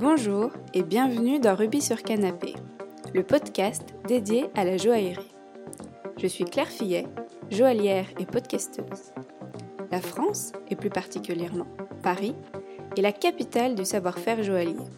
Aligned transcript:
Bonjour 0.00 0.50
et 0.72 0.82
bienvenue 0.82 1.40
dans 1.40 1.54
Rubis 1.54 1.82
sur 1.82 2.02
Canapé, 2.02 2.54
le 3.12 3.22
podcast 3.22 3.82
dédié 4.08 4.46
à 4.54 4.64
la 4.64 4.78
joaillerie. 4.78 5.34
Je 6.16 6.26
suis 6.26 6.46
Claire 6.46 6.70
Fillet, 6.70 7.06
joaillière 7.50 8.06
et 8.18 8.24
podcasteuse. 8.24 9.12
La 9.90 10.00
France, 10.00 10.52
et 10.70 10.76
plus 10.76 10.88
particulièrement 10.88 11.66
Paris, 12.02 12.34
est 12.96 13.02
la 13.02 13.12
capitale 13.12 13.74
du 13.74 13.84
savoir-faire 13.84 14.42
joaillier. 14.42 14.88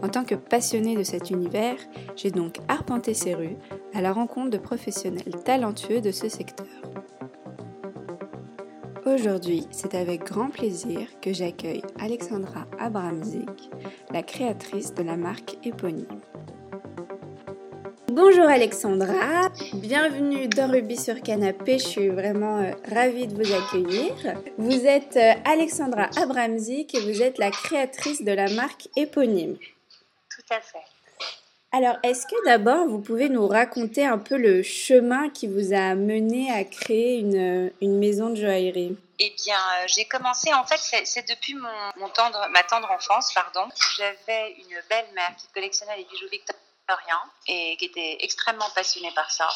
En 0.00 0.08
tant 0.08 0.22
que 0.22 0.36
passionnée 0.36 0.94
de 0.94 1.02
cet 1.02 1.30
univers, 1.30 1.78
j'ai 2.14 2.30
donc 2.30 2.58
arpenté 2.68 3.14
ces 3.14 3.34
rues 3.34 3.56
à 3.94 4.00
la 4.00 4.12
rencontre 4.12 4.50
de 4.50 4.58
professionnels 4.58 5.42
talentueux 5.44 6.00
de 6.00 6.12
ce 6.12 6.28
secteur. 6.28 6.68
Aujourd'hui, 9.06 9.66
c'est 9.70 9.96
avec 9.96 10.24
grand 10.24 10.50
plaisir 10.50 11.08
que 11.20 11.32
j'accueille 11.32 11.82
Alexandra 11.98 12.66
Abramzik, 12.78 13.70
la 14.12 14.22
créatrice 14.22 14.94
de 14.94 15.02
la 15.02 15.16
marque 15.16 15.56
éponyme. 15.64 16.20
Bonjour 18.08 18.44
Alexandra, 18.44 19.50
bienvenue 19.74 20.48
dans 20.48 20.70
Ruby 20.70 20.96
sur 20.96 21.20
Canapé, 21.22 21.78
je 21.78 21.86
suis 21.86 22.08
vraiment 22.08 22.58
euh, 22.58 22.72
ravie 22.92 23.28
de 23.28 23.34
vous 23.34 23.52
accueillir. 23.52 24.12
Vous 24.58 24.84
êtes 24.84 25.16
euh, 25.16 25.32
Alexandra 25.44 26.10
Abramzik 26.16 26.94
et 26.94 27.00
vous 27.00 27.22
êtes 27.22 27.38
la 27.38 27.50
créatrice 27.50 28.22
de 28.24 28.32
la 28.32 28.50
marque 28.50 28.88
éponyme. 28.96 29.56
Tout 29.56 30.54
à 30.54 30.60
fait. 30.60 30.78
Alors, 31.72 31.98
est-ce 32.02 32.26
que 32.26 32.44
d'abord 32.44 32.88
vous 32.88 32.98
pouvez 32.98 33.28
nous 33.28 33.46
raconter 33.46 34.04
un 34.04 34.18
peu 34.18 34.36
le 34.36 34.62
chemin 34.64 35.28
qui 35.28 35.46
vous 35.46 35.72
a 35.72 35.94
mené 35.94 36.50
à 36.50 36.64
créer 36.64 37.20
une, 37.20 37.70
une 37.80 37.98
maison 37.98 38.30
de 38.30 38.34
joaillerie? 38.34 38.96
Eh 39.22 39.30
bien, 39.44 39.58
euh, 39.58 39.84
j'ai 39.86 40.06
commencé, 40.06 40.52
en 40.54 40.64
fait, 40.64 40.78
c'est 41.04 41.28
depuis 41.28 41.54
mon, 41.54 41.90
mon 41.96 42.08
tendre, 42.08 42.48
ma 42.48 42.62
tendre 42.62 42.90
enfance, 42.90 43.32
pardon. 43.34 43.68
J'avais 43.96 44.52
une 44.52 44.82
belle-mère 44.88 45.36
qui 45.36 45.46
collectionnait 45.48 45.98
les 45.98 46.04
bijoux 46.04 46.28
victoriens 46.30 47.22
et 47.46 47.76
qui 47.76 47.84
était 47.84 48.16
extrêmement 48.20 48.70
passionnée 48.70 49.12
par 49.14 49.30
ça 49.30 49.48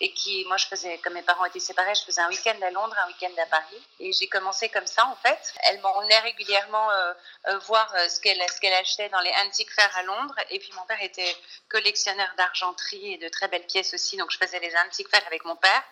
et 0.00 0.12
qui, 0.12 0.44
moi, 0.44 0.56
je 0.56 0.66
faisais, 0.66 0.98
comme 0.98 1.14
mes 1.14 1.22
parents 1.22 1.44
étaient 1.44 1.58
séparés, 1.58 1.94
je 1.94 2.04
faisais 2.04 2.20
un 2.20 2.28
week-end 2.28 2.56
à 2.62 2.70
Londres, 2.70 2.94
un 2.98 3.08
week-end 3.08 3.32
à 3.42 3.46
Paris. 3.46 3.82
Et 3.98 4.12
j'ai 4.12 4.28
commencé 4.28 4.68
comme 4.68 4.86
ça, 4.86 5.04
en 5.06 5.16
fait. 5.16 5.54
Elle 5.64 5.80
m'emmenait 5.80 6.20
régulièrement 6.20 6.90
euh, 6.90 7.12
euh, 7.48 7.58
voir 7.60 7.92
euh, 7.96 8.08
ce 8.08 8.20
qu'elle 8.20 8.40
achetait 8.40 9.08
dans 9.08 9.20
les 9.20 9.32
antiques 9.44 9.72
fairs 9.72 9.96
à 9.96 10.02
Londres. 10.04 10.36
Et 10.50 10.58
puis, 10.60 10.70
mon 10.76 10.86
père 10.86 11.02
était 11.02 11.36
collectionneur 11.68 12.28
d'argenterie 12.36 13.14
et 13.14 13.18
de 13.18 13.28
très 13.28 13.48
belles 13.48 13.66
pièces 13.66 13.92
aussi. 13.92 14.16
Donc, 14.16 14.30
je 14.30 14.38
faisais 14.38 14.60
les 14.60 14.72
antiques 14.86 15.08
fairs 15.10 15.26
avec 15.26 15.44
mon 15.44 15.56
père, 15.56 15.82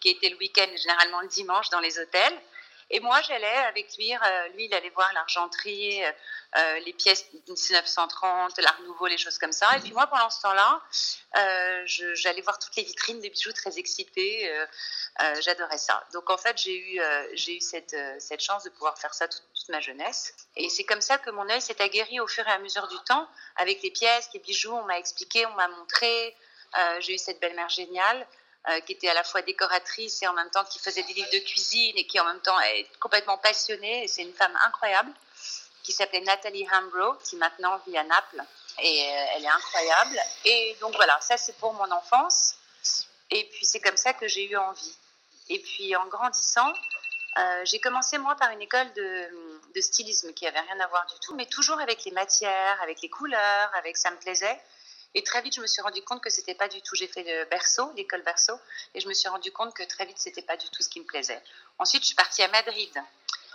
qui 0.00 0.10
était 0.10 0.28
le 0.28 0.36
week-end, 0.36 0.68
généralement 0.76 1.20
le 1.20 1.28
dimanche, 1.28 1.70
dans 1.70 1.80
les 1.80 1.98
hôtels. 1.98 2.38
Et 2.94 3.00
moi, 3.00 3.20
j'allais 3.22 3.56
avec 3.66 3.96
lui, 3.96 4.14
euh, 4.14 4.48
lui, 4.54 4.66
il 4.66 4.74
allait 4.74 4.90
voir 4.90 5.12
l'argenterie, 5.14 6.00
euh, 6.04 6.78
les 6.86 6.92
pièces 6.92 7.24
1930, 7.48 8.56
l'art 8.58 8.80
nouveau, 8.82 9.08
les 9.08 9.18
choses 9.18 9.36
comme 9.36 9.50
ça. 9.50 9.76
Et 9.76 9.80
puis 9.80 9.90
moi, 9.90 10.06
pendant 10.06 10.30
ce 10.30 10.40
temps-là, 10.42 10.80
euh, 11.36 11.82
j'allais 12.14 12.40
voir 12.42 12.56
toutes 12.60 12.76
les 12.76 12.84
vitrines 12.84 13.20
de 13.20 13.28
bijoux 13.28 13.52
très 13.52 13.80
excitée. 13.80 14.48
Euh, 14.48 14.66
euh, 15.22 15.40
J'adorais 15.40 15.78
ça. 15.78 16.06
Donc 16.12 16.30
en 16.30 16.36
fait, 16.36 16.56
j'ai 16.56 16.76
eu, 16.76 17.00
euh, 17.00 17.26
j'ai 17.32 17.56
eu 17.56 17.60
cette, 17.60 17.96
cette 18.20 18.40
chance 18.40 18.62
de 18.62 18.70
pouvoir 18.70 18.96
faire 18.96 19.12
ça 19.12 19.26
toute 19.26 19.68
ma 19.70 19.80
jeunesse. 19.80 20.32
Et 20.54 20.68
c'est 20.68 20.84
comme 20.84 21.00
ça 21.00 21.18
que 21.18 21.30
mon 21.30 21.50
œil 21.50 21.60
s'est 21.60 21.82
aguerri 21.82 22.20
au 22.20 22.28
fur 22.28 22.46
et 22.46 22.52
à 22.52 22.60
mesure 22.60 22.86
du 22.86 22.98
temps 23.08 23.28
avec 23.56 23.82
les 23.82 23.90
pièces, 23.90 24.28
les 24.34 24.40
bijoux. 24.40 24.72
On 24.72 24.84
m'a 24.84 25.00
expliqué, 25.00 25.46
on 25.46 25.54
m'a 25.54 25.66
montré. 25.66 26.36
j'ai 27.00 27.14
eu 27.14 27.18
cette 27.18 27.40
belle-mère 27.40 27.70
géniale. 27.70 28.24
Euh, 28.70 28.80
qui 28.80 28.92
était 28.92 29.10
à 29.10 29.14
la 29.14 29.24
fois 29.24 29.42
décoratrice 29.42 30.22
et 30.22 30.26
en 30.26 30.32
même 30.32 30.48
temps 30.48 30.64
qui 30.64 30.78
faisait 30.78 31.02
des 31.02 31.12
livres 31.12 31.28
de 31.30 31.38
cuisine 31.40 31.98
et 31.98 32.06
qui 32.06 32.18
en 32.18 32.24
même 32.24 32.40
temps 32.40 32.58
est 32.60 32.88
complètement 32.98 33.36
passionnée. 33.36 34.08
C'est 34.08 34.22
une 34.22 34.32
femme 34.32 34.56
incroyable 34.64 35.12
qui 35.82 35.92
s'appelait 35.92 36.22
Nathalie 36.22 36.66
Hambro, 36.72 37.12
qui 37.24 37.36
maintenant 37.36 37.78
vit 37.86 37.98
à 37.98 38.04
Naples. 38.04 38.42
Et 38.78 39.02
euh, 39.02 39.26
elle 39.34 39.44
est 39.44 39.48
incroyable. 39.48 40.18
Et 40.46 40.76
donc 40.80 40.94
voilà, 40.94 41.20
ça 41.20 41.36
c'est 41.36 41.54
pour 41.58 41.74
mon 41.74 41.90
enfance. 41.90 42.54
Et 43.30 43.44
puis 43.52 43.66
c'est 43.66 43.80
comme 43.80 43.98
ça 43.98 44.14
que 44.14 44.26
j'ai 44.28 44.50
eu 44.50 44.56
envie. 44.56 44.96
Et 45.50 45.58
puis 45.58 45.94
en 45.96 46.06
grandissant, 46.06 46.72
euh, 47.36 47.64
j'ai 47.66 47.80
commencé 47.80 48.16
moi 48.16 48.34
par 48.36 48.50
une 48.50 48.62
école 48.62 48.90
de, 48.94 49.28
de 49.74 49.80
stylisme 49.82 50.32
qui 50.32 50.46
avait 50.46 50.60
rien 50.60 50.80
à 50.80 50.86
voir 50.86 51.04
du 51.04 51.20
tout, 51.20 51.34
mais 51.34 51.44
toujours 51.44 51.80
avec 51.80 52.02
les 52.06 52.12
matières, 52.12 52.80
avec 52.80 53.02
les 53.02 53.10
couleurs, 53.10 53.70
avec 53.74 53.98
ça 53.98 54.10
me 54.10 54.16
plaisait. 54.16 54.58
Et 55.14 55.22
très 55.22 55.42
vite, 55.42 55.54
je 55.54 55.60
me 55.60 55.66
suis 55.66 55.80
rendu 55.80 56.02
compte 56.02 56.20
que 56.22 56.30
c'était 56.30 56.54
pas 56.54 56.68
du 56.68 56.82
tout. 56.82 56.96
J'ai 56.96 57.06
fait 57.06 57.22
le 57.22 57.44
berceau, 57.48 57.92
l'école 57.96 58.22
berceau, 58.22 58.58
et 58.94 59.00
je 59.00 59.08
me 59.08 59.14
suis 59.14 59.28
rendu 59.28 59.52
compte 59.52 59.72
que 59.74 59.84
très 59.84 60.06
vite, 60.06 60.18
c'était 60.18 60.42
pas 60.42 60.56
du 60.56 60.68
tout 60.70 60.82
ce 60.82 60.88
qui 60.88 61.00
me 61.00 61.04
plaisait. 61.04 61.40
Ensuite, 61.78 62.02
je 62.02 62.08
suis 62.08 62.16
partie 62.16 62.42
à 62.42 62.48
Madrid 62.48 62.92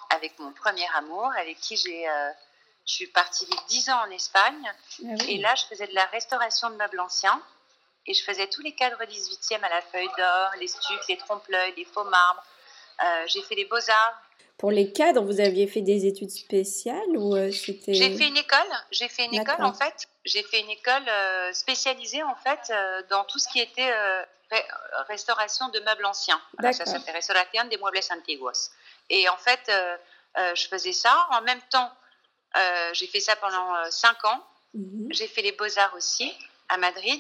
avec 0.09 0.37
mon 0.39 0.51
premier 0.53 0.87
amour, 0.95 1.31
avec 1.37 1.59
qui 1.59 1.75
j'ai. 1.75 2.09
Euh, 2.09 2.31
je 2.85 2.93
suis 2.93 3.07
partie 3.07 3.45
vivre 3.45 3.63
10 3.67 3.89
ans 3.91 4.01
en 4.01 4.09
Espagne. 4.09 4.65
Ah 4.65 5.07
oui. 5.19 5.25
Et 5.27 5.37
là, 5.37 5.53
je 5.53 5.65
faisais 5.65 5.85
de 5.85 5.93
la 5.93 6.05
restauration 6.05 6.71
de 6.71 6.75
meubles 6.75 6.99
anciens. 6.99 7.39
Et 8.07 8.13
je 8.15 8.23
faisais 8.23 8.47
tous 8.47 8.61
les 8.61 8.73
cadres 8.73 9.03
18e 9.03 9.61
à 9.61 9.69
la 9.69 9.81
feuille 9.83 10.09
d'or, 10.17 10.51
les 10.59 10.67
stucs, 10.67 11.07
les 11.07 11.17
trompe-l'œil, 11.17 11.73
les 11.77 11.85
faux 11.85 12.05
marbres. 12.05 12.43
Euh, 13.03 13.27
j'ai 13.27 13.43
fait 13.43 13.53
les 13.53 13.65
beaux-arts. 13.65 14.21
Pour 14.59 14.71
les 14.71 14.91
cadres, 14.91 15.23
vous 15.23 15.39
aviez 15.39 15.65
fait 15.67 15.81
des 15.81 16.05
études 16.05 16.29
spéciales 16.29 17.15
ou 17.15 17.35
euh, 17.35 17.49
c'était 17.51 17.93
J'ai 17.93 18.15
fait 18.15 18.27
une 18.27 18.37
école. 18.37 18.71
J'ai 18.91 19.07
fait 19.07 19.25
une 19.25 19.33
école 19.33 19.63
en 19.63 19.73
fait. 19.73 20.07
J'ai 20.25 20.43
fait 20.43 20.59
une 20.59 20.69
école 20.69 21.07
euh, 21.07 21.51
spécialisée 21.53 22.21
en 22.23 22.35
fait 22.35 22.59
euh, 22.69 23.01
dans 23.09 23.23
tout 23.23 23.39
ce 23.39 23.47
qui 23.47 23.59
était 23.61 23.89
ré- 24.51 24.65
restauration 25.07 25.69
de 25.69 25.79
meubles 25.79 26.05
anciens. 26.05 26.39
Voilà, 26.57 26.73
ça 26.73 26.85
s'appelle 26.85 27.15
restauration 27.15 27.63
des 27.71 27.77
muebles 27.77 27.99
antiguos. 28.11 28.69
Et 29.09 29.27
en 29.29 29.37
fait, 29.37 29.71
je 30.55 30.67
faisais 30.67 30.93
ça. 30.93 31.27
En 31.31 31.41
même 31.41 31.61
temps, 31.71 31.91
j'ai 32.93 33.07
fait 33.07 33.21
ça 33.21 33.35
pendant 33.37 33.75
euh, 33.75 33.85
cinq 33.89 34.23
ans. 34.25 34.43
Mhm. 34.73 35.07
J'ai 35.11 35.27
fait 35.27 35.41
les 35.41 35.53
beaux 35.53 35.79
arts 35.79 35.93
aussi 35.95 36.31
à 36.69 36.77
Madrid. 36.77 37.19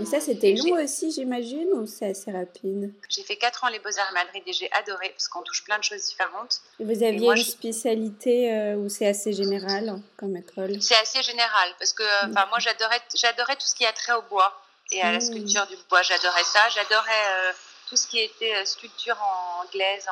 Et 0.00 0.04
ça, 0.04 0.20
c'était 0.20 0.52
long 0.52 0.74
aussi, 0.82 1.10
j'imagine, 1.10 1.68
ou 1.72 1.86
c'est 1.86 2.10
assez 2.10 2.30
rapide? 2.30 2.92
J'ai 3.08 3.22
fait 3.24 3.36
quatre 3.36 3.64
ans 3.64 3.68
les 3.68 3.80
beaux 3.80 3.98
arts 3.98 4.08
à 4.08 4.12
Madrid 4.12 4.42
et 4.46 4.52
j'ai 4.52 4.70
adoré 4.72 5.10
parce 5.10 5.28
qu'on 5.28 5.42
touche 5.42 5.64
plein 5.64 5.78
de 5.78 5.84
choses 5.84 6.04
différentes. 6.06 6.60
Et 6.80 6.84
vous 6.84 7.02
aviez 7.02 7.18
moi, 7.18 7.36
une 7.36 7.42
spécialité 7.44 8.52
euh, 8.52 8.76
où 8.76 8.88
c'est 8.88 9.06
assez 9.06 9.32
général 9.32 9.88
hein, 9.88 10.00
comme 10.16 10.36
école? 10.36 10.80
C'est 10.80 10.96
assez 10.96 11.22
général 11.22 11.68
parce 11.78 11.92
que 11.92 12.02
euh, 12.02 12.30
enfin 12.30 12.46
moi 12.46 12.58
j'adorais 12.60 13.00
j'adorais 13.14 13.56
tout 13.56 13.66
ce 13.66 13.74
qui 13.74 13.84
a 13.84 13.92
trait 13.92 14.12
au 14.12 14.22
bois 14.22 14.60
et 14.92 15.02
à 15.02 15.10
la 15.12 15.18
Mm. 15.18 15.20
sculpture 15.22 15.66
du 15.66 15.76
bois, 15.90 16.02
j'adorais 16.02 16.44
ça, 16.44 16.60
j'adorais 16.68 17.24
euh, 17.28 17.52
tout 17.88 17.96
ce 17.96 18.06
qui 18.06 18.18
était 18.20 18.54
euh, 18.54 18.64
sculpture 18.64 19.16
en 19.20 19.64
glaise, 19.72 20.06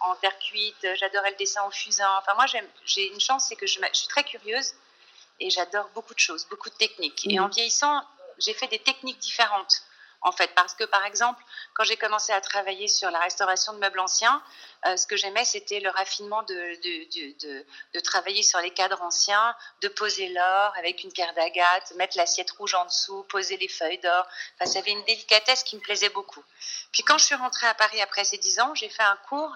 en, 0.00 0.10
en 0.10 0.14
terre 0.16 0.38
cuite, 0.38 0.86
j'adorais 0.98 1.30
le 1.30 1.36
dessin 1.36 1.62
au 1.66 1.70
fusain. 1.70 2.08
Enfin 2.18 2.32
moi 2.36 2.46
j'ai 2.86 3.06
une 3.12 3.20
chance 3.20 3.46
c'est 3.48 3.56
que 3.56 3.66
je 3.66 3.78
suis 3.92 4.08
très 4.08 4.24
curieuse 4.24 4.72
et 5.40 5.50
j'adore 5.50 5.88
beaucoup 5.94 6.14
de 6.14 6.18
choses, 6.20 6.46
beaucoup 6.48 6.70
de 6.70 6.74
techniques. 6.76 7.26
Et 7.28 7.38
Mm. 7.38 7.44
en 7.44 7.48
vieillissant, 7.48 8.00
j'ai 8.38 8.54
fait 8.54 8.68
des 8.68 8.78
techniques 8.78 9.18
différentes 9.18 9.82
en 10.24 10.32
fait 10.32 10.50
parce 10.54 10.74
que 10.74 10.84
par 10.84 11.04
exemple 11.04 11.42
quand 11.74 11.84
j'ai 11.84 11.96
commencé 11.96 12.32
à 12.32 12.40
travailler 12.40 12.88
sur 12.88 13.10
la 13.10 13.18
restauration 13.20 13.72
de 13.74 13.78
meubles 13.78 14.00
anciens, 14.00 14.42
euh, 14.86 14.96
ce 14.96 15.06
que 15.06 15.16
j'aimais 15.16 15.44
c'était 15.44 15.80
le 15.80 15.90
raffinement 15.90 16.42
de, 16.42 16.54
de, 16.54 17.64
de, 17.94 18.00
travailler 18.00 18.42
sur 18.42 18.60
les 18.60 18.70
cadres 18.70 19.02
anciens, 19.02 19.54
de 19.82 19.88
poser 19.88 20.28
l'or 20.28 20.72
avec 20.76 21.04
une 21.04 21.12
pierre 21.12 21.34
d'agate, 21.34 21.92
mettre 21.96 22.16
l'assiette 22.16 22.50
rouge 22.52 22.74
en 22.74 22.84
dessous, 22.86 23.22
poser 23.24 23.56
les 23.56 23.68
feuilles 23.68 23.98
d'or. 23.98 24.26
Enfin, 24.54 24.70
ça 24.70 24.78
avait 24.80 24.92
une 24.92 25.04
délicatesse 25.04 25.62
qui 25.62 25.76
me 25.76 25.80
plaisait 25.80 26.10
beaucoup. 26.10 26.42
Puis 26.92 27.02
quand 27.02 27.18
je 27.18 27.24
suis 27.24 27.34
rentrée 27.34 27.66
à 27.66 27.74
Paris 27.74 28.00
après 28.00 28.24
ces 28.24 28.38
dix 28.38 28.60
ans, 28.60 28.74
j'ai 28.74 28.88
fait 28.88 29.02
un 29.02 29.16
cours 29.28 29.54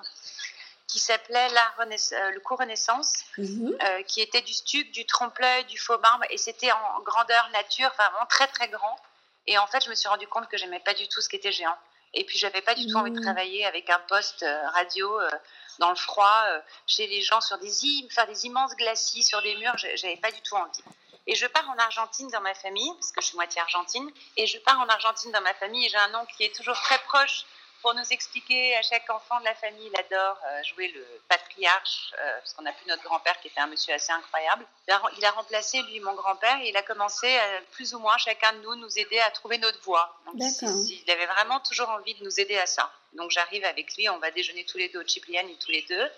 qui 0.88 0.98
s'appelait 0.98 1.48
euh, 1.50 2.30
le 2.30 2.40
cours 2.40 2.58
Renaissance, 2.58 3.12
Mhm. 3.36 3.76
euh, 3.82 4.02
qui 4.04 4.20
était 4.20 4.40
du 4.40 4.52
stuc, 4.52 4.90
du 4.90 5.06
trompe-l'œil, 5.06 5.64
du 5.66 5.78
faux 5.78 5.98
marbre, 5.98 6.24
et 6.30 6.38
c'était 6.38 6.72
en 6.72 7.00
grandeur 7.02 7.48
nature, 7.50 7.88
enfin 7.92 8.08
vraiment 8.10 8.26
très 8.26 8.48
très 8.48 8.68
grand. 8.68 8.98
Et 9.46 9.58
en 9.58 9.66
fait, 9.66 9.84
je 9.84 9.90
me 9.90 9.94
suis 9.94 10.08
rendu 10.08 10.26
compte 10.26 10.48
que 10.48 10.56
j'aimais 10.56 10.80
pas 10.80 10.94
du 10.94 11.06
tout 11.08 11.20
ce 11.20 11.28
qui 11.28 11.36
était 11.36 11.52
géant. 11.52 11.76
Et 12.14 12.24
puis, 12.24 12.38
j'avais 12.38 12.62
pas 12.62 12.74
du 12.74 12.86
tout 12.86 12.96
envie 12.96 13.10
de 13.10 13.16
Mhm. 13.18 13.22
travailler 13.22 13.66
avec 13.66 13.90
un 13.90 13.98
poste 14.00 14.42
euh, 14.42 14.68
radio 14.70 15.20
euh, 15.20 15.30
dans 15.78 15.90
le 15.90 15.96
froid, 15.96 16.42
chez 16.86 17.06
les 17.06 17.20
gens, 17.20 17.40
sur 17.42 17.58
des 17.58 17.70
im- 17.84 18.08
faire 18.10 18.26
des 18.26 18.46
immenses 18.46 18.74
glacis 18.76 19.22
sur 19.22 19.40
des 19.42 19.54
murs. 19.56 19.76
J'avais 19.76 20.16
pas 20.16 20.30
du 20.32 20.40
tout 20.42 20.56
envie. 20.56 20.82
Et 21.26 21.34
je 21.34 21.46
pars 21.46 21.68
en 21.68 21.76
Argentine 21.78 22.28
dans 22.28 22.40
ma 22.40 22.54
famille, 22.54 22.90
parce 22.94 23.12
que 23.12 23.20
je 23.20 23.26
suis 23.26 23.36
moitié 23.36 23.60
argentine, 23.60 24.10
et 24.38 24.46
je 24.46 24.58
pars 24.58 24.80
en 24.80 24.88
Argentine 24.88 25.30
dans 25.32 25.42
ma 25.42 25.52
famille, 25.54 25.84
et 25.86 25.88
j'ai 25.90 25.98
un 25.98 26.14
oncle 26.14 26.34
qui 26.36 26.44
est 26.44 26.54
toujours 26.56 26.80
très 26.80 26.98
proche 27.00 27.44
pour 27.82 27.94
nous 27.94 28.04
expliquer 28.10 28.76
à 28.76 28.82
chaque 28.82 29.08
enfant 29.10 29.38
de 29.40 29.44
la 29.44 29.54
famille, 29.54 29.90
il 29.92 30.00
adore 30.00 30.38
euh, 30.46 30.62
jouer 30.64 30.88
le 30.88 31.06
patriarche, 31.28 32.12
euh, 32.18 32.38
parce 32.38 32.52
qu'on 32.52 32.62
n'a 32.62 32.72
plus 32.72 32.86
notre 32.86 33.02
grand-père 33.02 33.38
qui 33.40 33.48
était 33.48 33.60
un 33.60 33.66
monsieur 33.66 33.94
assez 33.94 34.10
incroyable. 34.12 34.66
Il 34.86 35.24
a, 35.24 35.28
a 35.28 35.30
remplacé, 35.30 35.80
lui, 35.82 36.00
mon 36.00 36.14
grand-père, 36.14 36.60
et 36.60 36.68
il 36.68 36.76
a 36.76 36.82
commencé, 36.82 37.36
à, 37.36 37.60
plus 37.72 37.94
ou 37.94 37.98
moins, 37.98 38.18
chacun 38.18 38.52
de 38.54 38.58
nous, 38.58 38.74
nous 38.76 38.98
aider 38.98 39.20
à 39.20 39.30
trouver 39.30 39.58
notre 39.58 39.80
voie. 39.82 40.20
Donc, 40.26 40.34
il 40.36 41.10
avait 41.10 41.26
vraiment 41.26 41.60
toujours 41.60 41.88
envie 41.90 42.14
de 42.14 42.24
nous 42.24 42.40
aider 42.40 42.58
à 42.58 42.66
ça. 42.66 42.92
Donc, 43.12 43.30
j'arrive 43.30 43.64
avec 43.64 43.96
lui, 43.96 44.08
on 44.08 44.18
va 44.18 44.30
déjeuner 44.30 44.64
tous 44.64 44.78
les 44.78 44.88
deux 44.88 45.00
au 45.00 45.06
Cipriani, 45.06 45.56
tous 45.58 45.70
les 45.70 45.82
deux. 45.82 46.10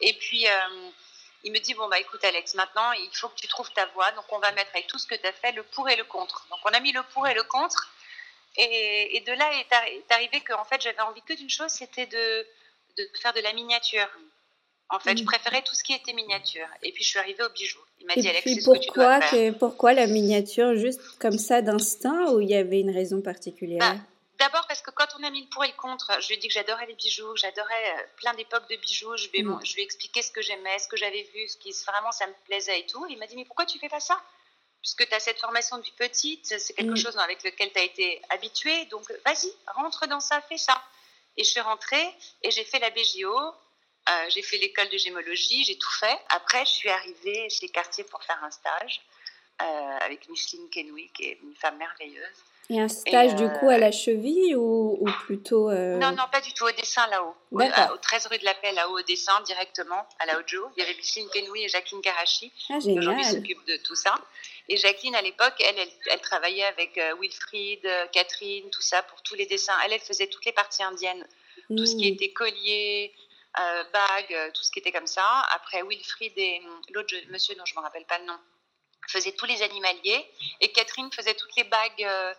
Et 0.00 0.12
puis, 0.14 0.46
euh, 0.48 0.90
il 1.44 1.52
me 1.52 1.58
dit, 1.58 1.74
bon, 1.74 1.88
bah 1.88 1.98
écoute 2.00 2.24
Alex, 2.24 2.54
maintenant, 2.54 2.90
il 2.92 3.10
faut 3.16 3.28
que 3.28 3.36
tu 3.36 3.46
trouves 3.46 3.70
ta 3.72 3.86
voie. 3.86 4.10
Donc, 4.12 4.24
on 4.30 4.38
va 4.38 4.50
mettre 4.52 4.70
avec 4.74 4.88
tout 4.88 4.98
ce 4.98 5.06
que 5.06 5.14
tu 5.14 5.26
as 5.26 5.32
fait, 5.32 5.52
le 5.52 5.62
pour 5.62 5.88
et 5.88 5.96
le 5.96 6.04
contre. 6.04 6.46
Donc, 6.50 6.58
on 6.64 6.70
a 6.70 6.80
mis 6.80 6.92
le 6.92 7.02
pour 7.04 7.26
et 7.28 7.34
le 7.34 7.44
contre. 7.44 7.88
Et, 8.58 9.16
et 9.16 9.20
de 9.20 9.32
là 9.32 9.50
est, 9.54 9.70
arri- 9.72 9.98
est 9.98 10.12
arrivé 10.12 10.40
qu'en 10.40 10.64
fait, 10.64 10.80
j'avais 10.80 11.00
envie 11.00 11.22
que 11.22 11.34
d'une 11.34 11.50
chose, 11.50 11.70
c'était 11.70 12.06
de, 12.06 12.46
de 12.96 13.08
faire 13.20 13.32
de 13.32 13.40
la 13.40 13.52
miniature. 13.52 14.08
En 14.88 15.00
fait, 15.00 15.16
je 15.18 15.24
préférais 15.24 15.62
tout 15.62 15.74
ce 15.74 15.82
qui 15.82 15.92
était 15.92 16.12
miniature. 16.12 16.68
Et 16.82 16.92
puis, 16.92 17.02
je 17.02 17.08
suis 17.08 17.18
arrivée 17.18 17.42
au 17.42 17.48
bijou. 17.48 17.80
Il 17.98 18.06
m'a 18.06 18.14
dit, 18.14 18.28
Alex, 18.28 18.44
c'est 18.44 18.60
ce 18.60 18.70
que 18.70 18.78
tu 18.78 18.90
dois 18.92 19.20
faire. 19.20 19.58
pourquoi 19.58 19.92
la 19.92 20.06
miniature 20.06 20.76
Juste 20.76 21.00
comme 21.18 21.38
ça 21.38 21.60
d'instinct 21.60 22.30
ou 22.30 22.40
il 22.40 22.48
y 22.48 22.54
avait 22.54 22.80
une 22.80 22.92
raison 22.92 23.20
particulière? 23.20 23.80
Bah, 23.80 23.96
D'abord 24.38 24.66
parce 24.68 24.82
que 24.82 24.90
quand 24.90 25.06
on 25.18 25.24
a 25.24 25.30
mis 25.30 25.42
le 25.42 25.48
pour 25.48 25.64
et 25.64 25.68
le 25.68 25.72
contre, 25.74 26.12
je 26.20 26.28
lui 26.28 26.34
ai 26.34 26.36
dit 26.36 26.48
que 26.48 26.52
j'adorais 26.52 26.86
les 26.86 26.94
bijoux, 26.94 27.34
j'adorais 27.36 27.90
euh, 27.90 28.02
plein 28.16 28.34
d'époques 28.34 28.68
de 28.68 28.76
bijoux. 28.76 29.16
Je, 29.16 29.28
vais, 29.30 29.42
mm. 29.42 29.60
je 29.64 29.74
lui 29.74 29.80
ai 29.80 29.84
expliqué 29.84 30.20
ce 30.20 30.30
que 30.30 30.42
j'aimais, 30.42 30.78
ce 30.78 30.88
que 30.88 30.96
j'avais 30.96 31.22
vu, 31.34 31.48
ce 31.48 31.56
qui 31.56 31.72
vraiment 31.86 32.12
ça 32.12 32.26
me 32.26 32.34
plaisait 32.44 32.80
et 32.80 32.86
tout. 32.86 33.06
Il 33.08 33.18
m'a 33.18 33.26
dit, 33.26 33.34
mais 33.34 33.46
pourquoi 33.46 33.64
tu 33.64 33.78
fais 33.78 33.88
pas 33.88 34.00
ça? 34.00 34.20
Puisque 34.86 35.08
tu 35.08 35.14
as 35.16 35.18
cette 35.18 35.40
formation 35.40 35.78
depuis 35.78 35.90
petite, 35.98 36.46
c'est 36.46 36.72
quelque 36.74 36.92
mm. 36.92 36.96
chose 36.96 37.18
avec 37.18 37.42
lequel 37.42 37.72
tu 37.72 37.78
as 37.80 37.82
été 37.82 38.22
habituée. 38.28 38.84
Donc, 38.84 39.02
vas-y, 39.24 39.52
rentre 39.74 40.06
dans 40.06 40.20
ça, 40.20 40.40
fais 40.48 40.58
ça. 40.58 40.80
Et 41.36 41.42
je 41.42 41.50
suis 41.50 41.60
rentrée 41.60 42.06
et 42.44 42.52
j'ai 42.52 42.62
fait 42.62 42.78
la 42.78 42.90
BGO, 42.90 43.36
euh, 43.36 44.12
j'ai 44.28 44.42
fait 44.42 44.58
l'école 44.58 44.88
de 44.88 44.96
gémologie, 44.96 45.64
j'ai 45.64 45.76
tout 45.76 45.92
fait. 45.98 46.16
Après, 46.28 46.64
je 46.66 46.70
suis 46.70 46.88
arrivée 46.88 47.50
chez 47.50 47.68
Cartier 47.68 48.04
pour 48.04 48.22
faire 48.22 48.38
un 48.44 48.50
stage 48.52 49.00
euh, 49.60 49.64
avec 50.02 50.28
Micheline 50.28 50.70
Kenoui, 50.70 51.10
qui 51.12 51.24
est 51.24 51.38
une 51.42 51.56
femme 51.56 51.78
merveilleuse. 51.78 52.44
Et 52.70 52.80
un 52.80 52.88
stage 52.88 53.34
du 53.34 53.48
coup 53.58 53.68
à 53.68 53.78
la 53.78 53.90
cheville 53.90 54.54
ou, 54.54 54.98
ou 55.00 55.10
plutôt 55.24 55.68
euh, 55.68 55.98
Non, 55.98 56.12
non, 56.12 56.24
pas 56.30 56.40
du 56.40 56.52
tout, 56.52 56.64
au 56.64 56.70
dessin 56.70 57.06
là-haut. 57.08 57.34
Au, 57.50 57.96
13 57.96 58.26
rue 58.26 58.38
de 58.38 58.44
la 58.44 58.54
Paix, 58.54 58.72
là-haut, 58.72 58.98
au 58.98 59.02
dessin, 59.02 59.40
directement, 59.42 60.06
à 60.20 60.26
la 60.26 60.38
Ojo. 60.38 60.68
Il 60.76 60.80
y 60.80 60.86
avait 60.86 60.94
Micheline 60.94 61.28
Kenoui 61.28 61.64
et 61.64 61.68
Jacqueline 61.68 62.02
Karachi, 62.02 62.52
ah, 62.70 62.78
qui 62.80 62.96
aujourd'hui 62.96 63.24
s'occupent 63.24 63.66
de 63.66 63.76
tout 63.78 63.96
ça. 63.96 64.14
Et 64.68 64.76
Jacqueline, 64.76 65.14
à 65.14 65.22
l'époque, 65.22 65.54
elle, 65.60 65.76
elle, 66.10 66.20
travaillait 66.20 66.64
avec 66.64 67.00
Wilfried, 67.20 67.88
Catherine, 68.12 68.68
tout 68.70 68.82
ça, 68.82 69.02
pour 69.04 69.22
tous 69.22 69.36
les 69.36 69.46
dessins. 69.46 69.76
Elle, 69.84 69.92
elle 69.92 70.00
faisait 70.00 70.26
toutes 70.26 70.44
les 70.44 70.52
parties 70.52 70.82
indiennes, 70.82 71.24
tout 71.68 71.86
ce 71.86 71.94
qui 71.96 72.10
mmh. 72.10 72.14
était 72.14 72.32
collier, 72.32 73.14
euh, 73.58 73.84
bagues, 73.84 74.34
euh, 74.34 74.50
tout 74.52 74.62
ce 74.62 74.70
qui 74.70 74.80
était 74.80 74.92
comme 74.92 75.06
ça. 75.06 75.26
Après, 75.52 75.82
Wilfried 75.82 76.34
et 76.36 76.60
hum, 76.62 76.82
l'autre 76.90 77.14
monsieur 77.30 77.54
dont 77.54 77.64
je 77.64 77.72
ne 77.74 77.80
me 77.80 77.84
rappelle 77.84 78.04
pas 78.04 78.18
le 78.18 78.26
nom 78.26 78.38
faisaient 79.08 79.32
tous 79.32 79.46
les 79.46 79.62
animaliers 79.62 80.26
et 80.60 80.72
Catherine 80.72 81.10
faisait 81.12 81.34
toutes 81.34 81.54
les 81.56 81.64
bagues 81.64 82.02
euh, 82.02 82.34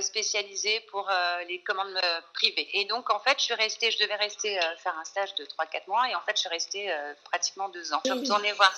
spécialisées 0.00 0.80
pour 0.90 1.10
les 1.48 1.60
commandes 1.62 2.00
privées. 2.34 2.68
Et 2.74 2.84
donc, 2.84 3.10
en 3.10 3.18
fait, 3.18 3.38
je 3.38 3.44
suis 3.44 3.54
restée, 3.54 3.90
je 3.90 3.98
devais 3.98 4.14
rester 4.14 4.58
faire 4.78 4.96
un 4.98 5.04
stage 5.04 5.34
de 5.34 5.44
3-4 5.44 5.88
mois 5.88 6.08
et 6.08 6.14
en 6.14 6.20
fait, 6.20 6.36
je 6.36 6.40
suis 6.40 6.48
restée 6.48 6.94
pratiquement 7.24 7.68
deux 7.68 7.92
ans. 7.92 8.00
Je 8.04 8.12
suis 8.12 8.20
retournée 8.20 8.52
voir 8.52 8.72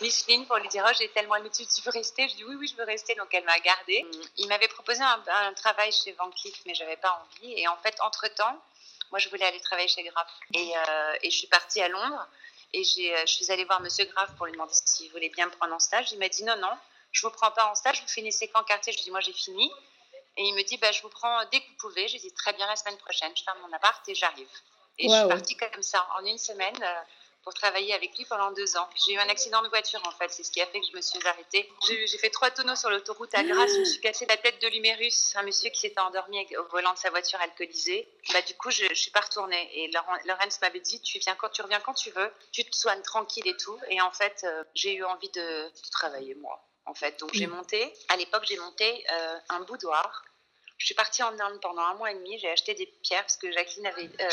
Micheline 0.00 0.46
pour 0.46 0.56
lui 0.56 0.68
dire 0.68 0.84
oh, 0.86 0.92
j'ai 0.98 1.08
tellement 1.10 1.36
aimé, 1.36 1.50
tu, 1.50 1.64
veux 1.82 1.90
rester? 1.90 2.28
Je 2.28 2.36
dis 2.36 2.44
oui, 2.44 2.54
oui, 2.56 2.68
je 2.68 2.76
veux 2.76 2.84
rester. 2.84 3.14
Donc, 3.14 3.28
elle 3.32 3.44
m'a 3.44 3.58
gardée. 3.60 4.02
Hum, 4.04 4.22
il 4.38 4.48
m'avait 4.48 4.68
proposé 4.68 5.02
un, 5.02 5.22
un, 5.26 5.52
travail 5.54 5.92
chez 5.92 6.12
Van 6.12 6.30
Cleef, 6.30 6.54
mais 6.66 6.74
j'avais 6.74 6.96
pas 6.96 7.22
envie. 7.22 7.52
Et 7.58 7.68
en 7.68 7.76
fait, 7.78 7.94
entre-temps, 8.00 8.60
moi, 9.10 9.18
je 9.18 9.28
voulais 9.28 9.44
aller 9.44 9.60
travailler 9.60 9.88
chez 9.88 10.02
Graff. 10.02 10.28
Et, 10.54 10.72
euh, 10.76 11.16
et 11.22 11.30
je 11.30 11.36
suis 11.36 11.46
partie 11.46 11.80
à 11.80 11.88
Londres 11.88 12.26
et 12.72 12.80
euh, 12.80 13.20
je 13.26 13.32
suis 13.32 13.50
allée 13.50 13.64
voir 13.64 13.80
Monsieur 13.80 14.04
Graff 14.06 14.34
pour 14.36 14.46
lui 14.46 14.52
demander 14.52 14.74
s'il 14.84 15.10
voulait 15.10 15.28
bien 15.30 15.46
me 15.46 15.52
prendre 15.52 15.74
en 15.74 15.78
stage. 15.78 16.12
Il 16.12 16.18
m'a 16.18 16.28
dit 16.28 16.44
non, 16.44 16.56
non, 16.56 16.72
je 17.12 17.24
ne 17.24 17.30
vous 17.30 17.36
prends 17.36 17.50
pas 17.50 17.70
en 17.70 17.74
stage, 17.74 18.02
vous 18.02 18.08
finissez 18.08 18.48
quand 18.48 18.62
quartier 18.64 18.92
Je 18.92 18.98
lui 18.98 19.04
dis 19.04 19.10
moi 19.10 19.20
j'ai 19.20 19.32
fini. 19.32 19.70
Et 20.36 20.42
il 20.42 20.54
me 20.54 20.62
dit 20.62 20.76
bah, 20.76 20.92
je 20.92 21.02
vous 21.02 21.08
prends 21.08 21.44
dès 21.50 21.60
que 21.60 21.66
vous 21.66 21.76
pouvez. 21.78 22.08
J'ai 22.08 22.18
dit 22.18 22.32
très 22.32 22.52
bien 22.52 22.66
la 22.66 22.76
semaine 22.76 22.98
prochaine, 22.98 23.32
je 23.36 23.42
ferme 23.42 23.58
mon 23.60 23.72
appart 23.72 24.06
et 24.08 24.14
j'arrive. 24.14 24.48
Et 24.98 25.08
je 25.08 25.14
suis 25.14 25.28
partie 25.28 25.56
comme 25.56 25.82
ça 25.82 26.06
en 26.18 26.24
une 26.24 26.38
semaine. 26.38 26.76
Euh, 26.82 27.02
pour 27.46 27.54
travailler 27.54 27.94
avec 27.94 28.18
lui 28.18 28.24
pendant 28.24 28.50
deux 28.50 28.76
ans. 28.76 28.88
J'ai 29.06 29.12
eu 29.12 29.18
un 29.18 29.28
accident 29.28 29.62
de 29.62 29.68
voiture 29.68 30.02
en 30.04 30.10
fait, 30.10 30.28
c'est 30.30 30.42
ce 30.42 30.50
qui 30.50 30.60
a 30.60 30.66
fait 30.66 30.80
que 30.80 30.86
je 30.90 30.96
me 30.96 31.00
suis 31.00 31.24
arrêtée. 31.24 31.70
J'ai 31.86 32.18
fait 32.18 32.30
trois 32.30 32.50
tonneaux 32.50 32.74
sur 32.74 32.90
l'autoroute 32.90 33.32
à 33.34 33.44
Grasse, 33.44 33.70
je 33.72 33.78
me 33.78 33.84
suis 33.84 34.00
cassé 34.00 34.26
la 34.26 34.36
tête 34.36 34.60
de 34.60 34.66
l'humérus, 34.66 35.36
un 35.36 35.44
monsieur 35.44 35.70
qui 35.70 35.78
s'était 35.78 36.00
endormi 36.00 36.44
au 36.56 36.64
volant 36.64 36.92
de 36.92 36.98
sa 36.98 37.08
voiture 37.10 37.40
alcoolisée. 37.40 38.08
Bah, 38.32 38.42
du 38.42 38.54
coup, 38.56 38.72
je 38.72 38.86
ne 38.86 38.94
suis 38.94 39.12
pas 39.12 39.20
retournée. 39.20 39.70
Et 39.74 39.92
Laurence 40.24 40.60
m'avait 40.60 40.80
dit, 40.80 41.00
tu, 41.02 41.20
viens 41.20 41.36
quand, 41.36 41.50
tu 41.50 41.62
reviens 41.62 41.78
quand 41.78 41.94
tu 41.94 42.10
veux, 42.10 42.32
tu 42.50 42.64
te 42.64 42.74
soignes 42.74 43.02
tranquille 43.02 43.46
et 43.46 43.56
tout. 43.56 43.78
Et 43.90 44.00
en 44.00 44.10
fait, 44.10 44.42
euh, 44.42 44.64
j'ai 44.74 44.94
eu 44.94 45.04
envie 45.04 45.30
de, 45.30 45.70
travailler 45.92 46.34
moi. 46.34 46.60
En 46.86 46.94
fait, 46.94 47.18
donc 47.18 47.30
j'ai 47.34 47.46
monté, 47.46 47.92
à 48.08 48.16
l'époque, 48.16 48.44
j'ai 48.46 48.58
monté 48.58 49.04
euh, 49.10 49.38
un 49.48 49.60
boudoir. 49.60 50.24
Je 50.78 50.86
suis 50.86 50.94
partie 50.94 51.22
en 51.22 51.38
Inde 51.38 51.60
pendant 51.60 51.82
un 51.82 51.94
mois 51.94 52.12
et 52.12 52.14
demi. 52.14 52.38
J'ai 52.38 52.50
acheté 52.50 52.74
des 52.74 52.86
pierres 53.02 53.22
parce 53.22 53.36
que 53.36 53.50
Jacqueline 53.50 53.86
avait, 53.86 54.10
euh, 54.20 54.28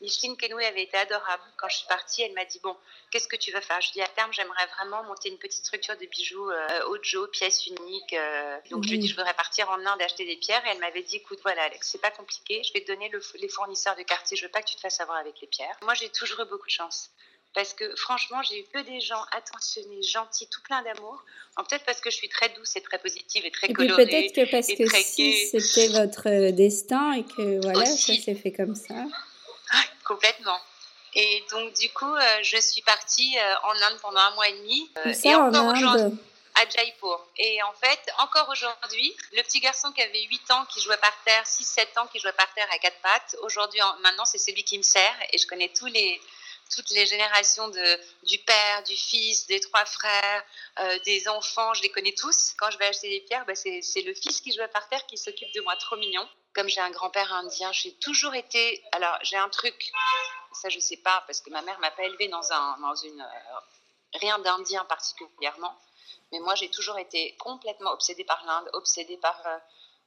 Micheline 0.00 0.36
Kenoui 0.36 0.64
avait 0.64 0.82
été 0.82 0.96
adorable. 0.96 1.42
Quand 1.58 1.68
je 1.68 1.76
suis 1.76 1.86
partie, 1.86 2.22
elle 2.22 2.32
m'a 2.32 2.44
dit 2.46 2.58
Bon, 2.62 2.76
qu'est-ce 3.10 3.28
que 3.28 3.36
tu 3.36 3.52
veux 3.52 3.60
faire? 3.60 3.80
Je 3.82 3.92
dis 3.92 4.00
À 4.00 4.08
terme, 4.08 4.32
j'aimerais 4.32 4.66
vraiment 4.78 5.02
monter 5.04 5.28
une 5.28 5.38
petite 5.38 5.64
structure 5.64 5.96
de 5.96 6.06
bijoux 6.06 6.50
euh, 6.50 6.84
Ojo, 6.86 7.26
pièces 7.28 7.66
uniques. 7.66 8.14
Euh. 8.14 8.58
donc, 8.70 8.84
je 8.84 8.88
lui 8.88 8.96
ai 8.96 8.98
dit 8.98 9.08
Je 9.08 9.14
voudrais 9.14 9.34
partir 9.34 9.68
en 9.70 9.84
Inde 9.84 10.00
acheter 10.00 10.24
des 10.24 10.36
pierres. 10.36 10.64
Et 10.66 10.70
elle 10.70 10.78
m'avait 10.78 11.02
dit 11.02 11.16
Écoute, 11.16 11.40
voilà, 11.42 11.64
Alex, 11.64 11.90
c'est 11.90 12.00
pas 12.00 12.10
compliqué. 12.10 12.62
Je 12.64 12.72
vais 12.72 12.80
te 12.80 12.90
donner 12.90 13.10
les 13.34 13.48
fournisseurs 13.48 13.96
de 13.96 14.02
quartier. 14.02 14.36
Je 14.36 14.46
veux 14.46 14.50
pas 14.50 14.62
que 14.62 14.68
tu 14.68 14.76
te 14.76 14.80
fasses 14.80 15.00
avoir 15.00 15.18
avec 15.18 15.38
les 15.40 15.46
pierres. 15.46 15.76
Moi, 15.82 15.94
j'ai 15.94 16.08
toujours 16.08 16.40
eu 16.40 16.46
beaucoup 16.46 16.66
de 16.66 16.72
chance. 16.72 17.10
Parce 17.54 17.74
que 17.74 17.96
franchement, 17.96 18.42
j'ai 18.42 18.60
eu 18.60 18.64
que 18.72 18.80
des 18.82 19.00
gens 19.00 19.22
attentionnés, 19.32 20.02
gentils, 20.02 20.48
tout 20.48 20.62
plein 20.62 20.82
d'amour. 20.82 21.24
Peut-être 21.56 21.84
parce 21.84 22.00
que 22.00 22.10
je 22.10 22.16
suis 22.16 22.28
très 22.28 22.48
douce 22.50 22.76
et 22.76 22.80
très 22.80 22.98
positive 22.98 23.44
et 23.44 23.50
très 23.50 23.68
et 23.68 23.72
colorée. 23.72 24.06
Peut-être 24.06 24.34
que 24.34 24.50
parce 24.50 24.68
que 24.68 24.88
si 25.02 25.48
c'était 25.48 25.88
votre 25.88 26.28
euh, 26.28 26.52
destin 26.52 27.12
et 27.12 27.24
que 27.24 27.60
voilà, 27.62 27.84
ça 27.84 28.14
s'est 28.14 28.34
fait 28.34 28.52
comme 28.52 28.74
ça. 28.74 28.94
Complètement. 30.04 30.58
Et 31.14 31.44
donc, 31.50 31.72
du 31.74 31.90
coup, 31.90 32.14
euh, 32.14 32.38
je 32.42 32.56
suis 32.58 32.82
partie 32.82 33.36
euh, 33.38 33.54
en 33.64 33.72
Inde 33.72 33.98
pendant 34.00 34.20
un 34.20 34.30
mois 34.34 34.48
et 34.48 34.52
demi. 34.52 34.90
Euh, 35.04 35.12
et 35.24 35.34
encore 35.34 35.72
aujourd'hui 35.72 36.18
à 36.56 36.68
Jaipur. 36.68 37.26
Et 37.36 37.62
en 37.62 37.72
fait, 37.74 38.00
encore 38.18 38.48
aujourd'hui, 38.50 39.16
le 39.32 39.42
petit 39.42 39.60
garçon 39.60 39.92
qui 39.92 40.02
avait 40.02 40.22
8 40.22 40.50
ans, 40.50 40.64
qui 40.66 40.80
jouait 40.80 40.96
par 40.96 41.16
terre, 41.24 41.44
6-7 41.44 41.98
ans, 41.98 42.06
qui 42.12 42.18
jouait 42.18 42.32
par 42.32 42.52
terre 42.54 42.66
à 42.74 42.78
quatre 42.78 42.98
pattes, 43.00 43.36
aujourd'hui, 43.42 43.80
maintenant, 44.02 44.24
c'est 44.24 44.38
celui 44.38 44.64
qui 44.64 44.76
me 44.76 44.82
sert. 44.82 45.14
Et 45.32 45.38
je 45.38 45.46
connais 45.46 45.68
tous 45.68 45.86
les, 45.86 46.20
toutes 46.74 46.90
les 46.90 47.06
générations 47.06 47.68
de, 47.68 48.00
du 48.24 48.38
père, 48.38 48.82
du 48.84 48.96
fils, 48.96 49.46
des 49.46 49.60
trois 49.60 49.84
frères, 49.84 50.44
des 51.04 51.28
enfants, 51.28 51.74
je 51.74 51.82
les 51.82 51.90
connais 51.90 52.14
tous. 52.14 52.54
Quand 52.58 52.70
je 52.70 52.78
vais 52.78 52.86
acheter 52.86 53.10
des 53.10 53.20
pierres, 53.20 53.44
bah, 53.46 53.54
c'est 53.54 54.02
le 54.02 54.14
fils 54.14 54.40
qui 54.40 54.52
jouait 54.52 54.68
par 54.68 54.88
terre 54.88 55.04
qui 55.06 55.18
s'occupe 55.18 55.52
de 55.54 55.60
moi, 55.60 55.76
trop 55.76 55.96
mignon 55.96 56.28
comme 56.54 56.68
j'ai 56.68 56.80
un 56.80 56.90
grand-père 56.90 57.32
indien, 57.32 57.70
j'ai 57.72 57.94
toujours 57.94 58.34
été. 58.34 58.82
Alors, 58.92 59.16
j'ai 59.22 59.36
un 59.36 59.48
truc, 59.48 59.92
ça 60.52 60.68
je 60.68 60.80
sais 60.80 60.96
pas, 60.96 61.22
parce 61.26 61.40
que 61.40 61.50
ma 61.50 61.62
mère 61.62 61.78
m'a 61.80 61.90
pas 61.90 62.04
élevée 62.04 62.28
dans, 62.28 62.52
un, 62.52 62.78
dans 62.80 62.94
une. 62.94 63.20
Euh, 63.20 63.60
rien 64.14 64.38
d'indien 64.40 64.84
particulièrement, 64.86 65.76
mais 66.32 66.40
moi 66.40 66.56
j'ai 66.56 66.68
toujours 66.68 66.98
été 66.98 67.36
complètement 67.36 67.92
obsédée 67.92 68.24
par 68.24 68.44
l'Inde, 68.44 68.68
obsédée 68.72 69.16
par 69.18 69.40
euh, 69.46 69.58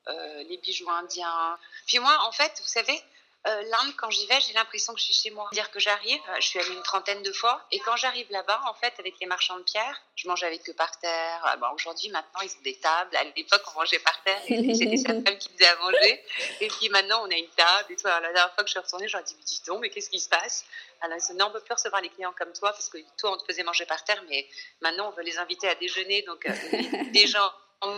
euh, 0.10 0.44
les 0.44 0.58
bijoux 0.58 0.90
indiens. 0.90 1.58
Puis 1.88 2.00
moi, 2.00 2.18
en 2.26 2.32
fait, 2.34 2.60
vous 2.60 2.68
savez, 2.68 3.02
euh, 3.46 3.62
L'Inde, 3.64 3.94
quand 3.98 4.10
j'y 4.10 4.26
vais, 4.28 4.40
j'ai 4.40 4.54
l'impression 4.54 4.94
que 4.94 5.00
je 5.00 5.06
suis 5.06 5.14
chez 5.14 5.30
moi. 5.30 5.50
Dire 5.52 5.70
que 5.72 5.80
j'arrive, 5.80 6.22
je 6.40 6.48
suis 6.48 6.60
allée 6.60 6.74
une 6.74 6.82
trentaine 6.84 7.22
de 7.24 7.32
fois, 7.34 7.66
et 7.72 7.80
quand 7.80 7.96
j'arrive 7.98 8.28
là-bas, 8.30 8.62
en 8.68 8.74
fait, 8.74 8.94
avec 9.00 9.16
les 9.20 9.28
marchands 9.28 9.58
de 9.58 9.64
pierre, 9.64 10.02
je 10.16 10.28
mange 10.28 10.44
avec 10.44 10.68
eux 10.70 10.74
par 10.74 10.98
terre. 11.00 11.42
Ah, 11.44 11.58
bon, 11.58 11.68
Aujourd'hui, 11.74 12.10
maintenant, 12.10 12.40
ils 12.42 12.52
ont 12.52 12.62
des 12.64 12.76
tables. 12.80 13.16
À 13.16 13.24
l'époque, 13.24 13.62
on 13.76 13.80
mangeait 13.80 14.00
par 14.00 14.22
terre, 14.24 14.42
et 14.48 14.74
c'était 14.74 14.98
sa 15.08 15.10
femme 15.10 15.38
qui 15.38 15.50
faisait 15.50 15.68
à 15.68 15.76
manger. 15.78 16.24
Et 16.62 16.68
puis 16.68 16.90
maintenant, 16.90 17.26
on 17.28 17.32
a 17.32 17.36
une 17.36 17.50
table. 17.50 17.92
Et 17.92 17.96
toi, 17.98 18.20
la 18.22 18.32
dernière 18.32 18.54
fois 18.54 18.64
que 18.64 18.70
je 18.70 18.72
suis 18.72 18.80
retournée, 18.80 19.08
je 19.08 19.18
leur 19.18 19.22
ai 19.22 19.26
dit, 19.26 19.36
mais 19.38 19.44
dis 19.44 19.62
donc, 19.68 19.82
mais 19.82 19.90
qu'est-ce 19.90 20.10
qui 20.10 20.20
se 20.20 20.30
passe? 20.30 20.66
Alors, 21.02 21.18
ils 21.18 21.22
se 21.22 21.34
non, 21.34 21.46
on 21.46 21.50
ne 21.50 21.54
peut 21.54 21.62
plus 21.62 21.74
recevoir 21.74 22.02
les 22.02 22.10
clients 22.10 22.34
comme 22.38 22.54
toi, 22.54 22.72
parce 22.72 22.90
que 22.90 22.98
toi, 23.18 23.34
on 23.34 23.38
te 23.38 23.44
faisait 23.46 23.64
manger 23.64 23.86
par 23.86 24.04
terre, 24.06 24.24
mais 24.30 24.48
maintenant, 24.82 25.10
on 25.10 25.12
veut 25.12 25.24
les 25.24 25.38
inviter 25.38 25.68
à 25.68 25.76
déjeuner. 25.76 26.22
Donc, 26.22 26.46
euh, 26.46 26.54
des 27.12 27.28
gens 27.28 27.52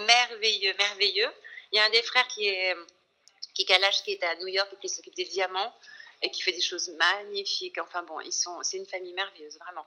merveilleux, 0.07 0.73
merveilleux. 0.79 1.31
Il 1.71 1.77
y 1.77 1.79
a 1.79 1.85
un 1.85 1.89
des 1.89 2.01
frères 2.01 2.27
qui 2.27 2.47
est 2.47 2.75
qui 3.55 3.65
Kalash, 3.65 4.03
qui 4.03 4.11
est 4.11 4.23
à 4.23 4.35
New 4.35 4.47
York 4.47 4.69
et 4.73 4.75
qui 4.79 4.89
s'occupe 4.89 5.15
des 5.15 5.25
diamants 5.25 5.73
et 6.21 6.29
qui 6.29 6.41
fait 6.41 6.51
des 6.51 6.61
choses 6.61 6.89
magnifiques. 6.89 7.77
Enfin 7.79 8.03
bon, 8.03 8.19
ils 8.19 8.33
sont, 8.33 8.61
c'est 8.61 8.77
une 8.77 8.85
famille 8.85 9.13
merveilleuse, 9.13 9.57
vraiment. 9.57 9.85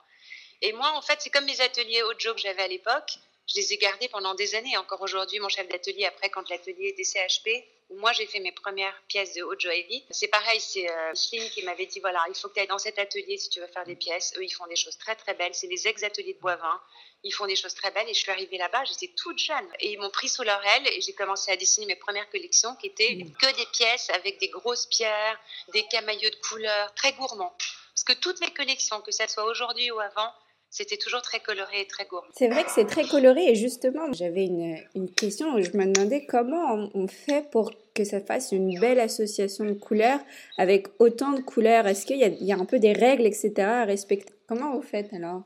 Et 0.60 0.72
moi, 0.72 0.92
en 0.96 1.02
fait, 1.02 1.20
c'est 1.20 1.30
comme 1.30 1.44
mes 1.44 1.60
ateliers 1.60 2.02
audio 2.02 2.34
que 2.34 2.40
j'avais 2.40 2.62
à 2.62 2.68
l'époque. 2.68 3.18
Je 3.48 3.56
les 3.56 3.72
ai 3.72 3.78
gardés 3.78 4.08
pendant 4.08 4.34
des 4.34 4.54
années. 4.54 4.76
Encore 4.76 5.00
aujourd'hui, 5.00 5.38
mon 5.40 5.48
chef 5.48 5.68
d'atelier, 5.68 6.04
après, 6.04 6.28
quand 6.28 6.48
l'atelier 6.50 6.88
était 6.88 7.04
CHP, 7.04 7.48
où 7.88 7.98
moi 7.98 8.12
j'ai 8.12 8.26
fait 8.26 8.40
mes 8.40 8.52
premières 8.52 8.94
pièces 9.08 9.34
de 9.34 9.42
haute 9.42 9.60
joaillerie. 9.60 10.04
C'est 10.10 10.28
pareil, 10.28 10.60
c'est 10.60 10.90
euh, 10.90 11.12
qui 11.14 11.62
m'avait 11.62 11.86
dit 11.86 12.00
voilà, 12.00 12.22
il 12.28 12.34
faut 12.34 12.48
que 12.48 12.54
tu 12.54 12.60
ailles 12.60 12.66
dans 12.66 12.78
cet 12.78 12.98
atelier 12.98 13.38
si 13.38 13.48
tu 13.48 13.60
veux 13.60 13.66
faire 13.66 13.84
des 13.84 13.96
pièces. 13.96 14.34
Eux, 14.36 14.44
ils 14.44 14.50
font 14.50 14.66
des 14.66 14.76
choses 14.76 14.98
très 14.98 15.16
très 15.16 15.32
belles. 15.32 15.54
C'est 15.54 15.68
des 15.68 15.88
ex-ateliers 15.88 16.34
de 16.34 16.40
Boivin. 16.40 16.80
Ils 17.24 17.32
font 17.32 17.46
des 17.46 17.56
choses 17.56 17.74
très 17.74 17.90
belles. 17.90 18.08
Et 18.08 18.14
je 18.14 18.18
suis 18.18 18.30
arrivée 18.30 18.58
là-bas, 18.58 18.84
j'étais 18.84 19.12
toute 19.16 19.38
jeune. 19.38 19.66
Et 19.80 19.92
ils 19.92 19.98
m'ont 19.98 20.10
pris 20.10 20.28
sous 20.28 20.42
leur 20.42 20.62
aile 20.64 20.86
et 20.88 21.00
j'ai 21.00 21.14
commencé 21.14 21.50
à 21.50 21.56
dessiner 21.56 21.86
mes 21.86 21.96
premières 21.96 22.28
collections 22.30 22.76
qui 22.76 22.88
étaient 22.88 23.14
mmh. 23.14 23.32
que 23.32 23.56
des 23.56 23.66
pièces 23.72 24.10
avec 24.10 24.38
des 24.38 24.48
grosses 24.48 24.86
pierres, 24.86 25.40
des 25.72 25.84
camailleux 25.84 26.30
de 26.30 26.36
couleurs, 26.36 26.94
très 26.94 27.12
gourmands. 27.14 27.56
Parce 27.94 28.04
que 28.04 28.12
toutes 28.12 28.40
mes 28.40 28.52
collections, 28.52 29.00
que 29.00 29.10
ce 29.10 29.26
soit 29.26 29.44
aujourd'hui 29.44 29.90
ou 29.90 29.98
avant, 29.98 30.32
c'était 30.70 30.98
toujours 30.98 31.22
très 31.22 31.40
coloré 31.40 31.80
et 31.80 31.87
très 31.87 32.04
gourmand. 32.04 32.28
C'est 32.34 32.48
vrai 32.48 32.64
que 32.64 32.70
c'est 32.70 32.87
très 32.87 33.06
coloré 33.06 33.46
et 33.46 33.54
justement, 33.54 34.12
j'avais 34.12 34.44
une, 34.44 34.76
une, 34.94 35.12
question 35.12 35.54
où 35.54 35.62
je 35.62 35.70
me 35.70 35.87
demandais 35.87 36.26
comment 36.26 36.90
on 36.94 37.08
fait 37.08 37.48
pour 37.50 37.72
que 37.94 38.04
ça 38.04 38.20
fasse 38.20 38.52
une 38.52 38.78
belle 38.78 39.00
association 39.00 39.64
de 39.64 39.72
couleurs 39.72 40.20
avec 40.58 40.88
autant 40.98 41.32
de 41.32 41.40
couleurs. 41.40 41.87
Est-ce 41.87 42.04
qu'il 42.04 42.18
y, 42.18 42.44
y, 42.44 42.52
a 42.52 42.56
un 42.56 42.66
peu 42.66 42.78
des 42.78 42.92
règles, 42.92 43.26
etc. 43.26 43.52
à 43.60 43.84
respecter? 43.84 44.32
Comment 44.46 44.75
vous 44.75 44.82
faites 44.82 45.12
alors? 45.14 45.42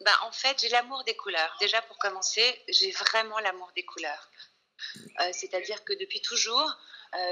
Bah, 0.00 0.12
En 0.26 0.32
fait, 0.32 0.58
j'ai 0.60 0.70
l'amour 0.70 1.04
des 1.04 1.14
couleurs. 1.14 1.56
Déjà, 1.60 1.82
pour 1.82 1.98
commencer, 1.98 2.42
j'ai 2.68 2.90
vraiment 2.90 3.38
l'amour 3.40 3.70
des 3.76 3.84
couleurs. 3.84 4.30
Euh, 5.20 5.24
c'est-à-dire 5.32 5.84
que 5.84 5.92
depuis 5.92 6.20
toujours, 6.20 6.76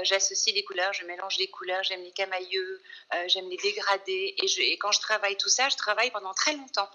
j'associe 0.03 0.55
les 0.55 0.63
couleurs, 0.63 0.93
je 0.93 1.03
mélange 1.05 1.37
les 1.39 1.49
couleurs, 1.49 1.83
j'aime 1.83 2.01
les 2.03 2.13
camailleux, 2.13 2.81
j'aime 3.27 3.49
les 3.49 3.57
dégradés. 3.57 4.33
Et, 4.41 4.71
et, 4.71 4.77
quand 4.77 4.93
je 4.93 5.01
travaille 5.01 5.35
tout 5.35 5.49
ça, 5.49 5.67
je 5.67 5.75
travaille 5.75 6.09
pendant 6.11 6.33
très 6.33 6.55
longtemps. 6.55 6.89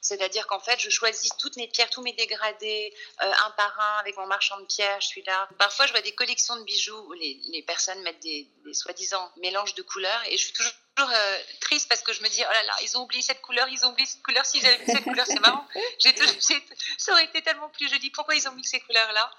C'est-à-dire 0.00 0.46
qu'en 0.46 0.60
fait, 0.60 0.78
je 0.80 0.88
choisis 0.88 1.30
toutes 1.38 1.56
mes 1.56 1.68
pierres, 1.68 1.90
tous 1.90 2.02
mes 2.02 2.12
dégradés, 2.14 2.94
euh, 3.22 3.30
un 3.46 3.50
par 3.50 3.78
un, 3.78 4.00
avec 4.00 4.16
mon 4.16 4.26
marchand 4.26 4.58
de 4.58 4.64
pierres, 4.64 5.00
je 5.00 5.06
suis 5.06 5.22
là. 5.22 5.48
Parfois, 5.58 5.86
je 5.86 5.92
vois 5.92 6.00
des 6.00 6.12
collections 6.12 6.56
de 6.56 6.64
bijoux 6.64 6.98
où 7.08 7.12
les, 7.12 7.40
les 7.52 7.62
personnes 7.62 8.00
mettent 8.02 8.20
des, 8.20 8.48
des 8.64 8.74
soi-disant 8.74 9.30
mélanges 9.40 9.74
de 9.74 9.82
couleurs 9.82 10.22
et 10.26 10.36
je 10.36 10.44
suis 10.44 10.52
toujours 10.52 10.72
euh, 10.98 11.38
triste 11.60 11.88
parce 11.88 12.02
que 12.02 12.12
je 12.12 12.22
me 12.22 12.28
dis, 12.28 12.40
oh 12.40 12.52
là 12.52 12.62
là, 12.66 12.72
ils 12.82 12.96
ont 12.96 13.02
oublié 13.02 13.22
cette 13.22 13.40
couleur, 13.40 13.68
ils 13.68 13.84
ont 13.84 13.90
oublié 13.90 14.06
cette 14.06 14.22
couleur, 14.22 14.44
si 14.46 14.60
j'avais 14.60 14.78
mis 14.78 14.86
cette 14.86 15.04
couleur, 15.04 15.26
c'est 15.26 15.40
marrant. 15.40 15.66
ça 16.98 17.12
aurait 17.12 17.24
été 17.24 17.42
tellement 17.42 17.68
plus 17.68 17.88
joli, 17.88 18.10
pourquoi 18.10 18.34
ils 18.34 18.48
ont 18.48 18.52
mis 18.52 18.64
ces 18.64 18.80
couleurs-là? 18.80 19.30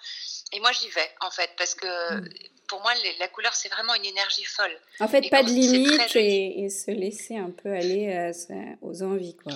Et 0.54 0.60
moi, 0.60 0.72
j'y 0.72 0.90
vais, 0.90 1.10
en 1.22 1.32
fait, 1.32 1.52
parce 1.58 1.76
que 1.76 1.88
pour 2.68 2.82
moi, 2.82 2.94
la 3.20 3.28
couleur, 3.28 3.54
c'est 3.54 3.70
vraiment 3.70 3.94
une 3.96 4.06
énergie 4.06 4.46
folle. 4.46 4.76
En 5.00 5.08
fait, 5.08 5.30
pas 5.30 5.44
de 5.44 5.50
limite 5.50 6.16
et, 6.16 6.64
et, 6.64 6.70
se 6.70 6.92
laisser 6.92 7.38
un 7.38 7.52
peu 7.52 7.70
aller 7.70 8.10
euh, 8.10 8.76
aux 8.82 9.04
envies, 9.04 9.36
quoi. 9.36 9.54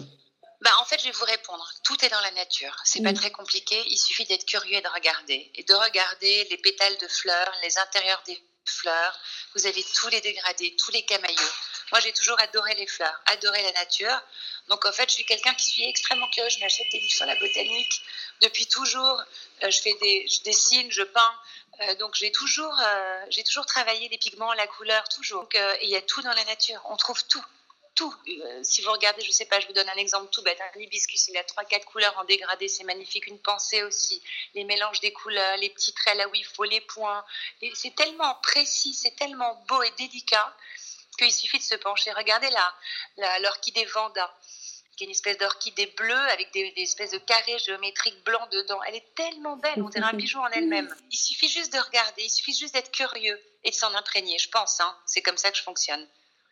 Bah, 0.62 0.72
en 0.80 0.86
fait, 0.86 1.00
je 1.00 1.06
vais 1.06 1.12
vous 1.12 1.26
répondre. 1.26 1.68
Tout 1.84 2.04
est 2.04 2.10
dans 2.10 2.22
la 2.22 2.32
nature. 2.32 2.76
C'est 2.86 3.02
pas 3.02 3.12
mm. 3.12 3.16
très 3.16 3.32
compliqué. 3.32 3.82
Il 3.88 3.98
suffit 3.98 4.26
d'être 4.26 4.46
curieux 4.46 4.78
et 4.78 4.82
de 4.82 4.88
regarder. 4.88 5.52
Et 5.56 5.64
de 5.64 5.74
regarder 5.74 6.46
les 6.50 6.58
pétales 6.58 6.98
de 6.98 7.08
fleurs, 7.08 7.52
les 7.64 7.78
intérieurs 7.78 8.22
des 8.26 8.42
fleurs. 8.66 9.20
Vous 9.56 9.66
avez 9.68 9.84
tous 9.84 10.08
les 10.10 10.22
dégradés, 10.22 10.76
tous 10.78 10.92
les 10.92 11.04
camailleux. 11.04 11.52
Moi, 11.92 12.00
j'ai 12.00 12.14
toujours 12.14 12.40
adoré 12.40 12.74
les 12.76 12.88
fleurs, 12.88 13.22
adoré 13.28 13.62
la 13.62 13.72
nature. 13.74 14.22
Donc, 14.70 14.86
en 14.86 14.92
fait, 14.92 15.08
je 15.10 15.16
suis 15.16 15.26
quelqu'un 15.26 15.54
qui 15.54 15.66
suis 15.66 15.84
extrêmement 15.88 16.28
curieux. 16.30 16.50
Je 16.50 16.60
m'achète 16.60 16.88
des 16.92 17.00
livres 17.00 17.14
sur 17.14 17.26
la 17.26 17.36
botanique 17.36 18.02
depuis 18.42 18.66
toujours. 18.68 19.22
Euh, 19.64 19.70
je 19.70 19.82
fais 19.82 19.94
des, 20.02 20.28
je 20.28 20.42
dessine, 20.42 20.92
je 20.92 21.04
peins. 21.04 21.36
Euh, 21.82 21.96
donc, 21.96 22.16
j'ai 22.16 22.32
toujours, 22.32 22.76
euh, 22.80 23.26
j'ai 23.30 23.44
toujours 23.44 23.66
travaillé 23.66 24.10
les 24.10 24.18
pigments, 24.18 24.54
la 24.54 24.68
couleur, 24.68 25.08
toujours. 25.10 25.42
Donc, 25.42 25.58
il 25.82 25.90
y 25.90 25.96
a 25.96 26.02
tout 26.02 26.22
dans 26.22 26.34
la 26.34 26.44
nature. 26.46 26.82
On 26.90 26.98
trouve 26.98 27.24
tout 27.28 27.44
tout. 27.96 28.14
Euh, 28.28 28.60
si 28.64 28.82
vous 28.82 28.92
regardez, 28.92 29.22
je 29.22 29.30
ne 29.30 29.34
sais 29.34 29.46
pas, 29.46 29.60
je 29.60 29.68
vous 29.68 29.74
donne 29.74 29.90
un 29.90 29.98
exemple 29.98 30.30
tout 30.32 30.42
bête. 30.44 30.60
Un 30.75 30.80
hibiscus, 30.80 31.28
il 31.30 31.38
a 31.38 31.44
trois, 31.44 31.64
quatre 31.66 31.86
couleurs 31.86 32.16
en 32.18 32.25
dégradé, 32.25 32.68
c'est 32.68 32.84
magnifique. 32.84 33.28
Une 33.28 33.40
pensée 33.40 33.84
aussi. 33.84 34.22
Les 34.54 34.64
mélanges 34.64 35.00
des 35.00 35.12
couleurs, 35.12 35.58
les 35.58 35.70
petits 35.70 35.94
traits 35.94 36.18
là 36.18 36.28
où 36.28 36.36
il 36.36 36.46
faut, 36.46 36.66
les 36.66 36.82
points. 36.82 37.25
C'est 37.74 37.96
tellement 37.96 38.36
précis, 38.44 38.94
c'est 38.94 39.16
tellement 39.16 39.64
beau 39.68 39.82
et 39.82 39.92
délicat 39.98 40.56
qu'il 41.18 41.32
suffit 41.32 41.60
de 41.60 41.64
se 41.64 41.75
pencher. 41.75 42.12
Regardez 42.12 42.50
là, 42.50 43.40
l'orchidée 43.40 43.86
Vanda 43.86 44.32
qui 44.96 45.04
est 45.04 45.08
une 45.08 45.12
espèce 45.12 45.38
d'orchidée 45.38 45.88
bleue 45.98 46.30
avec 46.30 46.52
des, 46.54 46.74
espèces 46.78 47.12
de 47.12 47.18
carrés 47.18 47.60
géométriques 47.60 48.24
blancs 48.24 48.50
dedans. 48.52 48.80
Elle 48.88 48.96
est 48.96 49.16
tellement 49.16 49.58
belle, 49.58 49.82
on 49.82 49.90
dirait 49.90 50.06
un 50.06 50.14
bijou 50.14 50.40
en 50.40 50.48
elle-même. 50.48 50.94
Il 51.12 51.18
suffit 51.18 51.50
juste 51.50 51.74
de 51.74 51.80
regarder, 51.80 52.24
il 52.24 52.30
suffit 52.30 52.54
juste 52.54 52.74
d'être 52.74 52.92
curieux 52.92 53.40
et 53.64 53.72
de 53.72 53.75
s'en 53.75 53.94
imprégner, 53.94 54.38
je 54.40 54.50
pense. 54.50 54.80
Hein. 54.80 54.96
C'est 55.06 55.22
comme 55.22 55.38
ça 55.38 55.52
que 55.52 55.58
je 55.58 55.64
fonctionne. 55.64 56.08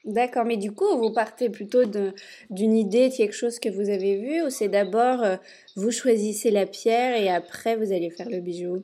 D'accord, 0.05 0.43
mais 0.43 0.57
du 0.57 0.73
coup, 0.73 0.97
vous 0.97 1.13
partez 1.13 1.49
plutôt 1.49 1.85
d'une 1.85 2.77
idée, 2.77 3.09
de 3.09 3.15
quelque 3.15 3.35
chose 3.35 3.59
que 3.59 3.69
vous 3.69 3.89
avez 3.89 4.17
vu, 4.17 4.43
ou 4.43 4.49
c'est 4.49 4.67
d'abord 4.67 5.23
euh, 5.23 5.37
vous 5.77 5.91
choisissez 5.91 6.51
la 6.51 6.65
pierre 6.65 7.15
et 7.15 7.29
après 7.29 7.77
vous 7.77 7.93
allez 7.93 8.11
faire 8.11 8.27
le 8.27 8.41
bijou? 8.41 8.83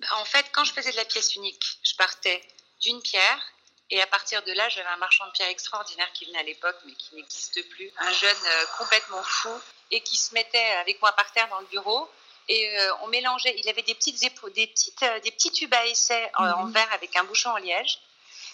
Bah, 0.00 0.06
En 0.20 0.24
fait, 0.24 0.46
quand 0.52 0.62
je 0.62 0.72
faisais 0.72 0.92
de 0.92 0.96
la 0.96 1.04
pièce 1.04 1.34
unique, 1.34 1.64
je 1.82 1.96
partais 1.96 2.40
d'une 2.80 3.00
pierre 3.02 3.54
et 3.90 4.00
à 4.00 4.06
partir 4.06 4.42
de 4.44 4.52
là, 4.52 4.68
j'avais 4.68 4.88
un 4.88 4.96
marchand 4.96 5.26
de 5.26 5.32
pierre 5.32 5.48
extraordinaire 5.48 6.10
qui 6.14 6.24
venait 6.26 6.38
à 6.38 6.44
l'époque, 6.44 6.76
mais 6.86 6.92
qui 6.92 7.16
n'existe 7.16 7.68
plus, 7.70 7.90
un 7.98 8.12
jeune 8.12 8.36
euh, 8.46 8.64
complètement 8.78 9.22
fou 9.22 9.50
et 9.90 10.00
qui 10.00 10.16
se 10.16 10.34
mettait 10.34 10.70
avec 10.80 11.00
moi 11.02 11.12
par 11.12 11.30
terre 11.32 11.48
dans 11.48 11.60
le 11.60 11.66
bureau. 11.66 12.08
Et 12.48 12.78
euh, 12.78 12.94
on 13.02 13.08
mélangeait, 13.08 13.54
il 13.58 13.68
avait 13.68 13.82
des 13.82 13.94
petites, 13.94 14.20
des 14.20 14.30
petites, 14.30 15.04
des 15.24 15.30
petits 15.30 15.50
tubes 15.50 15.74
à 15.74 15.86
essai 15.86 16.30
en, 16.38 16.64
mmh. 16.64 16.72
verre 16.72 16.92
avec 16.92 17.16
un 17.16 17.24
bouchon 17.24 17.50
en 17.50 17.56
liège. 17.56 17.98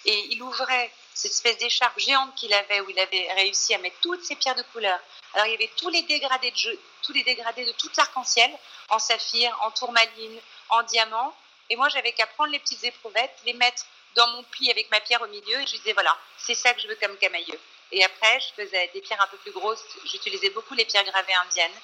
Et 0.07 0.27
il 0.31 0.43
ouvrait 0.43 0.91
cette 1.21 1.33
espèce 1.33 1.59
d'écharpe 1.59 1.99
géante 1.99 2.35
qu'il 2.35 2.53
avait, 2.55 2.81
où 2.81 2.89
il 2.89 2.99
avait 2.99 3.31
réussi 3.35 3.75
à 3.75 3.79
mettre 3.79 4.01
toutes 4.01 4.25
ces 4.25 4.37
pierres 4.37 4.55
de 4.55 4.63
couleur. 4.73 4.99
Alors 5.35 5.47
il 5.47 5.53
y 5.53 5.55
avait 5.55 5.71
tous 5.77 5.91
les 5.91 6.03
dégradés 6.03 6.51
de 6.51 6.79
tous 7.03 7.13
les 7.13 7.23
dégradés 7.25 7.67
de 7.67 7.73
toute 7.73 7.95
l'arc-en-ciel, 7.97 8.51
en 8.89 8.99
saphir, 8.99 9.55
en 9.63 9.71
tourmaline, 9.71 10.41
en 10.71 10.83
diamant. 10.85 11.37
Et 11.69 11.77
moi, 11.77 11.91
j'avais 11.91 12.13
qu'à 12.13 12.27
prendre 12.27 12.51
les 12.53 12.59
petites 12.59 12.83
éprouvettes, 12.85 13.37
les 13.45 13.53
mettre 13.53 13.85
dans 14.17 14.29
mon 14.29 14.43
pli 14.45 14.71
avec 14.71 14.91
ma 14.91 15.01
pierre 15.01 15.21
au 15.21 15.27
milieu, 15.27 15.61
et 15.61 15.67
je 15.67 15.77
disais 15.77 15.93
voilà, 15.93 16.17
c'est 16.39 16.55
ça 16.55 16.73
que 16.73 16.81
je 16.81 16.89
veux 16.89 16.97
comme 16.97 17.17
camailleux. 17.19 17.61
Et 17.93 18.03
après, 18.03 18.41
je 18.41 18.63
faisais 18.63 18.91
des 18.95 19.03
pierres 19.03 19.21
un 19.21 19.27
peu 19.27 19.37
plus 19.39 19.53
grosses. 19.53 19.85
J'utilisais 20.05 20.51
beaucoup 20.51 20.75
les 20.75 20.87
pierres 20.87 21.05
gravées 21.05 21.35
indiennes 21.35 21.81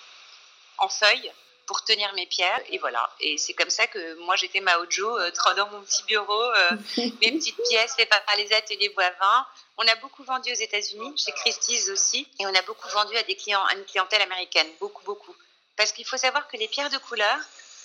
en 0.78 0.88
feuilles 0.88 1.32
pour 1.66 1.82
tenir 1.84 2.12
mes 2.14 2.26
pierres. 2.26 2.60
Et 2.70 2.78
voilà. 2.78 3.10
Et 3.20 3.36
c'est 3.38 3.54
comme 3.54 3.70
ça 3.70 3.86
que 3.86 4.14
moi, 4.24 4.36
j'étais 4.36 4.60
ma 4.60 4.78
Ojo 4.78 5.18
euh, 5.18 5.30
dans 5.56 5.68
mon 5.70 5.82
petit 5.82 6.02
bureau, 6.04 6.42
euh, 6.42 6.70
mes 6.96 7.32
petites 7.32 7.60
pièces 7.68 7.94
faites 7.96 8.08
par 8.08 8.36
les 8.36 8.52
ateliers 8.52 8.88
Boivin. 8.90 9.46
On 9.76 9.86
a 9.86 9.94
beaucoup 9.96 10.24
vendu 10.24 10.50
aux 10.50 10.56
États-Unis, 10.56 11.12
chez 11.16 11.32
Christie's 11.32 11.88
aussi, 11.90 12.28
et 12.38 12.46
on 12.46 12.54
a 12.54 12.62
beaucoup 12.62 12.88
vendu 12.88 13.16
à 13.16 13.22
des 13.24 13.36
clients, 13.36 13.64
à 13.64 13.74
une 13.74 13.84
clientèle 13.84 14.22
américaine, 14.22 14.68
beaucoup, 14.80 15.04
beaucoup. 15.04 15.34
Parce 15.76 15.92
qu'il 15.92 16.06
faut 16.06 16.16
savoir 16.16 16.48
que 16.48 16.56
les 16.56 16.68
pierres 16.68 16.90
de 16.90 16.98
couleur, 16.98 17.36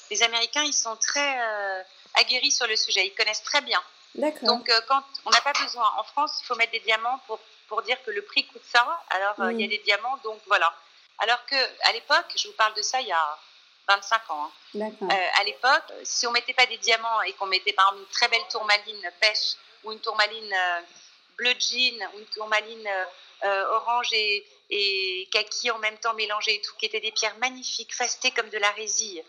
les 0.10 0.24
Américains, 0.24 0.64
ils 0.64 0.74
sont 0.74 0.96
très 0.96 1.40
euh, 1.42 1.84
aguerris 2.14 2.52
sur 2.52 2.68
le 2.68 2.76
sujet, 2.76 3.06
ils 3.06 3.14
connaissent 3.14 3.44
très 3.44 3.62
bien. 3.62 3.82
Donc, 4.44 4.70
quand 4.90 5.04
on 5.26 5.30
n'a 5.30 5.40
pas 5.40 5.54
besoin, 5.54 5.90
en 5.98 6.04
France, 6.04 6.40
il 6.42 6.46
faut 6.46 6.56
mettre 6.56 6.74
des 6.74 6.82
diamants 6.82 7.20
pour, 7.28 7.40
pour 7.70 7.82
dire 7.82 7.98
que 8.04 8.12
le 8.12 8.22
prix 8.22 8.46
coûte 8.46 8.64
ça. 8.70 8.86
Alors, 9.10 9.52
il 9.52 9.62
y 9.62 9.64
a 9.64 9.68
mm. 9.68 9.70
des 9.70 9.78
diamants, 9.80 10.18
donc 10.24 10.40
voilà. 10.48 10.74
Alors 11.20 11.46
que 11.46 11.56
à 11.56 11.94
l'époque, 11.94 12.26
je 12.36 12.48
vous 12.48 12.54
parle 12.56 12.74
de 12.74 12.82
ça 12.82 13.00
il 13.00 13.08
y 13.08 13.12
a 13.12 13.38
25 13.88 14.30
ans. 14.32 14.52
Hein. 14.76 14.92
Euh, 15.02 15.40
à 15.40 15.44
l'époque, 15.44 15.94
si 16.04 16.28
on 16.28 16.32
mettait 16.32 16.54
pas 16.54 16.66
des 16.66 16.78
diamants 16.78 17.22
et 17.22 17.34
qu'on 17.34 17.46
mettait 17.46 17.74
par 17.74 17.88
exemple 17.90 18.04
une 18.08 18.14
très 18.14 18.28
belle 18.28 18.48
tourmaline 18.50 19.12
pêche 19.20 19.56
ou 19.84 19.92
une 19.92 20.00
tourmaline 20.00 20.54
euh, 20.54 20.82
bleu 21.38 21.54
jean 21.60 22.10
ou 22.14 22.20
une 22.20 22.26
tourmaline 22.28 22.90
euh, 23.44 23.66
orange 23.70 24.14
et, 24.14 24.46
et, 24.70 25.28
kaki 25.32 25.72
en 25.72 25.80
même 25.80 25.98
temps 25.98 26.14
mélangées 26.14 26.56
et 26.56 26.62
tout, 26.62 26.76
qui 26.78 26.86
étaient 26.86 27.00
des 27.00 27.12
pierres 27.12 27.38
magnifiques, 27.38 27.94
fastées 27.94 28.32
comme 28.32 28.50
de 28.50 28.58
la 28.58 28.72
résille. 28.72 29.24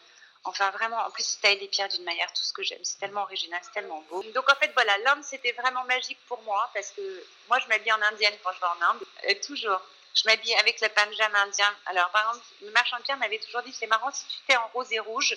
Enfin, 0.45 0.71
vraiment, 0.73 0.99
en 0.99 1.11
plus, 1.11 1.39
taille 1.41 1.59
les 1.61 1.69
pierres 1.69 1.89
d'une 1.89 2.03
manière, 2.03 2.27
tout 2.33 2.43
ce 2.43 2.53
que 2.53 2.65
j'aime. 2.65 2.83
C'est 2.83 2.99
tellement 2.99 3.23
original, 3.23 3.61
c'est 3.63 3.71
tellement 3.71 4.03
beau. 4.11 4.25
Donc, 4.35 4.51
en 4.51 4.57
fait, 4.57 4.73
voilà, 4.75 4.99
l'Inde, 4.99 5.23
c'était 5.23 5.53
vraiment 5.53 5.85
magique 5.85 6.19
pour 6.27 6.43
moi 6.43 6.69
parce 6.75 6.91
que 6.91 7.25
moi, 7.49 7.61
je 7.61 7.69
m'habille 7.69 7.93
en 7.93 8.03
indienne 8.03 8.35
quand 8.43 8.51
je 8.53 8.59
vais 8.59 8.67
en 8.67 8.91
Inde, 8.91 9.41
toujours 9.47 9.81
je 10.15 10.23
m'habille 10.27 10.55
avec 10.55 10.81
le 10.81 10.89
panjama 10.89 11.43
indien. 11.43 11.75
Alors, 11.87 12.11
par 12.11 12.29
exemple, 12.29 12.47
le 12.63 12.71
marchand 12.71 12.99
de 12.99 13.03
pierre 13.03 13.17
m'avait 13.19 13.39
toujours 13.39 13.63
dit 13.63 13.73
c'est 13.73 13.87
marrant, 13.87 14.11
si 14.13 14.27
tu 14.27 14.37
fais 14.47 14.57
en 14.57 14.69
rose 14.69 14.93
et 14.93 15.01
rouge, 15.01 15.37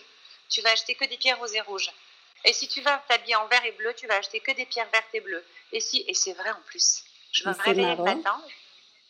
tu 0.49 0.61
vas 0.61 0.71
acheter 0.71 0.95
que 0.95 1.05
des 1.05 1.17
pierres 1.17 1.39
roses 1.39 1.55
et 1.55 1.61
rouges. 1.61 1.91
Et 2.43 2.53
si 2.53 2.67
tu 2.67 2.81
vas 2.81 3.01
t'habiller 3.07 3.35
en 3.35 3.47
vert 3.47 3.65
et 3.65 3.71
bleu, 3.71 3.93
tu 3.95 4.05
vas 4.07 4.15
acheter 4.15 4.39
que 4.39 4.51
des 4.51 4.65
pierres 4.65 4.89
vertes 4.91 5.09
et 5.13 5.21
bleues. 5.21 5.43
Et 5.71 5.79
si, 5.79 6.03
et 6.07 6.13
c'est 6.13 6.33
vrai 6.33 6.51
en 6.51 6.61
plus. 6.67 7.03
Je 7.31 7.47
me 7.47 7.53
réveillais 7.53 7.95
le 7.95 8.03
matin. 8.03 8.41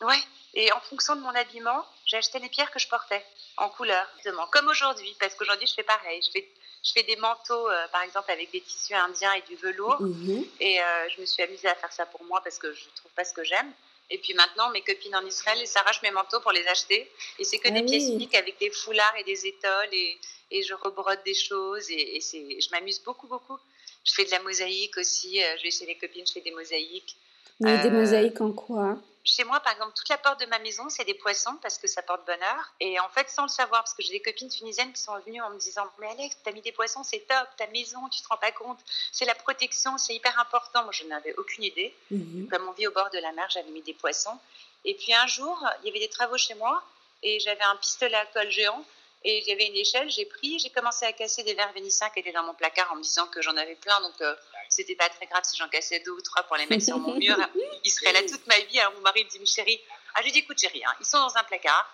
Ouais. 0.02 0.20
Et 0.54 0.72
en 0.72 0.80
fonction 0.80 1.16
de 1.16 1.22
mon 1.22 1.36
habillement, 1.36 1.86
j'ai 2.06 2.18
acheté 2.18 2.40
les 2.40 2.50
pierres 2.50 2.72
que 2.72 2.80
je 2.80 2.88
portais 2.88 3.24
en 3.58 3.70
couleur, 3.70 4.08
Comme 4.52 4.68
aujourd'hui, 4.68 5.16
parce 5.20 5.36
qu'aujourd'hui 5.36 5.68
je 5.68 5.74
fais 5.74 5.84
pareil. 5.84 6.22
Je 6.22 6.32
fais, 6.32 6.50
je 6.84 6.92
fais 6.94 7.04
des 7.04 7.16
manteaux, 7.18 7.70
euh, 7.70 7.88
par 7.90 8.02
exemple, 8.04 8.32
avec 8.32 8.52
des 8.52 8.62
tissus 8.62 8.94
indiens 8.94 9.34
et 9.34 9.42
du 9.42 9.56
velours. 9.56 10.02
Mhm. 10.02 10.46
Et 10.60 10.82
euh, 10.82 11.10
je 11.10 11.22
me 11.22 11.26
suis 11.26 11.44
amusée 11.44 11.68
à 11.68 11.76
faire 11.76 11.92
ça 11.92 12.06
pour 12.06 12.24
moi 12.24 12.42
parce 12.42 12.58
que 12.58 12.74
je 12.74 12.86
trouve 12.96 13.12
pas 13.12 13.26
ce 13.26 13.34
que 13.34 13.44
j'aime. 13.44 13.72
Et 14.10 14.18
puis 14.20 14.34
maintenant, 14.34 14.70
mes 14.70 14.82
copines 14.82 15.16
en 15.16 15.26
Israël, 15.26 15.58
elles 15.60 15.68
s'arrachent 15.68 16.02
mes 16.04 16.12
manteaux 16.12 16.40
pour 16.42 16.52
les 16.52 16.66
acheter. 16.68 17.10
Et 17.40 17.44
c'est 17.44 17.58
que 17.58 17.68
ah 17.70 17.72
des 17.72 17.84
pièces 17.84 18.10
uniques 18.10 18.36
avec 18.36 18.58
des 18.60 18.70
foulards 18.70 19.16
et 19.18 19.24
des 19.24 19.48
étoiles. 19.48 19.94
Et, 19.94 20.20
et 20.52 20.62
je 20.64 20.74
rebrode 20.76 21.24
des 21.24 21.34
choses. 21.34 21.90
Et, 21.90 22.18
et 22.18 22.62
je 22.62 22.70
m'amuse 22.72 23.02
beaucoup, 23.02 23.28
beaucoup. 23.28 23.58
Je 24.04 24.14
fais 24.14 24.26
de 24.26 24.32
la 24.32 24.40
mosaïque 24.40 24.98
aussi. 24.98 25.44
Euh, 25.44 25.58
je 25.58 25.64
vais 25.64 25.72
chez 25.72 25.86
les 25.86 25.98
copines, 25.98 26.26
je 26.28 26.34
fais 26.34 26.42
des 26.42 26.52
mosaïques. 26.52 27.16
Des 27.60 27.88
euh, 27.88 27.92
mosaïques 27.92 28.42
en 28.42 28.52
quoi 28.52 28.98
chez 29.28 29.44
moi, 29.44 29.60
par 29.60 29.74
exemple, 29.74 29.94
toute 29.96 30.08
la 30.08 30.20
porte 30.20 30.40
de 30.40 30.46
ma 30.46 30.60
maison, 30.60 30.88
c'est 30.88 31.04
des 31.04 31.16
poissons 31.16 31.58
parce 31.64 31.80
que 31.80 31.88
ça 31.88 32.04
porte 32.04 32.24
bonheur. 32.28 32.74
Et 32.80 33.00
en 33.00 33.10
fait, 33.10 33.28
sans 33.28 33.42
le 33.42 33.50
savoir, 33.50 33.82
parce 33.82 33.96
que 33.96 34.04
j'ai 34.04 34.12
des 34.12 34.22
copines 34.22 34.50
tunisiennes 34.50 34.94
qui 34.94 35.02
sont 35.02 35.18
venues 35.26 35.42
en 35.42 35.50
me 35.50 35.58
disant 35.58 35.84
Mais 35.98 36.08
Alex, 36.12 36.38
t'as 36.44 36.52
mis 36.52 36.62
des 36.62 36.72
poissons, 36.72 37.04
c'est 37.04 37.26
top, 37.28 37.48
ta 37.58 37.66
maison, 37.68 38.08
tu 38.10 38.22
te 38.22 38.28
rends 38.28 38.38
pas 38.38 38.52
compte, 38.52 38.78
c'est 39.12 39.26
la 39.26 39.34
protection, 39.34 39.98
c'est 39.98 40.14
hyper 40.14 40.40
important. 40.40 40.84
Moi, 40.84 40.92
je 40.92 41.06
n'avais 41.06 41.34
aucune 41.38 41.64
idée. 41.64 41.92
Mhm. 42.12 42.50
Comme 42.52 42.70
on 42.70 42.72
vit 42.74 42.86
au 42.86 42.92
bord 42.92 43.10
de 43.10 43.18
la 43.18 43.32
mer, 43.32 43.48
j'avais 43.50 43.72
mis 43.72 43.82
des 43.82 43.96
poissons. 43.96 44.38
Et 44.86 44.94
puis 44.94 45.14
un 45.16 45.26
jour, 45.26 45.58
il 45.82 45.88
y 45.88 45.90
avait 45.90 46.06
des 46.06 46.10
travaux 46.10 46.38
chez 46.38 46.54
moi 46.54 46.84
et 47.24 47.40
j'avais 47.40 47.64
un 47.64 47.76
pistolet 47.78 48.14
à 48.14 48.28
colle 48.28 48.52
géant 48.52 48.86
et 49.24 49.40
il 49.40 49.48
y 49.48 49.52
avait 49.52 49.66
une 49.66 49.76
échelle, 49.76 50.08
j'ai 50.12 50.26
pris, 50.26 50.60
j'ai 50.60 50.70
commencé 50.70 51.04
à 51.04 51.12
casser 51.12 51.42
des 51.42 51.56
verres 51.56 51.74
vénissants 51.74 52.12
qui 52.12 52.20
étaient 52.20 52.32
dans 52.32 52.44
mon 52.44 52.54
placard 52.54 52.92
en 52.92 52.96
me 52.96 53.02
disant 53.02 53.26
que 53.26 53.42
j'en 53.42 53.58
avais 53.58 53.74
plein. 53.74 54.00
Donc, 54.02 54.14
euh, 54.22 54.36
c'était 54.76 54.96
pas 54.96 55.10
très 55.10 55.26
grave 55.28 55.44
si 55.44 55.58
j'en 55.58 55.70
cassais 55.70 56.00
deux 56.00 56.12
ou 56.12 56.22
trois 56.22 56.44
pour 56.44 56.58
les 56.58 56.66
mettre 56.66 56.84
sur 56.84 56.98
mon 56.98 57.16
mur. 57.16 57.38
Ils 57.84 57.92
seraient 57.92 58.14
là 58.14 58.22
toute 58.24 58.46
ma 58.48 58.60
vie. 58.60 58.80
Alors 58.80 58.94
mon 58.94 59.02
mari 59.02 59.24
me 59.24 59.30
dit, 59.30 59.46
chérie, 59.46 59.80
ah, 60.14 60.20
je 60.20 60.26
lui 60.26 60.32
dis, 60.32 60.40
écoute, 60.40 60.60
chérie, 60.60 60.84
hein, 60.86 60.94
ils 61.00 61.06
sont 61.06 61.20
dans 61.20 61.36
un 61.38 61.44
placard, 61.44 61.94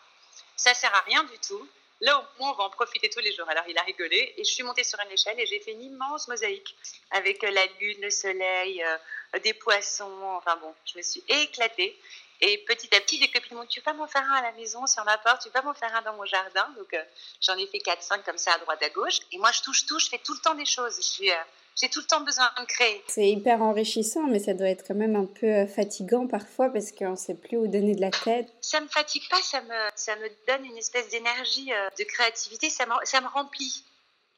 ça 0.56 0.74
sert 0.74 0.94
à 0.94 1.02
rien 1.02 1.24
du 1.24 1.38
tout. 1.40 1.68
Là, 2.02 2.18
au 2.18 2.40
moins, 2.40 2.52
on 2.52 2.56
va 2.56 2.64
en 2.64 2.70
profiter 2.72 3.10
tous 3.10 3.20
les 3.20 3.32
jours. 3.32 3.48
Alors, 3.50 3.64
il 3.68 3.78
a 3.78 3.84
rigolé 3.84 4.34
et 4.36 4.44
je 4.44 4.52
suis 4.52 4.64
montée 4.64 4.84
sur 4.84 5.00
une 5.06 5.12
échelle 5.12 5.40
et 5.40 5.46
j'ai 5.46 5.60
fait 5.60 5.72
une 5.72 5.84
immense 5.84 6.28
mosaïque 6.28 6.76
avec 7.12 7.44
la 7.44 7.66
lune, 7.80 8.02
le 8.02 8.10
soleil, 8.10 8.84
euh, 8.84 9.40
des 9.40 9.54
poissons. 9.54 10.24
Enfin 10.38 10.56
bon, 10.58 10.74
je 10.86 10.98
me 10.98 11.04
suis 11.04 11.24
éclatée. 11.28 11.96
Et 12.44 12.58
petit 12.66 12.96
à 12.96 13.02
petit, 13.02 13.20
des 13.20 13.30
copines 13.30 13.56
m'ont 13.56 13.64
dit, 13.64 13.70
tu 13.70 13.82
vas 13.82 13.94
m'en 13.94 14.08
faire 14.08 14.24
un 14.24 14.36
à 14.36 14.42
la 14.42 14.52
maison, 14.54 14.88
sur 14.88 15.04
ma 15.06 15.20
porte, 15.20 15.44
tu 15.44 15.50
vas 15.50 15.62
m'en 15.62 15.76
faire 15.76 15.96
un 15.96 16.02
dans 16.02 16.14
mon 16.14 16.26
jardin. 16.26 16.68
Donc, 16.76 16.92
euh, 16.96 17.04
j'en 17.40 17.56
ai 17.56 17.68
fait 17.68 17.78
4-5 17.78 18.24
comme 18.24 18.40
ça 18.40 18.54
à 18.54 18.58
droite 18.58 18.82
à 18.82 18.90
gauche. 18.90 19.20
Et 19.32 19.38
moi, 19.38 19.52
je 19.52 19.62
touche 19.62 19.86
tout, 19.86 20.00
je 20.00 20.10
fais 20.10 20.18
tout 20.18 20.34
le 20.34 20.40
temps 20.40 20.56
des 20.56 20.66
choses. 20.66 20.96
Je 20.96 21.02
suis, 21.02 21.32
euh, 21.32 21.36
j'ai 21.80 21.90
tout 21.90 22.00
le 22.00 22.06
temps 22.06 22.22
besoin 22.22 22.50
de 22.60 22.66
créer. 22.66 23.04
C'est 23.08 23.30
hyper 23.30 23.62
enrichissant, 23.62 24.28
mais 24.28 24.40
ça 24.40 24.54
doit 24.54 24.70
être 24.70 24.86
quand 24.88 24.96
même 24.96 25.16
un 25.16 25.26
peu 25.26 25.48
euh, 25.48 25.68
fatigant 25.68 26.28
parfois 26.28 26.70
parce 26.70 26.92
qu'on 26.92 27.12
ne 27.12 27.16
sait 27.16 27.36
plus 27.36 27.58
où 27.58 27.68
donner 27.68 27.96
de 27.96 28.02
la 28.02 28.12
tête. 28.12 28.48
Ça 28.62 28.80
me 28.82 28.88
fatigue 28.88 29.28
pas, 29.30 29.42
ça 29.42 29.62
me, 29.62 29.90
ça 29.96 30.16
me 30.18 30.30
donne 30.48 30.66
une 30.66 30.78
espèce 30.78 31.10
d'énergie, 31.10 31.72
euh, 31.74 31.90
de 31.98 32.04
créativité, 32.04 32.70
ça 32.70 32.86
me, 32.86 32.94
ça 33.04 33.22
me 33.22 33.28
remplit. 33.28 33.84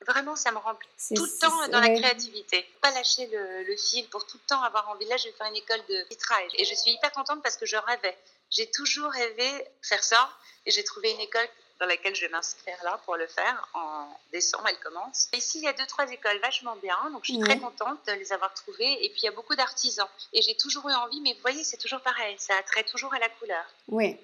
Vraiment, 0.05 0.35
ça 0.35 0.51
me 0.51 0.57
remplit 0.57 0.89
tout 1.15 1.23
le 1.23 1.39
temps 1.39 1.67
dans 1.69 1.79
la 1.79 1.89
créativité. 1.89 2.65
Pas 2.81 2.91
lâcher 2.91 3.25
le, 3.27 3.63
le, 3.63 3.77
fil 3.77 4.05
pour 4.09 4.27
tout 4.27 4.37
le 4.37 4.47
temps 4.49 4.61
avoir 4.61 4.89
envie. 4.89 5.05
Là, 5.05 5.15
je 5.15 5.25
vais 5.25 5.31
faire 5.31 5.47
une 5.47 5.55
école 5.55 5.79
de 5.87 6.05
vitrail 6.09 6.45
et 6.57 6.65
je 6.65 6.75
suis 6.75 6.91
hyper 6.91 7.11
contente 7.13 7.41
parce 7.41 7.55
que 7.55 7.65
je 7.65 7.77
rêvais. 7.77 8.17
J'ai 8.49 8.69
toujours 8.69 9.09
rêvé 9.09 9.49
faire 9.81 10.03
ça 10.03 10.29
et 10.65 10.71
j'ai 10.71 10.83
trouvé 10.83 11.11
une 11.11 11.21
école 11.21 11.47
dans 11.79 11.85
laquelle 11.85 12.15
je 12.15 12.21
vais 12.21 12.29
m'inscrire 12.29 12.77
là 12.83 12.99
pour 13.05 13.15
le 13.15 13.27
faire. 13.27 13.67
En 13.73 14.07
décembre, 14.31 14.65
elle 14.69 14.79
commence. 14.79 15.27
Ici, 15.33 15.59
il 15.59 15.63
y 15.63 15.67
a 15.67 15.73
deux, 15.73 15.85
trois 15.87 16.09
écoles 16.11 16.39
vachement 16.41 16.75
bien, 16.77 16.97
donc 17.11 17.23
je 17.23 17.33
suis 17.33 17.41
très 17.41 17.59
contente 17.59 17.99
de 18.07 18.13
les 18.13 18.31
avoir 18.31 18.53
trouvées. 18.53 19.05
Et 19.05 19.09
puis, 19.09 19.21
il 19.23 19.25
y 19.25 19.29
a 19.29 19.31
beaucoup 19.31 19.55
d'artisans. 19.55 20.07
Et 20.33 20.41
j'ai 20.41 20.55
toujours 20.55 20.87
eu 20.89 20.93
envie, 20.93 21.21
mais 21.21 21.33
vous 21.33 21.41
voyez, 21.41 21.63
c'est 21.63 21.77
toujours 21.77 22.01
pareil, 22.01 22.35
ça 22.37 22.55
attrait 22.57 22.83
toujours 22.83 23.13
à 23.13 23.19
la 23.19 23.29
couleur. 23.29 23.65
Oui. 23.87 24.17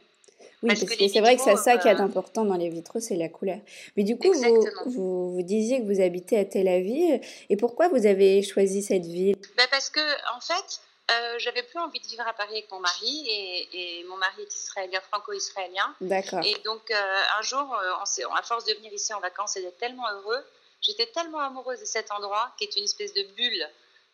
Oui, 0.61 0.69
parce, 0.69 0.83
que, 0.83 1.07
c'est 1.07 1.19
vrai 1.21 1.35
que 1.35 1.41
c'est 1.41 1.55
ça 1.55 1.77
qui 1.77 1.87
est 1.87 1.99
euh, 1.99 2.03
important 2.03 2.43
dans 2.43 2.55
les 2.55 2.69
vitraux, 2.69 2.99
c'est 2.99 3.15
la 3.15 3.29
couleur. 3.29 3.59
Mais 3.95 4.03
du 4.03 4.17
coup, 4.17 4.31
vous, 4.33 4.65
vous, 4.85 5.33
vous, 5.33 5.41
disiez 5.41 5.79
que 5.79 5.85
vous 5.85 6.01
habitez 6.01 6.37
à 6.37 6.45
Tel 6.45 6.67
Aviv. 6.67 7.21
Et 7.49 7.55
pourquoi 7.55 7.87
vous 7.87 8.05
avez 8.05 8.41
choisi 8.43 8.83
cette 8.83 9.05
ville? 9.05 9.35
Ben 9.57 9.67
Parce 9.71 9.89
que, 9.89 9.99
en 10.35 10.41
fait, 10.41 10.81
euh, 11.11 11.39
j'avais 11.39 11.63
plus 11.63 11.79
envie 11.79 11.99
de 11.99 12.07
vivre 12.07 12.27
à 12.27 12.33
Paris 12.33 12.51
avec 12.51 12.71
mon 12.71 12.79
mari 12.79 13.25
et, 13.27 14.03
mon 14.07 14.17
mari 14.17 14.43
est 14.43 14.55
israélien, 14.55 15.01
franco-israélien. 15.01 15.95
D'accord. 16.01 16.43
Et 16.43 16.55
donc 16.65 16.91
euh, 16.91 17.21
un 17.37 17.41
jour, 17.41 17.73
euh, 17.75 18.27
à 18.35 18.41
force 18.43 18.65
de 18.65 18.73
venir 18.73 18.93
ici 18.93 19.13
en 19.13 19.19
vacances 19.19 19.57
et 19.57 19.61
d'être 19.61 19.77
tellement 19.77 20.09
heureux, 20.11 20.43
j'étais 20.81 21.07
tellement 21.07 21.39
amoureuse 21.39 21.79
de 21.79 21.85
cet 21.85 22.11
endroit 22.11 22.53
qui 22.57 22.65
est 22.65 22.75
une 22.75 22.83
espèce 22.83 23.13
de 23.13 23.23
bulle. 23.35 23.69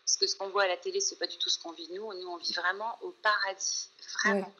Parce 0.05 0.17
que 0.17 0.27
ce 0.27 0.35
qu'on 0.35 0.49
voit 0.49 0.63
à 0.63 0.67
la 0.67 0.77
télé, 0.77 0.99
c'est 0.99 1.17
pas 1.17 1.25
du 1.25 1.37
tout 1.37 1.49
ce 1.49 1.57
qu'on 1.57 1.71
vit 1.71 1.89
nous. 1.91 2.13
Nous, 2.13 2.27
on 2.27 2.37
vit 2.37 2.53
vraiment 2.53 2.97
au 3.01 3.09
paradis, 3.09 3.89
vraiment. 4.23 4.53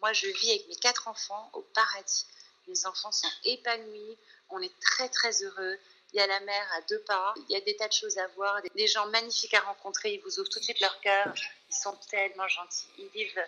Moi, 0.00 0.12
je 0.12 0.26
vis 0.26 0.50
avec 0.50 0.68
mes 0.68 0.76
quatre 0.76 1.08
enfants 1.08 1.48
au 1.54 1.62
paradis. 1.62 2.26
Les 2.68 2.86
enfants 2.86 3.10
sont 3.10 3.30
épanouis, 3.44 4.18
on 4.50 4.60
est 4.60 4.72
très 4.80 5.08
très 5.08 5.42
heureux 5.42 5.78
il 6.12 6.18
y 6.18 6.20
a 6.20 6.26
la 6.26 6.40
mer 6.40 6.66
à 6.76 6.82
deux 6.82 7.00
pas, 7.00 7.32
il 7.48 7.52
y 7.52 7.56
a 7.56 7.60
des 7.60 7.74
tas 7.76 7.88
de 7.88 7.92
choses 7.92 8.18
à 8.18 8.26
voir, 8.28 8.60
des 8.74 8.86
gens 8.86 9.06
magnifiques 9.08 9.54
à 9.54 9.60
rencontrer, 9.60 10.14
ils 10.14 10.20
vous 10.20 10.38
ouvrent 10.38 10.50
tout 10.50 10.58
de 10.58 10.64
suite 10.64 10.80
leur 10.80 11.00
cœur, 11.00 11.32
ils 11.72 11.82
sont 11.82 11.96
tellement 12.10 12.48
gentils, 12.48 12.88
ils 12.98 13.08
vivent 13.08 13.42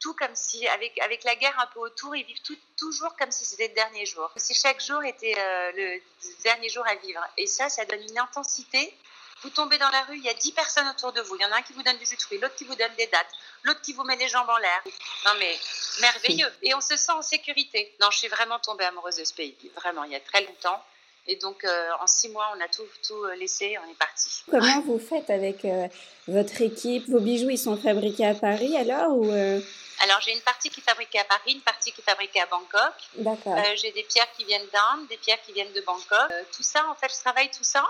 tout 0.00 0.14
comme 0.14 0.34
si, 0.34 0.66
avec, 0.68 0.98
avec 1.00 1.24
la 1.24 1.34
guerre 1.36 1.58
un 1.58 1.66
peu 1.68 1.80
autour, 1.80 2.14
ils 2.16 2.24
vivent 2.24 2.42
toujours 2.76 3.16
comme 3.16 3.30
si 3.30 3.44
c'était 3.44 3.68
le 3.68 3.74
dernier 3.74 4.04
jour, 4.04 4.30
comme 4.32 4.42
si 4.42 4.54
chaque 4.54 4.80
jour 4.80 5.02
était 5.04 5.34
euh, 5.38 5.72
le 5.72 6.02
dernier 6.42 6.68
jour 6.68 6.86
à 6.86 6.94
vivre. 6.96 7.20
Et 7.36 7.46
ça, 7.46 7.68
ça 7.68 7.84
donne 7.86 8.02
une 8.02 8.18
intensité. 8.18 8.94
Vous 9.42 9.50
tombez 9.50 9.78
dans 9.78 9.90
la 9.90 10.02
rue, 10.02 10.16
il 10.16 10.24
y 10.24 10.28
a 10.28 10.34
dix 10.34 10.52
personnes 10.52 10.88
autour 10.88 11.12
de 11.12 11.20
vous. 11.20 11.36
Il 11.36 11.42
y 11.42 11.44
en 11.44 11.52
a 11.52 11.56
un 11.56 11.62
qui 11.62 11.72
vous 11.72 11.82
donne 11.82 11.98
du 11.98 12.06
jus 12.06 12.16
de 12.16 12.22
fruits, 12.22 12.38
l'autre 12.38 12.56
qui 12.56 12.64
vous 12.64 12.74
donne 12.74 12.94
des 12.96 13.06
dates, 13.06 13.32
l'autre 13.64 13.80
qui 13.82 13.92
vous 13.92 14.02
met 14.04 14.16
les 14.16 14.28
jambes 14.28 14.48
en 14.48 14.56
l'air. 14.58 14.82
Non 15.26 15.32
mais 15.38 15.58
merveilleux. 16.00 16.52
Et 16.62 16.74
on 16.74 16.80
se 16.80 16.96
sent 16.96 17.12
en 17.12 17.22
sécurité. 17.22 17.94
Non, 18.00 18.10
je 18.10 18.18
suis 18.18 18.28
vraiment 18.28 18.58
tombée 18.58 18.84
amoureuse 18.84 19.16
de 19.16 19.24
ce 19.24 19.34
pays. 19.34 19.56
Vraiment, 19.76 20.04
il 20.04 20.12
y 20.12 20.16
a 20.16 20.20
très 20.20 20.42
longtemps. 20.42 20.82
Et 21.28 21.36
donc, 21.36 21.64
euh, 21.64 21.88
en 22.00 22.06
six 22.06 22.28
mois, 22.28 22.52
on 22.56 22.60
a 22.60 22.68
tout, 22.68 22.86
tout 23.06 23.24
euh, 23.24 23.34
laissé, 23.34 23.76
on 23.84 23.90
est 23.90 23.94
parti. 23.94 24.28
Comment 24.48 24.80
vous 24.82 24.98
faites 24.98 25.28
avec 25.28 25.64
euh, 25.64 25.88
votre 26.28 26.60
équipe? 26.60 27.08
Vos 27.08 27.18
bijoux, 27.18 27.50
ils 27.50 27.58
sont 27.58 27.76
fabriqués 27.76 28.26
à 28.26 28.34
Paris 28.34 28.76
alors 28.76 29.16
ou 29.16 29.24
Alors, 29.24 30.20
j'ai 30.20 30.32
une 30.32 30.40
partie 30.42 30.70
qui 30.70 30.80
est 30.80 30.84
fabriquée 30.84 31.18
à 31.18 31.24
Paris, 31.24 31.52
une 31.52 31.60
partie 31.62 31.90
qui 31.90 32.00
est 32.00 32.04
fabriquée 32.04 32.40
à 32.40 32.46
Bangkok. 32.46 32.94
D'accord. 33.16 33.56
j'ai 33.74 33.90
des 33.92 34.04
pierres 34.04 34.30
qui 34.36 34.44
viennent 34.44 34.68
d'Inde, 34.72 35.08
des 35.08 35.16
pierres 35.16 35.42
qui 35.44 35.52
viennent 35.52 35.72
de 35.72 35.80
Bangkok. 35.80 36.32
tout 36.52 36.62
ça, 36.62 36.86
en 36.88 36.94
fait, 36.94 37.12
je 37.12 37.20
travaille 37.20 37.50
tout 37.50 37.64
ça. 37.64 37.84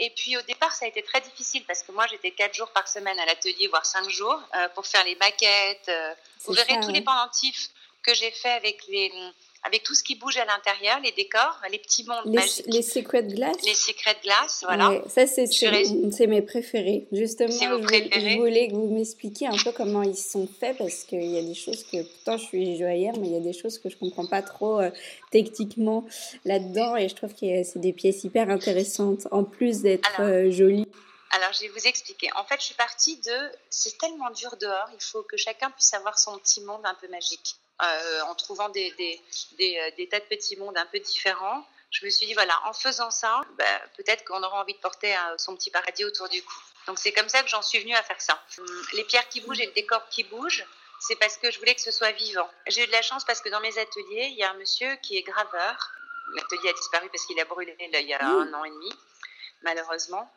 Et 0.00 0.10
puis 0.10 0.36
au 0.36 0.42
départ, 0.42 0.72
ça 0.74 0.84
a 0.84 0.88
été 0.88 1.02
très 1.02 1.20
difficile 1.20 1.64
parce 1.66 1.82
que 1.82 1.90
moi, 1.92 2.06
j'étais 2.06 2.30
quatre 2.30 2.54
jours 2.54 2.70
par 2.70 2.86
semaine 2.86 3.18
à 3.18 3.26
l'atelier, 3.26 3.66
voire 3.66 3.84
cinq 3.84 4.08
jours, 4.08 4.40
pour 4.74 4.86
faire 4.86 5.04
les 5.04 5.16
maquettes. 5.16 5.90
vous 6.44 6.54
verrez 6.54 6.80
tous 6.80 6.90
les 6.92 7.02
pendentifs 7.02 7.68
que 8.02 8.14
j'ai 8.14 8.30
fait 8.30 8.52
avec 8.52 8.86
les, 8.86 9.12
avec 9.64 9.82
tout 9.82 9.94
ce 9.94 10.02
qui 10.02 10.14
bouge 10.14 10.36
à 10.36 10.44
l'intérieur, 10.44 11.00
les 11.00 11.12
décors, 11.12 11.60
les 11.70 11.78
petits 11.78 12.04
mondes 12.04 12.22
les, 12.26 12.32
magiques. 12.32 12.64
Les 12.66 12.82
secrets 12.82 13.22
de 13.22 13.34
glace 13.34 13.56
Les 13.64 13.74
secrets 13.74 14.14
de 14.14 14.22
glace, 14.22 14.64
voilà. 14.66 15.02
ça, 15.08 15.26
c'est 15.26 16.26
mes 16.26 16.42
préférés. 16.42 17.06
Justement, 17.12 17.50
je, 17.50 18.36
voulais 18.38 18.68
que 18.68 18.74
vous 18.74 18.94
m'expliquiez 18.94 19.48
un 19.48 19.56
peu 19.56 19.72
comment 19.72 20.02
ils 20.02 20.16
sont 20.16 20.48
faits 20.60 20.78
parce 20.78 21.04
qu'il 21.04 21.24
y 21.24 21.38
a 21.38 21.42
des 21.42 21.54
choses 21.54 21.84
que, 21.84 22.02
pourtant 22.02 22.38
je 22.38 22.44
suis 22.44 22.78
joaillère, 22.78 23.14
mais 23.18 23.26
il 23.26 23.32
y 23.32 23.36
a 23.36 23.40
des 23.40 23.52
choses 23.52 23.78
que 23.78 23.88
je 23.88 23.96
ne 23.96 24.00
comprends 24.00 24.26
pas 24.26 24.42
trop 24.42 24.80
euh, 24.80 24.90
techniquement 25.30 26.04
là-dedans 26.44 26.96
et 26.96 27.08
je 27.08 27.14
trouve 27.14 27.34
que 27.34 27.62
c'est 27.64 27.78
des 27.78 27.92
pièces 27.92 28.24
hyper 28.24 28.50
intéressantes 28.50 29.26
en 29.30 29.44
plus 29.44 29.82
d'être 29.82 30.20
euh, 30.20 30.50
jolies. 30.50 30.86
Alors, 31.30 31.52
je 31.52 31.60
vais 31.60 31.68
vous 31.68 31.86
expliquer. 31.86 32.30
En 32.36 32.44
fait, 32.44 32.58
je 32.58 32.66
suis 32.66 32.74
partie 32.74 33.16
de 33.18 33.36
c'est 33.68 33.98
tellement 33.98 34.30
dur 34.30 34.56
dehors, 34.60 34.88
il 34.94 35.02
faut 35.02 35.22
que 35.22 35.36
chacun 35.36 35.70
puisse 35.70 35.92
avoir 35.92 36.18
son 36.18 36.38
petit 36.38 36.62
monde 36.62 36.80
un 36.84 36.94
peu 36.94 37.08
magique. 37.08 37.56
Euh, 37.80 38.20
en 38.22 38.34
trouvant 38.34 38.68
des, 38.70 38.90
des, 38.92 39.20
des, 39.52 39.78
euh, 39.78 39.90
des, 39.96 40.08
tas 40.08 40.18
de 40.18 40.24
petits 40.24 40.56
mondes 40.56 40.76
un 40.76 40.86
peu 40.86 40.98
différents, 40.98 41.64
je 41.92 42.04
me 42.04 42.10
suis 42.10 42.26
dit, 42.26 42.34
voilà, 42.34 42.60
en 42.66 42.72
faisant 42.72 43.12
ça, 43.12 43.40
bah, 43.56 43.64
peut-être 43.96 44.24
qu'on 44.24 44.42
aura 44.42 44.60
envie 44.60 44.74
de 44.74 44.78
porter 44.78 45.14
euh, 45.14 45.38
son 45.38 45.54
petit 45.54 45.70
paradis 45.70 46.04
autour 46.04 46.28
du 46.28 46.42
cou. 46.42 46.58
Donc 46.88 46.98
c'est 46.98 47.12
comme 47.12 47.28
ça 47.28 47.40
que 47.42 47.48
j'en 47.48 47.62
suis 47.62 47.78
venue 47.78 47.94
à 47.94 48.02
faire 48.02 48.20
ça. 48.20 48.42
Hum, 48.58 48.66
les 48.94 49.04
pierres 49.04 49.28
qui 49.28 49.40
bougent 49.42 49.60
et 49.60 49.66
le 49.66 49.72
décor 49.72 50.08
qui 50.08 50.24
bouge, 50.24 50.66
c'est 50.98 51.14
parce 51.16 51.36
que 51.36 51.52
je 51.52 51.58
voulais 51.60 51.76
que 51.76 51.80
ce 51.80 51.92
soit 51.92 52.10
vivant. 52.10 52.50
J'ai 52.66 52.82
eu 52.82 52.86
de 52.88 52.92
la 52.92 53.02
chance 53.02 53.24
parce 53.24 53.40
que 53.40 53.48
dans 53.48 53.60
mes 53.60 53.78
ateliers, 53.78 54.26
il 54.26 54.36
y 54.36 54.42
a 54.42 54.50
un 54.50 54.54
monsieur 54.54 54.96
qui 54.96 55.16
est 55.16 55.22
graveur. 55.22 55.92
L'atelier 56.34 56.70
a 56.70 56.72
disparu 56.72 57.08
parce 57.10 57.24
qu'il 57.26 57.38
a 57.38 57.44
brûlé 57.44 57.76
il 57.78 58.08
y 58.08 58.12
a 58.12 58.24
un 58.24 58.52
an 58.52 58.64
et 58.64 58.70
demi, 58.70 58.92
malheureusement. 59.62 60.28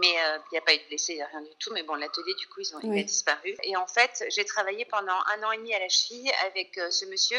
Mais 0.00 0.14
euh, 0.24 0.38
il 0.50 0.54
n'y 0.54 0.58
a 0.58 0.62
pas 0.62 0.74
eu 0.74 0.78
de 0.78 0.86
blessés, 0.88 1.12
il 1.12 1.16
n'y 1.16 1.22
a 1.22 1.26
rien 1.26 1.42
du 1.42 1.54
tout. 1.58 1.72
Mais 1.72 1.82
bon, 1.82 1.94
l'atelier, 1.94 2.34
du 2.34 2.46
coup, 2.48 2.60
ils 2.60 2.74
ont, 2.74 2.80
il 2.80 2.98
a 2.98 3.02
disparu. 3.02 3.56
Et 3.62 3.76
en 3.76 3.86
fait, 3.86 4.24
j'ai 4.28 4.44
travaillé 4.44 4.84
pendant 4.84 5.12
un 5.34 5.42
an 5.42 5.52
et 5.52 5.58
demi 5.58 5.74
à 5.74 5.78
la 5.78 5.88
cheville 5.88 6.30
avec 6.46 6.76
euh, 6.78 6.90
ce 6.90 7.04
monsieur 7.06 7.38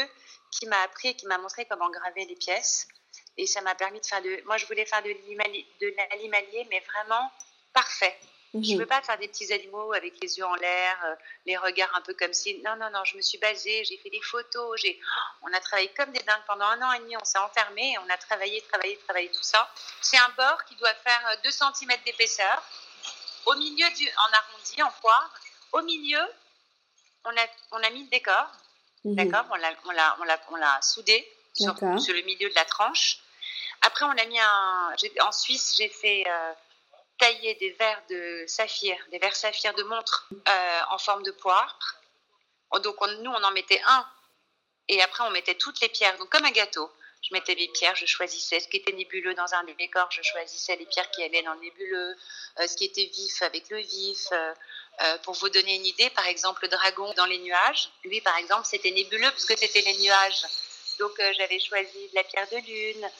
qui 0.50 0.66
m'a 0.66 0.80
appris 0.82 1.08
et 1.08 1.14
qui 1.14 1.26
m'a 1.26 1.38
montré 1.38 1.66
comment 1.66 1.90
graver 1.90 2.24
les 2.24 2.36
pièces. 2.36 2.88
Et 3.36 3.46
ça 3.46 3.60
m'a 3.60 3.74
permis 3.74 4.00
de 4.00 4.06
faire 4.06 4.22
de. 4.22 4.42
Moi, 4.46 4.56
je 4.56 4.66
voulais 4.66 4.86
faire 4.86 5.02
de 5.02 5.10
l'animalier, 5.10 6.66
mais 6.70 6.80
vraiment 6.80 7.30
parfait. 7.72 8.16
Je 8.62 8.70
ne 8.70 8.74
mhm. 8.74 8.80
veux 8.80 8.86
pas 8.86 9.02
faire 9.02 9.18
des 9.18 9.28
petits 9.28 9.52
animaux 9.52 9.92
avec 9.92 10.14
les 10.22 10.38
yeux 10.38 10.44
en 10.44 10.54
l'air, 10.54 10.96
euh, 11.04 11.14
les 11.44 11.56
regards 11.56 11.94
un 11.94 12.00
peu 12.00 12.14
comme 12.14 12.32
si. 12.32 12.58
Non, 12.62 12.76
non, 12.76 12.90
non, 12.90 13.04
je 13.04 13.16
me 13.16 13.22
suis 13.22 13.38
basée, 13.38 13.84
j'ai 13.84 13.98
fait 13.98 14.10
des 14.10 14.20
photos, 14.22 14.80
j'ai... 14.80 14.98
on 15.42 15.52
a 15.52 15.60
travaillé 15.60 15.88
comme 15.96 16.10
des 16.12 16.22
dingues 16.22 16.42
pendant 16.46 16.64
un 16.66 16.82
an 16.82 16.92
et 16.92 17.00
demi, 17.00 17.16
on 17.16 17.24
s'est 17.24 17.38
enfermé, 17.38 17.96
on 18.04 18.10
a 18.10 18.16
travaillé, 18.16 18.62
travaillé, 18.62 18.96
travaillé 19.04 19.28
tout 19.30 19.42
ça. 19.42 19.70
C'est 20.00 20.16
un 20.16 20.28
bord 20.36 20.64
qui 20.64 20.76
doit 20.76 20.94
faire 20.94 21.36
2 21.42 21.48
euh, 21.48 21.52
cm 21.52 21.90
d'épaisseur. 22.04 22.62
Au 23.46 23.54
milieu, 23.56 23.88
du... 23.96 24.08
en 24.08 24.32
arrondi, 24.32 24.82
en 24.82 24.90
poire, 25.00 25.34
au 25.72 25.82
milieu, 25.82 26.22
on 27.24 27.30
a, 27.30 27.46
on 27.72 27.82
a 27.82 27.90
mis 27.90 28.04
le 28.04 28.10
décor, 28.10 28.46
mhm. 29.04 29.16
d'accord 29.16 29.44
on 29.50 29.56
l'a, 29.56 29.70
on, 29.84 29.90
l'a, 29.90 30.16
on, 30.20 30.24
l'a, 30.24 30.40
on 30.50 30.56
l'a 30.56 30.80
soudé 30.82 31.28
sur, 31.52 31.74
sur, 31.76 32.14
le 32.14 32.22
milieu 32.22 32.48
de 32.48 32.54
la 32.54 32.64
tranche. 32.64 33.18
Après, 33.82 34.04
on 34.04 34.10
a 34.10 34.24
mis 34.26 34.38
un. 34.38 34.94
En 35.20 35.32
Suisse, 35.32 35.74
j'ai 35.76 35.88
fait. 35.88 36.24
Euh, 36.26 36.52
tailler 37.18 37.54
des 37.54 37.70
verres 37.72 38.02
de 38.10 38.44
saphir, 38.46 38.96
des 39.10 39.18
verres 39.18 39.36
saphir 39.36 39.74
de 39.74 39.82
montre 39.84 40.28
euh, 40.32 40.80
en 40.90 40.98
forme 40.98 41.22
de 41.22 41.30
poire. 41.30 41.78
Donc 42.82 42.96
nous, 43.20 43.30
on 43.30 43.42
en 43.42 43.50
mettait 43.52 43.80
un 43.86 44.06
et 44.88 45.02
après 45.02 45.24
on 45.24 45.30
mettait 45.30 45.54
toutes 45.54 45.80
les 45.80 45.88
pierres, 45.88 46.16
donc 46.18 46.28
comme 46.28 46.44
un 46.44 46.50
gâteau. 46.50 46.90
Je 47.22 47.34
mettais 47.34 47.54
les 47.54 47.68
pierres, 47.68 47.96
je 47.96 48.06
choisissais 48.06 48.60
ce 48.60 48.68
qui 48.68 48.76
était 48.76 48.92
nébuleux 48.92 49.34
dans 49.34 49.52
un 49.54 49.64
décor, 49.64 50.08
je 50.10 50.22
choisissais 50.22 50.76
les 50.76 50.86
pierres 50.86 51.10
qui 51.10 51.22
allaient 51.24 51.42
dans 51.42 51.54
le 51.54 51.60
nébuleux, 51.60 52.16
euh, 52.60 52.66
ce 52.68 52.76
qui 52.76 52.84
était 52.84 53.06
vif 53.06 53.42
avec 53.42 53.68
le 53.70 53.78
vif. 53.78 54.28
Euh, 54.32 55.18
pour 55.24 55.34
vous 55.34 55.50
donner 55.50 55.74
une 55.74 55.84
idée, 55.84 56.08
par 56.10 56.26
exemple, 56.26 56.62
le 56.62 56.68
dragon 56.68 57.12
dans 57.14 57.26
les 57.26 57.38
nuages, 57.38 57.90
lui 58.04 58.20
par 58.22 58.36
exemple, 58.38 58.64
c'était 58.64 58.92
nébuleux 58.92 59.30
parce 59.30 59.44
que 59.44 59.56
c'était 59.56 59.82
les 59.82 59.98
nuages. 59.98 60.42
Donc 60.98 61.12
j'avais 61.36 61.60
choisi 61.60 62.08
de 62.08 62.14
la 62.14 62.24
pierre 62.24 62.48
de 62.48 62.56
lune, 62.56 63.10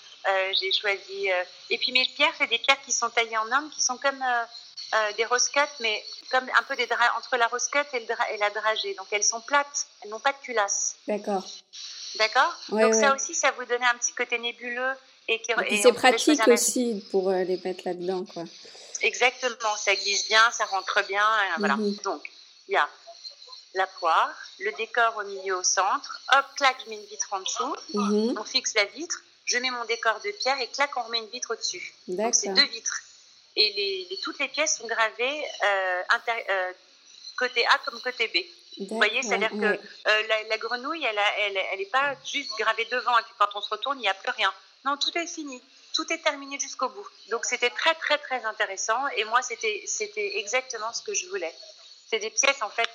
j'ai 0.58 0.72
choisi. 0.72 1.30
Euh, 1.30 1.44
et 1.70 1.78
puis 1.78 1.92
mes 1.92 2.04
pierres, 2.04 2.32
c'est 2.38 2.46
des 2.48 2.58
pierres 2.58 2.80
qui 2.82 2.92
sont 2.92 3.10
taillées 3.10 3.38
en 3.38 3.46
homme, 3.52 3.70
qui 3.70 3.82
sont 3.82 3.96
comme 3.96 4.22
euh, 4.22 5.12
des 5.16 5.24
rosquettes, 5.24 5.74
mais 5.80 6.04
comme 6.30 6.48
un 6.58 6.62
peu 6.62 6.76
des 6.76 6.88
entre 7.16 7.36
la 7.36 7.46
rosquette 7.46 7.88
et, 7.94 8.06
et, 8.32 8.38
la 8.38 8.50
dragée. 8.50 8.94
Donc 8.94 9.06
elles 9.10 9.24
sont 9.24 9.40
plates, 9.40 9.86
elles 10.02 10.10
n'ont 10.10 10.20
pas 10.20 10.32
de 10.32 10.38
culasse. 10.38 10.96
D'accord. 11.06 11.44
D'accord? 12.18 12.54
Donc 12.70 12.94
ça 12.94 13.14
aussi, 13.14 13.34
ça 13.34 13.50
vous 13.52 13.64
donnait 13.64 13.86
un 13.86 13.98
petit 13.98 14.12
côté 14.12 14.38
nébuleux. 14.38 14.92
Et, 15.28 15.42
et, 15.68 15.82
c'est 15.82 15.92
pratique 15.92 16.46
aussi 16.46 17.04
pour 17.10 17.32
les 17.32 17.60
mettre 17.64 17.82
là-dedans, 17.84 18.24
quoi. 18.24 18.44
Exactement, 19.02 19.76
ça 19.76 19.94
glisse 19.94 20.28
bien, 20.28 20.50
ça 20.52 20.64
rentre 20.66 21.04
bien. 21.08 21.26
Voilà. 21.58 21.76
Mhm. 21.76 21.96
Donc, 22.04 22.22
il 22.68 22.74
y 22.74 22.76
a 22.76 22.88
la 23.76 23.86
poire, 23.86 24.34
le 24.58 24.72
décor 24.72 25.16
au 25.18 25.24
milieu 25.24 25.56
au 25.56 25.62
centre, 25.62 26.20
hop, 26.32 26.44
clac, 26.56 26.76
je 26.84 26.90
mets 26.90 26.96
une 26.96 27.06
vitre 27.06 27.28
en 27.30 27.40
dessous, 27.40 27.76
mhm. 27.94 28.38
on 28.38 28.44
fixe 28.44 28.74
la 28.74 28.86
vitre, 28.86 29.22
je 29.46 29.58
mets 29.58 29.70
mon 29.70 29.84
décor 29.84 30.20
de 30.20 30.30
pierre 30.32 30.60
et 30.60 30.66
clac, 30.68 30.90
on 30.96 31.02
remet 31.02 31.18
une 31.18 31.28
vitre 31.28 31.52
au-dessus. 31.52 31.94
Donc 32.08 32.34
c'est 32.34 32.48
deux 32.48 32.66
vitres. 32.66 33.00
Et 33.54 34.06
les, 34.10 34.18
toutes 34.22 34.38
les 34.38 34.48
pièces 34.48 34.76
sont 34.76 34.86
gravées 34.86 35.44
euh, 35.64 36.02
euh, 36.28 36.72
côté 37.36 37.64
A 37.66 37.78
comme 37.86 38.00
côté 38.00 38.28
B. 38.28 38.38
Vous 38.88 38.96
voyez, 38.96 39.22
c'est-à-dire 39.22 39.50
que 39.50 39.64
euh, 39.64 40.22
la, 40.50 40.58
grenouille, 40.58 41.02
elle 41.04 41.16
n'est 41.16 41.22
elle, 41.38 41.80
elle, 41.80 41.88
pas 41.88 42.14
juste 42.30 42.52
gravée 42.58 42.84
devant 42.86 43.16
et 43.18 43.22
puis 43.22 43.32
quand 43.38 43.48
on 43.54 43.62
se 43.62 43.70
retourne, 43.70 43.98
il 43.98 44.02
n'y 44.02 44.08
a 44.08 44.14
plus 44.14 44.30
rien. 44.32 44.52
Non, 44.84 44.98
tout 44.98 45.16
est 45.16 45.26
fini. 45.26 45.62
tout 45.94 46.12
est 46.12 46.18
terminé 46.18 46.58
jusqu'au 46.58 46.90
bout. 46.90 47.06
Donc 47.30 47.46
c'était 47.46 47.70
très 47.70 47.94
très 47.94 48.18
très 48.18 48.44
intéressant 48.44 49.08
et 49.16 49.24
moi 49.24 49.40
c'était 49.40 50.38
exactement 50.38 50.92
ce 50.92 51.02
que 51.02 51.14
je 51.14 51.26
voulais. 51.28 51.54
C'est 52.10 52.18
des 52.18 52.30
pièces 52.30 52.60
en 52.60 52.68
fait. 52.68 52.90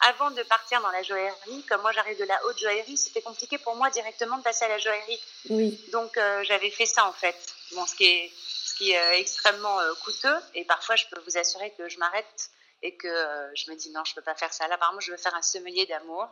Avant 0.00 0.30
de 0.30 0.42
partir 0.44 0.80
dans 0.80 0.90
la 0.90 1.02
joaillerie, 1.02 1.64
comme 1.68 1.80
moi 1.82 1.92
j'arrive 1.92 2.18
de 2.18 2.24
la 2.24 2.38
haute 2.46 2.58
joaillerie, 2.58 2.96
c'était 2.96 3.22
compliqué 3.22 3.58
pour 3.58 3.74
moi 3.74 3.90
directement 3.90 4.38
de 4.38 4.42
passer 4.42 4.64
à 4.64 4.68
la 4.68 4.78
joaillerie. 4.78 5.20
Oui. 5.50 5.80
Donc 5.92 6.16
euh, 6.16 6.44
j'avais 6.44 6.70
fait 6.70 6.86
ça 6.86 7.06
en 7.06 7.12
fait. 7.12 7.36
Bon, 7.74 7.84
ce 7.84 7.96
qui 7.96 8.04
est 8.04 8.32
ce 8.64 8.74
qui 8.74 8.92
est 8.92 8.98
euh, 8.98 9.18
extrêmement 9.18 9.80
euh, 9.80 9.92
coûteux 10.04 10.38
et 10.54 10.64
parfois 10.64 10.94
je 10.94 11.04
peux 11.10 11.20
vous 11.26 11.36
assurer 11.36 11.72
que 11.76 11.88
je 11.88 11.98
m'arrête 11.98 12.50
et 12.80 12.94
que 12.94 13.08
euh, 13.08 13.50
je 13.56 13.68
me 13.72 13.76
dis 13.76 13.90
non, 13.90 14.04
je 14.04 14.14
peux 14.14 14.22
pas 14.22 14.36
faire 14.36 14.52
ça. 14.52 14.68
Là, 14.68 14.76
apparemment, 14.76 15.00
je 15.00 15.10
veux 15.10 15.16
faire 15.16 15.34
un 15.34 15.42
sommelier 15.42 15.84
d'amour 15.86 16.28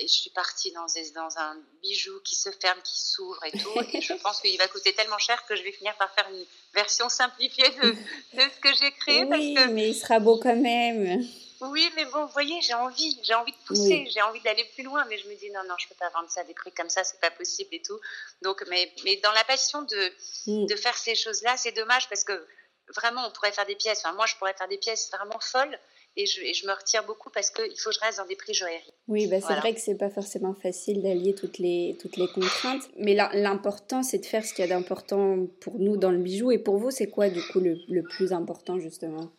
et 0.00 0.08
je 0.08 0.12
suis 0.12 0.30
partie 0.30 0.72
dans, 0.72 0.86
dans 1.14 1.38
un 1.38 1.56
bijou 1.80 2.18
qui 2.24 2.34
se 2.34 2.50
ferme, 2.50 2.80
qui 2.82 3.00
s'ouvre 3.00 3.38
et 3.44 3.52
tout. 3.52 3.70
Et 3.92 4.00
je 4.00 4.14
pense 4.14 4.40
qu'il 4.40 4.58
va 4.58 4.66
coûter 4.66 4.92
tellement 4.94 5.18
cher 5.18 5.46
que 5.46 5.54
je 5.54 5.62
vais 5.62 5.70
finir 5.70 5.94
par 5.94 6.12
faire 6.12 6.28
une 6.28 6.44
version 6.74 7.08
simplifiée 7.08 7.70
de, 7.70 7.92
de 7.92 8.40
ce 8.40 8.60
que 8.60 8.74
j'ai 8.74 8.90
créé. 8.90 9.22
Oui, 9.22 9.28
parce 9.28 9.68
que, 9.68 9.70
mais 9.70 9.90
il 9.90 9.94
sera 9.94 10.18
beau 10.18 10.40
quand 10.42 10.56
même. 10.56 11.24
Oui, 11.60 11.90
mais 11.96 12.04
bon, 12.06 12.26
vous 12.26 12.32
voyez, 12.32 12.60
j'ai 12.62 12.74
envie, 12.74 13.18
j'ai 13.22 13.34
envie 13.34 13.52
de 13.52 13.66
pousser, 13.66 14.04
oui. 14.04 14.10
j'ai 14.12 14.22
envie 14.22 14.40
d'aller 14.40 14.64
plus 14.74 14.82
loin, 14.84 15.04
mais 15.08 15.18
je 15.18 15.28
me 15.28 15.34
dis 15.34 15.50
non, 15.50 15.60
non, 15.68 15.74
je 15.78 15.88
peux 15.88 15.94
pas 15.94 16.10
vendre 16.10 16.30
ça 16.30 16.40
à 16.40 16.44
des 16.44 16.54
prix 16.54 16.72
comme 16.72 16.90
ça, 16.90 17.04
c'est 17.04 17.20
pas 17.20 17.30
possible 17.30 17.70
et 17.72 17.82
tout. 17.82 17.98
Donc, 18.42 18.64
mais, 18.68 18.92
mais 19.04 19.16
dans 19.16 19.32
la 19.32 19.44
passion 19.44 19.82
de, 19.82 20.12
mm. 20.46 20.66
de 20.66 20.76
faire 20.76 20.96
ces 20.96 21.14
choses-là, 21.14 21.56
c'est 21.56 21.72
dommage 21.72 22.08
parce 22.08 22.24
que 22.24 22.46
vraiment, 22.94 23.26
on 23.26 23.30
pourrait 23.30 23.52
faire 23.52 23.66
des 23.66 23.76
pièces. 23.76 24.02
Enfin, 24.04 24.14
moi, 24.14 24.26
je 24.26 24.36
pourrais 24.36 24.54
faire 24.54 24.68
des 24.68 24.78
pièces 24.78 25.10
vraiment 25.10 25.40
folles. 25.40 25.78
Et 26.18 26.24
je, 26.24 26.40
et 26.40 26.54
je 26.54 26.66
me 26.66 26.72
retire 26.72 27.04
beaucoup 27.04 27.28
parce 27.28 27.50
qu'il 27.50 27.78
faut 27.78 27.90
que 27.90 27.96
je 27.96 28.00
reste 28.00 28.16
dans 28.16 28.24
des 28.24 28.36
prix 28.36 28.54
joaillerie. 28.54 28.90
Oui, 29.06 29.26
bah, 29.26 29.36
c'est 29.36 29.48
voilà. 29.48 29.60
vrai 29.60 29.74
que 29.74 29.80
c'est 29.80 29.96
pas 29.96 30.08
forcément 30.08 30.54
facile 30.54 31.02
d'allier 31.02 31.34
toutes 31.34 31.58
les, 31.58 31.94
toutes 32.00 32.16
les 32.16 32.26
contraintes. 32.26 32.84
Mais 32.96 33.12
l'important, 33.12 34.02
c'est 34.02 34.18
de 34.18 34.24
faire 34.24 34.42
ce 34.42 34.54
qu'il 34.54 34.64
y 34.64 34.72
a 34.72 34.74
d'important 34.74 35.46
pour 35.60 35.78
nous 35.78 35.98
dans 35.98 36.10
le 36.10 36.16
bijou. 36.16 36.50
Et 36.52 36.58
pour 36.58 36.78
vous, 36.78 36.90
c'est 36.90 37.10
quoi, 37.10 37.28
du 37.28 37.46
coup, 37.48 37.60
le, 37.60 37.76
le 37.88 38.02
plus 38.02 38.32
important, 38.32 38.78
justement? 38.78 39.30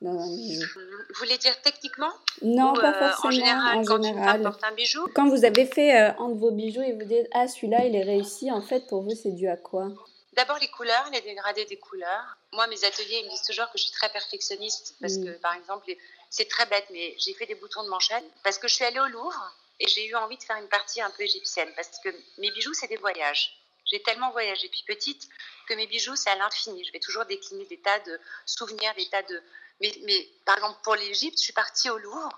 Dans 0.00 0.10
un 0.18 0.36
bijou 0.36 0.66
Vous 1.08 1.14
voulez 1.18 1.38
dire 1.38 1.60
techniquement 1.62 2.12
Non, 2.42 2.72
Ou, 2.72 2.80
pas 2.80 2.90
euh, 2.94 3.10
forcément. 3.12 3.28
en 3.28 3.30
général, 3.30 3.76
en 3.78 3.84
quand 3.84 4.02
général. 4.02 4.52
un 4.62 4.72
bijou 4.72 5.06
Quand 5.14 5.28
vous 5.28 5.44
avez 5.44 5.66
fait 5.66 5.96
euh, 5.98 6.12
un 6.18 6.28
de 6.30 6.38
vos 6.38 6.50
bijoux 6.50 6.82
et 6.82 6.92
vous 6.92 7.04
dites 7.04 7.26
Ah, 7.32 7.48
celui-là, 7.48 7.84
il 7.86 7.96
est 7.96 8.02
réussi, 8.04 8.50
en 8.50 8.60
fait, 8.62 8.86
pour 8.88 9.02
vous, 9.02 9.14
c'est 9.14 9.32
dû 9.32 9.48
à 9.48 9.56
quoi? 9.56 9.88
D'abord 10.34 10.58
les 10.60 10.68
couleurs, 10.68 11.08
les 11.12 11.22
dégradés 11.22 11.64
des 11.64 11.78
couleurs. 11.78 12.36
Moi, 12.52 12.66
mes 12.66 12.84
ateliers, 12.84 13.20
ils 13.22 13.24
me 13.24 13.30
disent 13.30 13.42
toujours 13.42 13.66
que 13.66 13.78
je 13.78 13.84
suis 13.84 13.92
très 13.92 14.10
perfectionniste 14.10 14.94
parce 15.00 15.14
Mm. 15.16 15.24
que, 15.24 15.30
par 15.38 15.54
exemple, 15.54 15.90
c'est 16.28 16.46
très 16.48 16.66
bête, 16.66 16.86
mais 16.90 17.14
j'ai 17.18 17.32
fait 17.32 17.46
des 17.46 17.54
boutons 17.54 17.82
de 17.84 17.88
manchette 17.88 18.24
parce 18.44 18.58
que 18.58 18.68
je 18.68 18.74
suis 18.74 18.84
allée 18.84 19.00
au 19.00 19.06
Louvre 19.06 19.54
et 19.80 19.88
j'ai 19.88 20.06
eu 20.06 20.14
envie 20.14 20.36
de 20.36 20.42
faire 20.42 20.56
une 20.56 20.68
partie 20.68 21.00
un 21.00 21.10
peu 21.10 21.22
égyptienne 21.22 21.70
parce 21.74 21.98
que 22.04 22.10
mes 22.38 22.50
bijoux, 22.50 22.74
c'est 22.74 22.88
des 22.88 22.96
voyages. 22.98 23.56
J'ai 23.90 24.02
tellement 24.02 24.30
voyagé 24.32 24.66
depuis 24.68 24.82
petite 24.86 25.26
que 25.68 25.74
mes 25.74 25.86
bijoux, 25.86 26.16
c'est 26.16 26.28
à 26.30 26.36
l'infini. 26.36 26.84
Je 26.84 26.92
vais 26.92 26.98
toujours 27.00 27.24
décliner 27.24 27.64
des 27.66 27.78
tas 27.78 27.98
de 28.00 28.18
souvenirs, 28.44 28.92
des 28.96 29.06
tas 29.08 29.22
de... 29.22 29.40
Mais, 29.80 29.92
mais 30.04 30.28
par 30.44 30.56
exemple, 30.56 30.78
pour 30.82 30.94
l'Égypte, 30.94 31.38
je 31.38 31.44
suis 31.44 31.52
partie 31.52 31.90
au 31.90 31.98
Louvre 31.98 32.30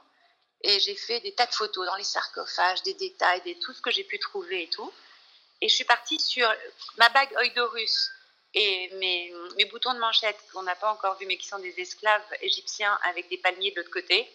et 0.63 0.81
j'ai 0.81 0.97
fait 0.97 1.21
des 1.21 1.35
tas 1.35 1.47
de 1.47 1.55
photos 1.55 1.87
dans 1.87 1.95
les 1.97 2.05
sarcophages, 2.05 2.83
des 2.83 2.95
détails, 2.95 3.41
des, 3.43 3.59
tout 3.61 3.73
ce 3.73 3.81
que 3.81 3.91
j'ai 3.91 4.05
pu 4.05 4.19
trouver 4.19 4.65
et 4.65 4.69
tout. 4.69 4.93
Et 5.61 5.69
je 5.69 5.75
suis 5.75 5.85
partie 5.85 6.19
sur 6.19 6.53
ma 6.97 7.09
bague 7.11 7.33
Oidorus 7.39 8.11
et 8.55 8.91
mes, 8.95 9.33
mes 9.57 9.65
boutons 9.67 9.95
de 9.95 9.99
manchette 9.99 10.37
qu'on 10.53 10.63
n'a 10.63 10.75
pas 10.75 10.91
encore 10.93 11.17
vus, 11.19 11.27
mais 11.27 11.37
qui 11.37 11.47
sont 11.47 11.59
des 11.59 11.75
esclaves 11.81 12.23
égyptiens 12.41 12.99
avec 13.05 13.29
des 13.29 13.39
palmiers 13.39 13.71
de 13.73 13.77
l'autre 13.77 13.91
côté. 13.91 14.29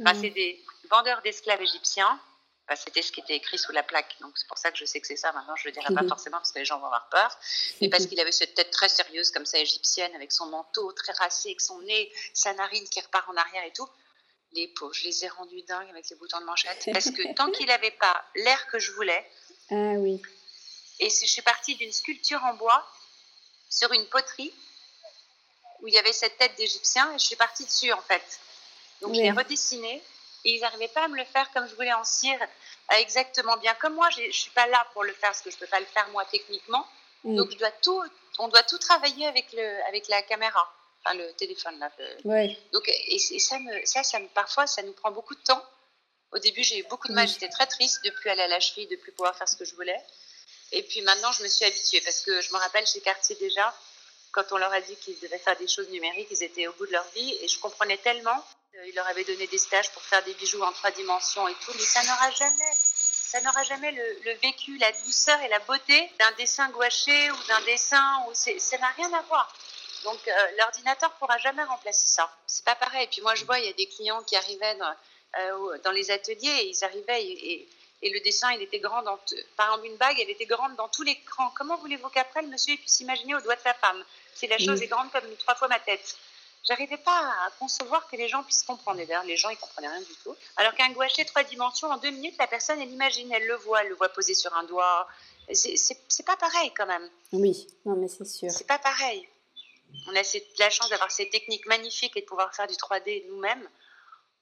Enfin, 0.00 0.12
Mm. 0.14 0.20
c'est 0.20 0.30
des 0.30 0.64
vendeurs 0.90 1.22
d'esclaves 1.22 1.62
égyptiens. 1.62 2.20
Enfin, 2.66 2.80
C'était 2.82 3.02
ce 3.02 3.12
qui 3.12 3.20
était 3.20 3.34
écrit 3.36 3.58
sous 3.58 3.72
la 3.72 3.82
plaque, 3.82 4.16
donc 4.20 4.32
c'est 4.38 4.46
pour 4.48 4.56
ça 4.56 4.70
que 4.70 4.78
je 4.78 4.86
sais 4.86 4.98
que 5.00 5.06
c'est 5.06 5.16
ça. 5.16 5.32
Maintenant, 5.32 5.54
je 5.56 5.66
le 5.68 5.72
dirai 5.72 5.92
pas 5.94 6.02
Mhm. 6.02 6.08
forcément 6.08 6.38
parce 6.38 6.50
que 6.52 6.58
les 6.58 6.64
gens 6.64 6.78
vont 6.78 6.86
avoir 6.86 7.08
peur, 7.10 7.38
mais 7.82 7.88
parce 7.90 8.06
qu'il 8.06 8.18
avait 8.20 8.32
cette 8.32 8.54
tête 8.54 8.70
très 8.70 8.88
sérieuse 8.88 9.30
comme 9.30 9.44
ça 9.44 9.58
égyptienne, 9.58 10.14
avec 10.14 10.32
son 10.32 10.46
manteau 10.46 10.90
très 10.92 11.12
racé, 11.12 11.50
avec 11.50 11.60
son 11.60 11.78
nez, 11.80 12.10
sa 12.32 12.54
narine 12.54 12.88
qui 12.88 13.00
repart 13.00 13.28
en 13.28 13.36
arrière 13.36 13.64
et 13.64 13.72
tout. 13.72 13.88
Les 14.52 14.68
pauvres, 14.68 14.94
je 14.94 15.04
les 15.04 15.24
ai 15.24 15.28
rendus 15.28 15.62
dingues 15.62 15.90
avec 15.90 16.08
les 16.08 16.16
boutons 16.16 16.38
de 16.40 16.44
manchette, 16.44 16.88
parce 16.92 17.10
que 17.10 17.34
tant 17.34 17.50
qu'il 17.52 17.66
n'avait 17.66 17.90
pas 17.90 18.24
l'air 18.36 18.66
que 18.68 18.78
je 18.78 18.92
voulais, 18.92 19.30
Ah 19.70 19.98
oui. 19.98 20.22
et 21.00 21.10
je 21.10 21.26
suis 21.26 21.42
partie 21.42 21.74
d'une 21.76 21.92
sculpture 21.92 22.42
en 22.44 22.54
bois 22.54 22.88
sur 23.68 23.92
une 23.92 24.06
poterie 24.06 24.54
où 25.80 25.88
il 25.88 25.92
y 25.94 25.98
avait 25.98 26.12
cette 26.12 26.38
tête 26.38 26.54
d'Égyptien 26.56 27.12
et 27.12 27.18
je 27.18 27.24
suis 27.26 27.36
partie 27.36 27.64
dessus 27.66 27.92
en 27.92 28.00
fait. 28.02 28.40
Donc 29.02 29.14
je 29.14 29.20
l'ai 29.20 29.32
redessiné 29.32 30.02
et 30.44 30.50
ils 30.54 30.60
n'arrivaient 30.60 30.88
pas 30.88 31.04
à 31.04 31.08
me 31.08 31.16
le 31.16 31.24
faire 31.24 31.50
comme 31.52 31.66
je 31.68 31.74
voulais 31.74 31.92
en 31.92 32.04
cire 32.04 32.38
euh, 32.40 32.94
exactement 32.96 33.56
bien. 33.58 33.74
Comme 33.74 33.94
moi, 33.94 34.08
je 34.10 34.30
suis 34.30 34.50
pas 34.50 34.66
là 34.66 34.86
pour 34.92 35.04
le 35.04 35.12
faire 35.12 35.30
parce 35.30 35.40
que 35.42 35.50
je 35.50 35.56
peux 35.56 35.66
pas 35.66 35.80
le 35.80 35.86
faire 35.86 36.08
moi 36.10 36.24
techniquement. 36.30 36.86
Mm. 37.24 37.36
Donc 37.36 37.50
je 37.50 37.56
dois 37.56 37.70
tout, 37.82 38.02
on 38.38 38.48
doit 38.48 38.62
tout 38.64 38.78
travailler 38.78 39.26
avec 39.26 39.52
le, 39.52 39.82
avec 39.88 40.08
la 40.08 40.22
caméra, 40.22 40.70
enfin 41.04 41.16
le 41.16 41.32
téléphone 41.34 41.78
là. 41.78 41.90
le- 41.98 42.28
Ouais. 42.30 42.58
donc, 42.72 42.86
et, 42.88 43.14
et 43.14 43.38
ça, 43.38 43.58
me, 43.58 43.84
ça, 43.86 44.02
ça 44.02 44.18
me, 44.20 44.28
parfois, 44.28 44.66
ça 44.66 44.82
nous 44.82 44.92
prend 44.92 45.10
beaucoup 45.10 45.34
de 45.34 45.42
temps. 45.42 45.64
Au 46.32 46.38
début, 46.38 46.64
j'ai 46.64 46.78
eu 46.78 46.82
beaucoup 46.84 47.08
de 47.08 47.12
mal. 47.14 47.28
J'étais 47.28 47.48
très 47.48 47.66
triste 47.66 48.04
de 48.04 48.10
plus 48.10 48.28
aller 48.28 48.42
à 48.42 48.48
la 48.48 48.58
cheville, 48.60 48.88
de 48.88 48.96
plus 48.96 49.12
pouvoir 49.12 49.36
faire 49.36 49.48
ce 49.48 49.56
que 49.56 49.64
je 49.64 49.74
voulais. 49.76 49.96
Et 50.72 50.82
puis 50.82 51.00
maintenant, 51.02 51.30
je 51.30 51.44
me 51.44 51.48
suis 51.48 51.64
habituée 51.64 52.00
parce 52.00 52.20
que 52.20 52.40
je 52.40 52.52
me 52.52 52.58
rappelle 52.58 52.84
chez 52.86 53.00
Cartier 53.00 53.36
déjà, 53.36 53.72
quand 54.32 54.44
on 54.50 54.56
leur 54.56 54.72
a 54.72 54.80
dit 54.80 54.96
qu'ils 54.96 55.18
devaient 55.20 55.38
faire 55.38 55.56
des 55.56 55.68
choses 55.68 55.88
numériques, 55.90 56.26
ils 56.32 56.42
étaient 56.42 56.66
au 56.66 56.72
bout 56.72 56.86
de 56.86 56.92
leur 56.92 57.04
vie 57.14 57.38
et 57.40 57.46
je 57.46 57.58
comprenais 57.60 57.98
tellement. 57.98 58.44
Euh, 58.76 58.86
Ils 58.88 58.94
leur 58.94 59.06
avaient 59.06 59.24
donné 59.24 59.46
des 59.46 59.58
stages 59.58 59.90
pour 59.92 60.02
faire 60.02 60.22
des 60.24 60.34
bijoux 60.34 60.62
en 60.62 60.72
trois 60.72 60.90
dimensions 60.90 61.46
et 61.48 61.54
tout, 61.64 61.72
mais 61.74 61.82
ça 61.84 62.02
n'aura 62.02 62.30
jamais, 62.32 62.72
ça 62.74 63.40
n'aura 63.40 63.62
jamais 63.64 63.92
le, 63.92 64.18
le 64.24 64.32
vécu, 64.38 64.76
la 64.78 64.90
douceur 64.92 65.40
et 65.42 65.48
la 65.48 65.58
beauté 65.60 66.10
d'un 66.18 66.32
dessin 66.32 66.68
gouaché 66.70 67.30
ou 67.30 67.36
d'un 67.48 67.60
dessin 67.62 68.24
où 68.26 68.30
c'est, 68.34 68.58
ça 68.58 68.78
n'a 68.78 68.88
rien 68.90 69.12
à 69.12 69.22
voir. 69.22 69.52
Donc 70.04 70.18
euh, 70.28 70.32
l'ordinateur 70.58 71.10
pourra 71.12 71.38
jamais 71.38 71.62
remplacer 71.64 72.06
ça. 72.06 72.30
C'est 72.46 72.64
pas 72.64 72.74
pareil. 72.74 73.04
Et 73.04 73.06
puis 73.06 73.22
moi 73.22 73.34
je 73.34 73.44
vois, 73.44 73.58
il 73.58 73.66
y 73.66 73.68
a 73.68 73.72
des 73.74 73.86
clients 73.86 74.22
qui 74.24 74.36
arrivaient 74.36 74.74
dans, 74.76 74.94
euh, 75.38 75.78
dans 75.84 75.92
les 75.92 76.10
ateliers 76.10 76.48
et 76.62 76.68
ils 76.68 76.84
arrivaient 76.84 77.22
et, 77.24 77.52
et- 77.52 77.68
et 78.02 78.10
le 78.10 78.20
dessin 78.20 78.52
il 78.52 78.60
était 78.60 78.80
grand 78.80 79.00
dans, 79.02 79.18
par 79.56 79.66
exemple 79.68 79.86
une 79.86 79.96
bague, 79.96 80.20
elle 80.20 80.28
était 80.28 80.44
grande 80.44 80.74
dans 80.76 80.88
tous 80.88 81.04
les 81.04 81.18
crans. 81.20 81.50
Comment 81.56 81.78
voulez-vous 81.78 82.10
qu'après 82.10 82.42
le 82.42 82.48
monsieur 82.48 82.76
puisse 82.76 82.96
s'imaginer 82.96 83.34
au 83.34 83.40
doigt 83.40 83.56
de 83.56 83.62
sa 83.62 83.72
femme? 83.72 84.04
Si 84.34 84.46
la 84.46 84.58
chose 84.58 84.80
Mm. 84.80 84.82
est 84.82 84.86
grande 84.88 85.10
comme 85.12 85.36
trois 85.36 85.54
fois 85.54 85.68
ma 85.68 85.78
tête 85.80 86.16
J'arrivais 86.66 86.96
pas 86.96 87.18
à 87.46 87.50
concevoir 87.58 88.08
que 88.08 88.16
les 88.16 88.28
gens 88.28 88.42
puissent 88.42 88.62
comprendre. 88.62 88.98
Et 89.00 89.06
d'ailleurs, 89.06 89.24
les 89.24 89.36
gens, 89.36 89.50
ils 89.50 89.56
comprenaient 89.58 89.88
rien 89.88 90.00
du 90.00 90.14
tout. 90.22 90.34
Alors 90.56 90.74
qu'un 90.74 90.90
gouaché 90.92 91.24
trois 91.26 91.44
dimensions, 91.44 91.90
en 91.90 91.98
deux 91.98 92.10
minutes, 92.10 92.36
la 92.38 92.46
personne, 92.46 92.80
elle 92.80 92.90
imagine, 92.90 93.30
elle 93.32 93.46
le 93.46 93.56
voit, 93.56 93.82
elle 93.82 93.88
le 93.90 93.94
voit 93.94 94.08
posé 94.08 94.34
sur 94.34 94.54
un 94.56 94.64
doigt. 94.64 95.06
C'est 95.52 96.26
pas 96.26 96.36
pareil 96.36 96.72
quand 96.74 96.86
même. 96.86 97.08
Oui. 97.32 97.66
Non, 97.84 97.96
mais 97.96 98.08
c'est 98.08 98.24
sûr. 98.24 98.50
C'est 98.50 98.66
pas 98.66 98.78
pareil. 98.78 99.28
On 100.08 100.16
a 100.16 100.24
cette- 100.24 100.58
la 100.58 100.70
chance 100.70 100.88
d'avoir 100.88 101.10
ces 101.10 101.28
techniques 101.28 101.66
magnifiques 101.66 102.16
et 102.16 102.22
de 102.22 102.26
pouvoir 102.26 102.54
faire 102.54 102.66
du 102.66 102.74
3D 102.76 103.26
nous-mêmes. 103.28 103.68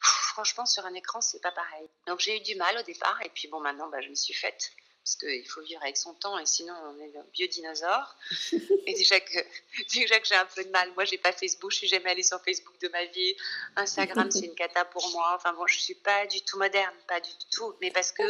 Franchement, 0.00 0.64
sur 0.64 0.86
un 0.86 0.94
écran, 0.94 1.20
c'est 1.20 1.40
pas 1.42 1.52
pareil. 1.52 1.88
Donc 2.06 2.20
j'ai 2.20 2.36
eu 2.36 2.40
du 2.40 2.54
mal 2.54 2.78
au 2.78 2.82
départ, 2.82 3.18
et 3.24 3.28
puis 3.28 3.48
bon, 3.48 3.60
maintenant, 3.60 3.88
bah, 3.88 4.00
je 4.00 4.08
me 4.08 4.14
suis 4.14 4.32
faite. 4.32 4.70
Parce 5.04 5.16
qu'il 5.16 5.48
faut 5.48 5.62
vivre 5.62 5.82
avec 5.82 5.96
son 5.96 6.14
temps, 6.14 6.38
et 6.38 6.46
sinon, 6.46 6.74
on 6.84 7.00
est 7.00 7.16
un 7.16 7.24
vieux 7.34 7.48
dinosaure. 7.48 8.16
et 8.86 8.94
déjà 8.94 9.18
que, 9.18 9.38
déjà 9.94 10.20
que 10.20 10.26
j'ai 10.26 10.36
un 10.36 10.46
peu 10.46 10.62
de 10.62 10.70
mal. 10.70 10.92
Moi, 10.92 11.04
j'ai 11.04 11.18
pas 11.18 11.32
Facebook, 11.32 11.72
je 11.72 11.78
suis 11.78 11.88
jamais 11.88 12.10
allée 12.10 12.22
sur 12.22 12.40
Facebook 12.40 12.78
de 12.80 12.88
ma 12.88 13.04
vie. 13.06 13.36
Instagram, 13.74 14.30
c'est 14.30 14.46
une 14.46 14.54
cata 14.54 14.84
pour 14.84 15.08
moi. 15.10 15.32
Enfin 15.34 15.52
bon, 15.54 15.66
je 15.66 15.78
suis 15.78 15.96
pas 15.96 16.26
du 16.26 16.40
tout 16.42 16.56
moderne, 16.56 16.94
pas 17.08 17.20
du 17.20 17.32
tout. 17.50 17.74
Mais 17.80 17.90
parce 17.90 18.12
que 18.12 18.22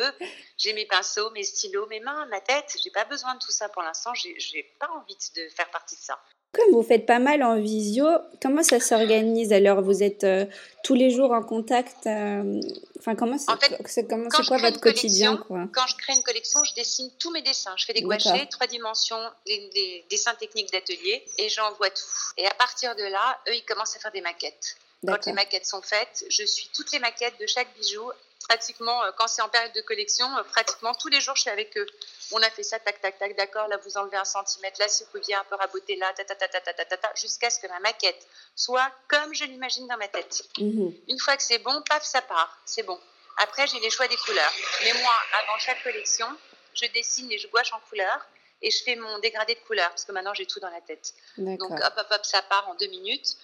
j'ai 0.57 0.73
mes 0.73 0.87
pinceaux, 0.87 1.31
mes 1.31 1.45
stylos, 1.45 1.87
mes 1.89 2.01
mains, 2.01 2.25
ma 2.27 2.41
tête. 2.41 2.75
J'ai 2.83 2.91
pas 2.91 3.05
besoin 3.05 3.35
de 3.35 3.41
tout 3.41 3.53
ça 3.53 3.69
pour 3.69 3.83
l'instant. 3.83 4.15
J'ai 4.15 4.75
pas 4.79 4.89
envie 4.93 5.19
de 5.37 5.49
faire 5.51 5.71
partie 5.71 5.97
de 5.97 6.01
ça. 6.01 6.23
Comme 6.53 6.71
vous 6.73 6.83
faites 6.83 7.07
pas 7.07 7.19
mal 7.19 7.43
en 7.43 7.59
visio, 7.61 8.07
comment 8.43 8.63
ça 8.63 8.79
s'organise 8.79 9.53
alors? 9.55 9.81
Vous 9.81 10.03
êtes 10.03 10.23
euh, 10.25 10.45
tous 10.85 10.95
les 10.95 11.09
jours 11.11 11.33
en 11.33 11.43
contact 11.43 12.07
euh, 12.07 12.61
Enfin, 12.99 13.17
comment 13.17 13.37
c'est 13.39 13.51
En 13.51 13.57
fait, 13.57 13.77
comment- 14.09 14.29
quoi 14.29 14.59
votre 14.59 14.79
quotidien 14.81 15.37
quoi? 15.39 15.65
Quand 15.73 15.87
je 15.89 15.97
crée 15.97 16.13
une 16.13 16.23
collection, 16.23 16.63
je 16.63 16.75
dessine 16.75 17.11
tous 17.19 17.31
mes 17.33 17.43
dessins. 17.43 17.73
Je 17.77 17.85
fais 17.87 17.95
des 17.95 18.03
gouachés, 18.03 18.47
trois 18.51 18.67
dimensions, 18.69 19.19
des, 19.47 19.71
des 19.75 20.05
dessins 20.11 20.35
techniques 20.35 20.71
d'atelier, 20.71 21.25
et 21.39 21.49
j'envoie 21.49 21.91
tout. 21.91 22.05
Et 22.37 22.47
à 22.47 22.55
partir 22.55 22.95
de 22.95 23.03
là, 23.03 23.39
eux, 23.49 23.55
ils 23.55 23.65
commencent 23.65 23.97
à 23.97 23.99
faire 23.99 24.13
des 24.13 24.21
maquettes. 24.21 24.77
Quand 25.05 25.27
les 25.27 25.33
maquettes 25.33 25.67
sont 25.67 25.83
faites, 25.83 26.25
je 26.29 26.45
suis 26.45 26.69
toutes 26.77 26.93
les 26.93 27.01
maquettes 27.01 27.35
de 27.41 27.47
chaque 27.49 27.67
bijou. 27.81 28.09
Pratiquement, 28.53 29.03
euh, 29.05 29.13
quand 29.17 29.29
c'est 29.29 29.41
en 29.41 29.49
période 29.49 29.73
de 29.73 29.81
collection, 29.81 30.27
euh, 30.37 30.43
pratiquement 30.43 30.93
tous 30.93 31.09
les 31.09 31.23
jours, 31.23 31.35
je 31.37 31.41
suis 31.41 31.51
avec 31.51 31.75
eux. 31.79 31.87
On 32.33 32.43
a 32.43 32.51
fait 32.51 32.63
ça, 32.63 32.79
tac, 32.79 33.01
tac, 33.01 33.19
tac, 33.19 33.35
d'accord, 33.35 33.67
là 33.69 33.79
vous 33.79 33.97
enlevez 33.97 34.19
un 34.19 34.27
centimètre, 34.27 34.79
là 34.79 34.89
si 34.89 35.05
vous 35.05 35.11
pouviez 35.11 35.35
un 35.35 35.45
peu 35.45 35.55
raboter 35.55 35.97
là, 35.97 36.13
ta, 36.13 36.23
ta, 36.25 36.35
ta, 36.35 36.49
ta, 36.49 36.61
ta, 36.61 36.75
ta, 36.75 36.85
ta, 36.85 36.97
ta, 36.99 37.15
jusqu'à 37.15 37.49
ce 37.49 37.59
que 37.59 37.67
ma 37.67 37.81
maquette 37.81 38.27
soit 38.55 38.93
comme 39.09 39.33
je 39.33 39.45
l'imagine 39.45 39.87
dans 39.89 39.97
ma 39.97 40.09
tête. 40.09 40.43
Mhm. 40.59 40.95
Une 41.09 41.19
fois 41.19 41.35
que 41.39 41.43
c'est 41.43 41.61
bon, 41.61 41.83
paf, 41.89 42.05
ça 42.05 42.21
part. 42.21 42.61
C'est 42.67 42.83
bon. 42.83 43.01
Après, 43.39 43.67
j'ai 43.67 43.81
les 43.81 43.89
choix 43.89 44.07
des 44.07 44.17
couleurs. 44.17 44.53
Mais 44.85 44.93
moi, 45.01 45.15
avant 45.43 45.59
chaque 45.59 45.83
collection, 45.83 46.29
je 46.75 46.85
dessine 46.93 47.33
et 47.33 47.39
je 47.39 47.49
gouache 47.49 47.73
en 47.73 47.81
couleurs 47.89 48.27
et 48.61 48.71
je 48.71 48.83
fais 48.85 48.97
mon 48.97 49.19
dégradé 49.21 49.55
de 49.55 49.61
couleurs 49.61 49.89
parce 49.89 50.05
que 50.05 50.13
maintenant 50.13 50.35
j'ai 50.35 50.47
tout 50.47 50.61
dans 50.61 50.71
la 50.71 50.83
tête. 50.83 51.15
Donc 51.39 51.63
hop, 51.63 51.95
hop, 51.97 52.07
hop, 52.11 52.25
ça 52.27 52.43
part 52.43 52.69
en 52.69 52.75
deux 52.75 52.89
minutes. 52.89 53.37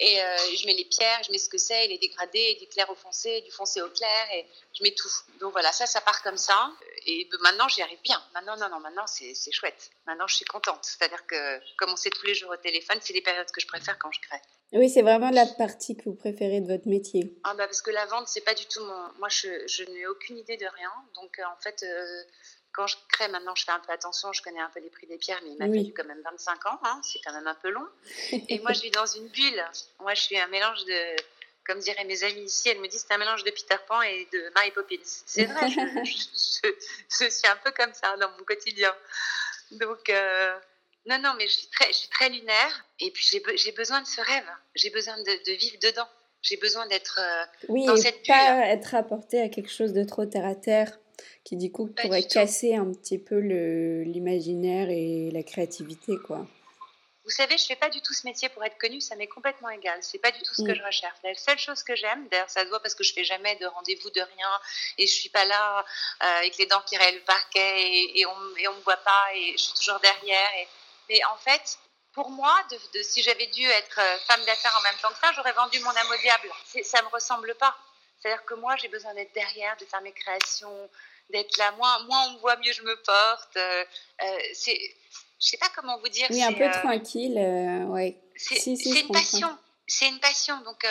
Et 0.00 0.20
euh, 0.20 0.36
je 0.56 0.66
mets 0.66 0.74
les 0.74 0.84
pierres, 0.84 1.22
je 1.24 1.30
mets 1.30 1.38
ce 1.38 1.48
que 1.48 1.58
c'est, 1.58 1.86
les 1.86 1.98
dégradés, 1.98 2.56
du 2.60 2.66
clair 2.66 2.90
au 2.90 2.96
foncé, 2.96 3.42
du 3.42 3.52
foncé 3.52 3.80
au 3.80 3.88
clair, 3.88 4.26
et 4.34 4.44
je 4.76 4.82
mets 4.82 4.92
tout. 4.92 5.08
Donc 5.40 5.52
voilà, 5.52 5.70
ça, 5.70 5.86
ça 5.86 6.00
part 6.00 6.20
comme 6.22 6.36
ça. 6.36 6.72
et 7.06 7.28
maintenant, 7.40 7.68
j'y 7.68 7.80
arrive 7.80 8.00
bien. 8.02 8.20
Maintenant, 8.34 8.56
non, 8.56 8.68
non, 8.68 8.80
maintenant, 8.80 9.06
c'est 9.06 9.34
chouette. 9.52 9.90
Maintenant, 10.06 10.26
je 10.26 10.34
suis 10.34 10.44
contente. 10.44 10.80
C'est-à-dire 10.82 11.24
que, 11.26 11.60
comme 11.76 11.90
on 11.90 11.96
sait 11.96 12.10
tous 12.10 12.26
les 12.26 12.34
jours 12.34 12.50
au 12.50 12.56
téléphone, 12.56 12.98
c'est 13.00 13.12
les 13.12 13.22
périodes 13.22 13.50
que 13.50 13.60
je 13.60 13.68
préfère 13.68 13.98
quand 13.98 14.10
je 14.10 14.20
crée. 14.20 14.40
Oui, 14.72 14.90
c'est 14.90 15.02
vraiment 15.02 15.30
la 15.30 15.46
partie 15.46 15.96
que 15.96 16.04
vous 16.06 16.16
préférez 16.16 16.60
de 16.60 16.66
votre 16.66 16.88
métier. 16.88 17.32
Ah 17.44 17.54
bah 17.54 17.66
parce 17.66 17.80
que 17.80 17.92
la 17.92 18.06
vente, 18.06 18.26
c'est 18.26 18.40
pas 18.40 18.54
du 18.54 18.66
tout 18.66 18.84
mon. 18.84 19.12
Moi, 19.20 19.28
je, 19.28 19.68
je 19.68 19.84
n'ai 19.84 20.06
aucune 20.08 20.38
idée 20.38 20.56
de 20.56 20.66
rien. 20.66 20.90
Donc, 21.14 21.40
en 21.46 21.62
fait, 21.62 21.84
quand 22.74 22.86
je 22.86 22.96
crée, 23.08 23.28
maintenant, 23.28 23.54
je 23.54 23.64
fais 23.64 23.72
un 23.72 23.80
peu 23.80 23.92
attention, 23.92 24.32
je 24.32 24.42
connais 24.42 24.60
un 24.60 24.68
peu 24.70 24.80
les 24.80 24.90
prix 24.90 25.06
des 25.06 25.16
pierres, 25.16 25.40
mais 25.44 25.50
il 25.52 25.58
m'a 25.58 25.66
fallu 25.66 25.92
quand 25.92 26.04
même 26.04 26.20
25 26.22 26.66
ans, 26.66 26.80
hein, 26.82 27.00
c'est 27.02 27.20
quand 27.24 27.32
même 27.32 27.46
un 27.46 27.54
peu 27.54 27.70
long. 27.70 27.86
Et 28.48 28.58
moi, 28.60 28.72
je 28.72 28.82
vis 28.82 28.90
dans 28.90 29.06
une 29.06 29.28
bulle. 29.28 29.64
Moi, 30.00 30.14
je 30.14 30.22
suis 30.22 30.38
un 30.38 30.48
mélange 30.48 30.84
de, 30.84 31.16
comme 31.66 31.78
diraient 31.78 32.04
mes 32.04 32.22
amis 32.24 32.42
ici, 32.42 32.68
elles 32.68 32.80
me 32.80 32.88
disent 32.88 33.04
c'est 33.06 33.14
un 33.14 33.18
mélange 33.18 33.44
de 33.44 33.50
Peter 33.50 33.76
Pan 33.86 34.02
et 34.02 34.28
de 34.32 34.52
Mary 34.54 34.72
Poppins. 34.72 34.96
C'est 35.04 35.44
vrai, 35.44 35.68
je, 35.70 37.28
suis 37.30 37.48
un 37.48 37.56
peu 37.64 37.70
comme 37.70 37.94
ça 37.94 38.16
dans 38.16 38.30
mon 38.30 38.44
quotidien. 38.44 38.94
Donc, 39.72 40.10
euh, 40.10 40.58
non, 41.06 41.18
non, 41.20 41.34
mais 41.38 41.46
je 41.46 41.52
suis 41.52 41.68
très, 41.68 41.86
je 41.88 41.96
suis 41.98 42.08
très 42.08 42.28
lunaire. 42.28 42.86
Et 42.98 43.10
puis, 43.12 43.24
j'ai 43.56 43.72
besoin 43.72 44.00
de 44.02 44.06
ce 44.06 44.20
rêve. 44.20 44.48
J'ai 44.74 44.90
besoin 44.90 45.16
de, 45.18 45.52
vivre 45.52 45.76
dedans. 45.82 46.08
J'ai 46.42 46.56
besoin 46.56 46.86
d'être 46.88 47.20
euh, 47.20 47.44
oui, 47.68 47.86
dans 47.86 47.96
cette 47.96 48.16
bulle. 48.16 48.26
pas 48.26 48.66
être 48.66 48.94
apporté 48.94 49.40
à 49.40 49.48
quelque 49.48 49.70
chose 49.70 49.92
de 49.92 50.04
trop 50.04 50.26
terre 50.26 50.44
à 50.44 50.54
terre 50.54 50.98
qui 51.44 51.56
du 51.56 51.70
coup 51.70 51.86
pourrait 51.86 52.22
casser 52.22 52.74
un 52.74 52.90
petit 52.92 53.18
peu 53.18 53.38
l'imaginaire 53.38 54.88
et 54.90 55.30
la 55.30 55.42
créativité, 55.42 56.16
quoi. 56.26 56.46
Vous 57.24 57.30
savez, 57.30 57.56
je 57.56 57.64
fais 57.64 57.76
pas 57.76 57.88
du 57.88 58.02
tout 58.02 58.12
ce 58.12 58.26
métier 58.26 58.50
pour 58.50 58.62
être 58.64 58.76
connue, 58.76 59.00
ça 59.00 59.16
m'est 59.16 59.26
complètement 59.26 59.70
égal. 59.70 59.98
C'est 60.02 60.18
pas 60.18 60.30
du 60.30 60.42
tout 60.42 60.54
ce 60.54 60.62
que 60.62 60.72
mm. 60.72 60.74
je 60.74 60.82
recherche. 60.82 61.16
La 61.22 61.34
seule 61.34 61.58
chose 61.58 61.82
que 61.82 61.96
j'aime, 61.96 62.28
d'ailleurs, 62.28 62.50
ça 62.50 62.64
se 62.64 62.68
voit 62.68 62.80
parce 62.80 62.94
que 62.94 63.02
je 63.02 63.14
fais 63.14 63.24
jamais 63.24 63.56
de 63.56 63.66
rendez-vous 63.66 64.10
de 64.10 64.20
rien 64.20 64.60
et 64.98 65.06
je 65.06 65.12
suis 65.12 65.30
pas 65.30 65.46
là 65.46 65.78
euh, 65.78 66.38
avec 66.38 66.58
les 66.58 66.66
dents 66.66 66.82
qui 66.86 66.98
rayent 66.98 67.14
le 67.14 67.22
parquet 67.22 68.10
et, 68.14 68.26
on, 68.26 68.56
et 68.58 68.68
on 68.68 68.74
me 68.74 68.82
voit 68.82 68.98
pas 68.98 69.24
et 69.34 69.52
je 69.52 69.62
suis 69.62 69.72
toujours 69.72 70.00
derrière. 70.00 70.50
Et, 70.58 70.68
mais 71.08 71.24
en 71.24 71.36
fait, 71.38 71.78
pour 72.12 72.28
moi, 72.28 72.54
de, 72.70 73.02
si 73.02 73.22
j'avais 73.22 73.46
dû 73.46 73.64
être 73.64 73.98
euh, 73.98 74.18
femme 74.26 74.44
d'affaires 74.44 74.76
en 74.78 74.82
même 74.82 74.96
temps 75.00 75.08
que 75.08 75.18
ça, 75.18 75.32
j'aurais 75.34 75.52
vendu 75.52 75.80
mon 75.80 75.90
âme 75.90 76.10
au 76.10 76.20
diable. 76.20 76.50
Ça 76.82 77.00
me 77.02 77.08
ressemble 77.08 77.54
pas. 77.54 77.74
C'est-à-dire 78.24 78.44
que 78.46 78.54
moi, 78.54 78.74
j'ai 78.76 78.88
besoin 78.88 79.12
d'être 79.12 79.34
derrière, 79.34 79.76
de 79.76 79.84
faire 79.84 80.00
mes 80.00 80.12
créations, 80.12 80.90
d'être 81.28 81.58
là. 81.58 81.72
Moins, 81.72 82.04
moins 82.04 82.28
on 82.28 82.30
me 82.32 82.38
voit, 82.38 82.56
mieux 82.56 82.72
je 82.72 82.80
me 82.80 82.96
porte. 83.02 83.56
Euh, 83.58 83.84
euh, 84.22 84.38
c'est, 84.54 84.78
je 85.38 85.46
sais 85.46 85.58
pas 85.58 85.68
comment 85.76 85.98
vous 85.98 86.08
dire. 86.08 86.26
Oui, 86.30 86.42
un 86.42 86.54
peu 86.54 86.64
euh, 86.64 86.70
tranquille, 86.70 87.34
ouais. 87.88 88.18
C'est, 88.36 88.64
une 88.64 89.08
passion. 89.08 89.58
C'est 89.86 90.08
une 90.08 90.20
passion. 90.20 90.58
Donc, 90.62 90.86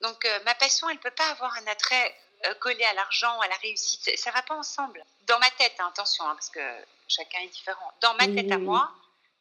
donc 0.00 0.28
ma 0.44 0.56
passion, 0.56 0.88
elle 0.90 0.98
peut 0.98 1.12
pas 1.12 1.30
avoir 1.30 1.56
un 1.56 1.66
attrait 1.68 2.16
collé 2.58 2.82
à 2.82 2.94
l'argent, 2.94 3.38
à 3.38 3.46
la 3.46 3.56
réussite. 3.58 4.18
Ça 4.18 4.32
va 4.32 4.42
pas 4.42 4.56
ensemble. 4.56 5.04
Dans 5.28 5.38
ma 5.38 5.50
tête, 5.50 5.74
hein, 5.78 5.86
attention, 5.88 6.24
hein, 6.24 6.34
parce 6.34 6.50
que 6.50 6.84
chacun 7.06 7.38
est 7.42 7.52
différent. 7.52 7.92
Dans 8.00 8.14
ma 8.14 8.26
tête 8.26 8.50
à 8.50 8.58
moi. 8.58 8.90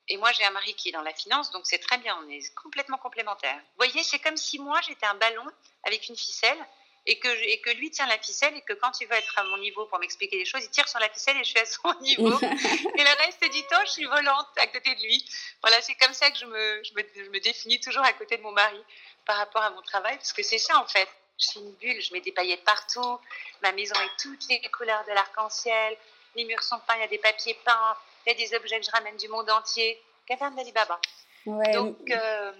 Et 0.08 0.17
moi, 0.17 0.32
j'ai 0.34 0.43
un 0.43 0.51
mari 0.51 0.75
qui 0.75 0.89
est 0.89 0.91
dans 0.91 1.04
la 1.04 1.13
finance, 1.13 1.51
donc 1.51 1.62
c'est 1.65 1.77
très 1.77 1.97
bien, 1.99 2.17
on 2.25 2.30
est 2.30 2.54
complètement 2.56 2.97
complémentaires. 2.97 3.56
Vous 3.56 3.86
voyez, 3.86 4.04
c'est 4.04 4.19
comme 4.19 4.36
si 4.36 4.60
moi, 4.60 4.82
j'étais 4.82 5.06
un 5.06 5.13
ballon 5.13 5.45
avec 5.84 6.10
une 6.10 6.17
ficelle 6.17 6.58
et 7.06 7.18
que, 7.18 7.28
et 7.28 7.60
que 7.62 7.72
lui 7.72 7.90
tient 7.90 8.06
la 8.08 8.18
ficelle 8.20 8.56
et 8.56 8.62
que 8.62 8.74
quand 8.74 9.02
il 9.02 9.08
veut 9.08 9.16
être 9.16 9.38
à 9.40 9.44
mon 9.44 9.58
niveau 9.58 9.86
pour 9.86 10.00
m'expliquer 10.00 10.38
des 10.38 10.46
choses, 10.46 10.64
il 10.64 10.70
tire 10.70 10.88
sur 10.88 11.00
la 11.00 11.10
ficelle 11.10 11.36
et 11.38 11.44
je 11.44 11.50
suis 11.50 11.60
à 11.60 11.66
son 11.66 11.94
niveau. 12.02 12.40
et 12.42 13.04
le 13.04 13.26
reste 13.26 13.44
du 13.52 13.64
temps, 13.64 13.84
je 13.86 13.92
suis 13.92 14.06
volante 14.06 14.48
à 14.58 14.68
côté 14.68 14.94
de 14.96 15.02
lui. 15.02 15.26
Voilà, 15.62 15.82
c'est 15.82 15.96
comme 15.96 16.14
ça 16.14 16.30
que 16.30 16.38
je 16.38 16.46
me, 16.46 16.84
je 16.84 16.94
me, 16.94 17.04
je 17.16 17.30
me 17.30 17.40
définis 17.40 17.80
toujours 17.80 18.04
à 18.04 18.14
côté 18.14 18.38
de 18.38 18.44
mon 18.44 18.52
mari 18.52 18.82
par 19.26 19.38
rapport 19.38 19.64
à 19.64 19.72
mon 19.72 19.82
travail, 19.82 20.16
parce 20.18 20.34
que 20.34 20.44
c'est 20.44 20.60
ça 20.60 20.78
en 20.78 20.88
fait. 20.88 21.10
Je 21.40 21.50
suis 21.50 21.60
une 21.60 21.74
bulle, 21.74 22.00
je 22.00 22.14
mets 22.14 22.22
des 22.22 22.32
paillettes 22.32 22.64
partout, 22.64 23.20
ma 23.64 23.72
maison 23.72 23.96
est 23.96 24.22
toutes 24.22 24.48
les 24.48 24.62
couleurs 24.70 25.04
de 25.06 25.12
l'arc-en-ciel, 25.12 25.98
les 26.36 26.46
murs 26.46 26.62
sont 26.62 26.80
peints, 26.86 26.96
il 26.98 27.02
y 27.02 27.04
a 27.04 27.08
des 27.08 27.18
papiers 27.18 27.58
peints, 27.66 27.98
il 28.26 28.30
y 28.30 28.36
a 28.36 28.36
des 28.36 28.56
objets 28.56 28.80
que 28.80 28.86
je 28.86 28.92
ramène 28.92 29.18
du 29.18 29.28
monde 29.28 29.50
entier. 29.50 30.00
Caverne 30.28 30.56
d'Alibaba. 30.56 31.00
Ouais. 31.48 31.72
Donc, 31.72 31.98
euh, 32.12 32.52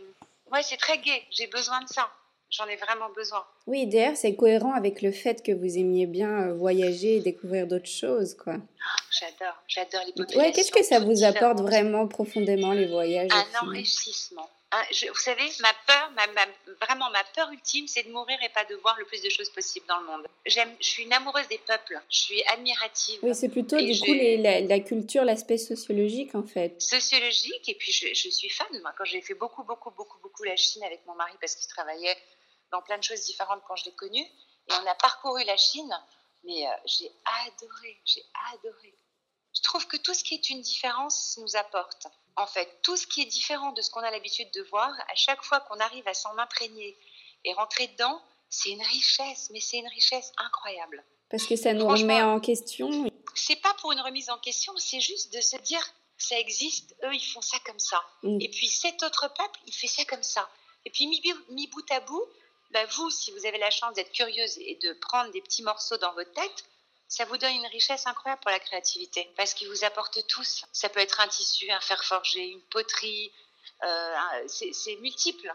ouais, 0.52 0.64
c'est 0.64 0.78
très 0.78 0.98
gai, 0.98 1.28
j'ai 1.30 1.46
besoin 1.46 1.80
de 1.82 1.88
ça 1.90 2.12
j'en 2.52 2.68
ai 2.68 2.76
vraiment 2.76 3.10
besoin. 3.16 3.44
Oui, 3.66 3.88
d'ailleurs, 3.88 4.18
c'est 4.18 4.36
cohérent 4.36 4.74
avec 4.74 5.02
le 5.02 5.12
fait 5.12 5.42
que 5.44 5.52
vous 5.52 5.78
aimiez 5.78 6.06
bien 6.06 6.50
euh, 6.50 6.54
voyager 6.54 7.16
et 7.16 7.20
découvrir 7.20 7.68
d'autres 7.68 7.90
choses, 7.90 8.36
quoi. 8.36 8.58
J'adore, 9.10 9.56
j'adore 9.68 10.02
les 10.06 10.12
populations. 10.12 10.40
Ouais, 10.40 10.52
qu'est-ce 10.52 10.72
que 10.72 10.84
ça 10.84 11.00
vous 11.00 11.24
apporte 11.24 11.60
vraiment 11.60 12.08
profondément 12.08 12.74
les 12.74 12.88
voyages 12.88 13.32
Un 13.32 13.68
enrichissement. 13.68 14.50
Ah, 14.74 14.86
vous 14.90 15.20
savez, 15.20 15.44
ma 15.60 15.74
peur, 15.86 16.12
ma, 16.16 16.46
vraiment 16.80 17.10
ma 17.12 17.24
peur 17.36 17.52
ultime, 17.52 17.88
c'est 17.90 18.04
de 18.04 18.12
mourir 18.12 18.38
et 18.42 18.48
pas 18.50 18.64
de 18.64 18.76
voir 18.76 18.96
le 18.98 19.04
plus 19.04 19.22
de 19.22 19.30
choses 19.30 19.50
possibles 19.50 19.86
dans 19.88 20.00
le 20.00 20.06
monde. 20.06 20.26
J'aime, 20.46 20.74
je 20.80 20.88
suis 20.88 21.04
une 21.04 21.12
amoureuse 21.12 21.48
des 21.50 21.58
peuples. 21.58 22.00
Je 22.10 22.18
suis 22.18 22.44
admirative. 22.54 23.20
Oui, 23.22 23.36
c'est 23.36 23.50
plutôt 23.50 23.76
du 23.76 24.00
coup 24.00 24.14
la, 24.14 24.80
culture, 24.80 25.26
l'aspect 25.26 25.58
sociologique 25.58 26.36
en 26.36 26.44
fait. 26.44 26.82
Sociologique 26.82 27.68
et 27.68 27.76
puis 27.76 27.92
je, 27.92 28.14
je 28.14 28.30
suis 28.30 28.50
fan. 28.50 28.68
Moi, 28.82 28.94
quand 28.98 29.04
j'ai 29.04 29.20
fait 29.20 29.34
beaucoup, 29.34 29.64
beaucoup, 29.64 29.92
beaucoup, 29.92 30.20
beaucoup 30.24 30.44
la 30.44 30.56
Chine 30.56 30.84
avec 30.84 31.06
mon 31.06 31.16
mari 31.16 31.34
parce 31.42 31.56
qu'il 31.56 31.68
travaillait 31.68 32.16
dans 32.72 32.82
plein 32.82 32.98
de 32.98 33.04
choses 33.04 33.22
différentes 33.26 33.62
quand 33.68 33.76
je 33.76 33.86
l'ai 33.86 33.96
connu. 33.96 34.20
Et 34.22 34.74
on 34.74 34.88
a 34.88 34.96
parcouru 34.96 35.44
la 35.44 35.58
Chine, 35.58 35.94
mais 36.44 36.68
euh, 36.68 36.72
j'ai 36.86 37.12
adoré, 37.46 38.02
j'ai 38.06 38.24
adoré. 38.54 38.96
Je 39.54 39.62
trouve 39.62 39.86
que 39.88 39.98
tout 39.98 40.14
ce 40.14 40.24
qui 40.24 40.34
est 40.36 40.50
une 40.50 40.62
différence 40.62 41.38
nous 41.42 41.56
apporte. 41.56 42.08
En 42.38 42.48
fait, 42.48 42.80
tout 42.82 42.96
ce 42.96 43.06
qui 43.06 43.22
est 43.22 43.26
différent 43.26 43.74
de 43.74 43.82
ce 43.82 43.90
qu'on 43.90 44.00
a 44.00 44.12
l'habitude 44.12 44.50
de 44.54 44.62
voir, 44.64 44.90
à 45.10 45.16
chaque 45.16 45.44
fois 45.44 45.60
qu'on 45.62 45.80
arrive 45.80 46.08
à 46.08 46.14
s'en 46.14 46.38
imprégner 46.38 46.98
et 47.44 47.54
rentrer 47.54 47.88
dedans, 47.88 48.22
c'est 48.50 48.70
une 48.70 48.82
richesse, 48.82 49.50
mais 49.52 49.60
c'est 49.60 49.78
une 49.78 49.88
richesse 49.88 50.32
incroyable. 50.38 51.04
Parce 51.30 51.46
que 51.46 51.56
ça 51.56 51.74
nous 51.74 51.88
remet 51.88 52.22
en 52.22 52.40
question. 52.40 52.90
C'est 53.36 53.58
pas 53.58 53.74
pour 53.76 53.92
une 53.92 54.02
remise 54.02 54.30
en 54.30 54.38
question, 54.38 54.74
c'est 54.78 55.00
juste 55.00 55.34
de 55.34 55.42
se 55.42 55.58
dire 55.58 55.82
ça 56.18 56.38
existe, 56.38 56.96
eux 57.04 57.14
ils 57.14 57.26
font 57.26 57.42
ça 57.42 57.58
comme 57.66 57.80
ça. 57.80 58.02
Mm. 58.24 58.40
Et 58.42 58.50
puis 58.50 58.68
cet 58.68 59.02
autre 59.04 59.28
peuple, 59.34 59.60
il 59.66 59.74
fait 59.74 59.88
ça 59.88 60.06
comme 60.06 60.24
ça. 60.24 60.48
Et 60.86 60.90
puis 60.90 61.08
mis, 61.08 61.22
mis 61.50 61.68
bout 61.68 61.90
à 61.92 62.00
bout, 62.02 62.26
bah, 62.72 62.86
vous, 62.86 63.10
si 63.10 63.32
vous 63.32 63.46
avez 63.46 63.58
la 63.58 63.72
chance 63.72 63.94
d'être 63.94 64.12
curieuse 64.12 64.58
et 64.60 64.76
de 64.82 64.94
prendre 64.94 65.32
des 65.32 65.42
petits 65.42 65.64
morceaux 65.64 65.98
dans 65.98 66.14
votre 66.14 66.32
tête, 66.32 66.66
ça 67.08 67.26
vous 67.26 67.38
donne 67.38 67.54
une 67.54 67.68
richesse 67.68 68.08
incroyable 68.08 68.42
pour 68.42 68.52
la 68.52 68.60
créativité, 68.60 69.30
parce 69.36 69.54
qu'ils 69.54 69.68
vous 69.68 69.84
apportent 69.84 70.26
tous. 70.28 70.64
Ça 70.72 70.88
peut 70.88 71.02
être 71.02 71.20
un 71.20 71.28
tissu, 71.28 71.70
un 71.70 71.82
fer 71.82 72.04
forgé, 72.04 72.40
une 72.40 72.62
poterie, 72.62 73.32
euh, 73.84 74.16
c'est 74.48 74.96
multiple 74.98 75.54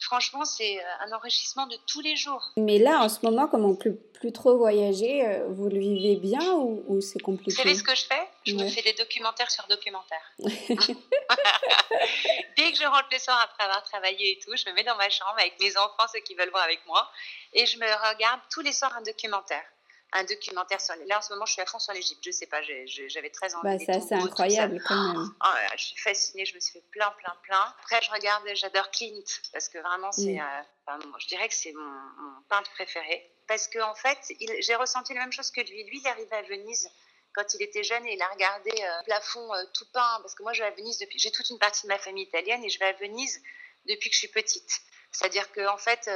franchement, 0.00 0.44
c'est 0.44 0.78
euh, 0.78 1.04
un 1.06 1.12
enrichissement 1.12 1.66
de 1.66 1.76
tous 1.86 2.00
les 2.00 2.16
jours. 2.16 2.50
Mais 2.56 2.78
là, 2.78 3.00
en 3.00 3.08
ce 3.08 3.18
moment, 3.22 3.46
comme 3.48 3.64
on 3.64 3.70
ne 3.70 3.76
peut 3.76 3.94
plus 3.94 4.32
trop 4.32 4.56
voyager, 4.56 5.26
euh, 5.26 5.46
vous 5.48 5.68
le 5.68 5.78
vivez 5.78 6.16
bien 6.16 6.52
ou, 6.52 7.00
c'est 7.00 7.20
compliqué? 7.20 7.50
Vous 7.50 7.56
savez 7.56 7.74
ce 7.74 7.82
que 7.82 7.94
je 7.94 8.04
fais 8.04 8.28
Je 8.44 8.54
me 8.54 8.68
fais 8.68 8.82
des 8.82 8.94
documentaires 8.94 9.50
sur 9.50 9.66
documentaires. 9.68 10.32
Dès 10.38 10.48
que 12.72 12.78
je 12.78 12.84
rentre 12.84 13.08
le 13.12 13.18
soir 13.18 13.40
après 13.44 13.64
avoir 13.64 13.82
travaillé 13.84 14.32
et 14.32 14.38
tout, 14.38 14.56
je 14.56 14.68
me 14.68 14.74
mets 14.74 14.84
dans 14.84 14.96
ma 14.96 15.10
chambre 15.10 15.34
avec 15.38 15.60
mes 15.60 15.76
enfants, 15.76 16.06
ceux 16.12 16.20
qui 16.20 16.34
veulent 16.34 16.50
voir 16.50 16.64
avec 16.64 16.84
moi, 16.86 17.10
et 17.52 17.66
je 17.66 17.78
me 17.78 17.86
regarde 18.10 18.40
tous 18.50 18.60
les 18.60 18.72
soirs 18.72 18.94
un 18.96 19.02
documentaire 19.02 19.64
un 20.12 20.24
documentaire 20.24 20.80
sur. 20.80 20.94
Là, 21.06 21.18
en 21.18 21.22
ce 21.22 21.32
moment, 21.32 21.46
je 21.46 21.52
suis 21.52 21.62
à 21.62 21.66
fond 21.66 21.78
sur 21.78 21.92
l'Égypte. 21.92 22.20
Je 22.24 22.30
sais 22.30 22.46
pas, 22.46 22.60
j'avais 22.62 23.30
très 23.30 23.54
envie. 23.54 23.64
Bah, 23.64 23.78
c'est 23.78 23.92
assez 23.92 24.14
incroyable 24.14 24.82
quand 24.86 25.14
même. 25.14 25.28
Oh, 25.44 25.76
je 25.76 25.84
suis 25.84 25.96
fascinée, 25.96 26.44
je 26.44 26.54
me 26.54 26.60
suis 26.60 26.72
fait 26.72 26.84
plein, 26.90 27.10
plein, 27.18 27.34
plein. 27.42 27.74
Après, 27.80 28.00
je 28.02 28.10
regarde, 28.10 28.48
j'adore 28.54 28.90
Clint, 28.90 29.24
parce 29.52 29.68
que 29.68 29.78
vraiment, 29.78 30.12
c'est, 30.12 30.34
mm. 30.34 30.40
euh, 30.88 31.18
je 31.18 31.26
dirais 31.28 31.48
que 31.48 31.54
c'est 31.54 31.72
mon, 31.72 32.42
peintre 32.48 32.70
préféré. 32.72 33.30
Parce 33.46 33.68
qu'en 33.68 33.90
en 33.90 33.94
fait, 33.94 34.18
j'ai 34.60 34.74
ressenti 34.74 35.14
la 35.14 35.20
même 35.20 35.32
chose 35.32 35.50
que 35.50 35.60
lui. 35.60 35.84
Lui, 35.84 35.98
il 36.00 36.06
est 36.06 36.10
arrivé 36.10 36.36
à 36.36 36.42
Venise 36.42 36.88
quand 37.34 37.54
il 37.54 37.62
était 37.62 37.82
jeune 37.82 38.04
et 38.06 38.14
il 38.14 38.22
a 38.22 38.28
regardé 38.28 38.70
euh, 38.70 38.98
le 38.98 39.04
plafond 39.04 39.54
euh, 39.54 39.64
tout 39.74 39.86
peint. 39.92 40.18
Parce 40.22 40.34
que 40.34 40.42
moi, 40.42 40.52
je 40.52 40.62
vais 40.62 40.68
à 40.68 40.72
Venise 40.72 40.98
depuis. 40.98 41.18
J'ai 41.18 41.30
toute 41.30 41.48
une 41.50 41.58
partie 41.58 41.82
de 41.82 41.88
ma 41.88 41.98
famille 41.98 42.24
italienne 42.24 42.64
et 42.64 42.68
je 42.68 42.78
vais 42.78 42.86
à 42.86 42.92
Venise 42.92 43.40
depuis 43.86 44.10
que 44.10 44.14
je 44.14 44.20
suis 44.20 44.28
petite. 44.28 44.80
C'est-à-dire 45.12 45.50
qu'en 45.52 45.74
en 45.74 45.78
fait, 45.78 46.08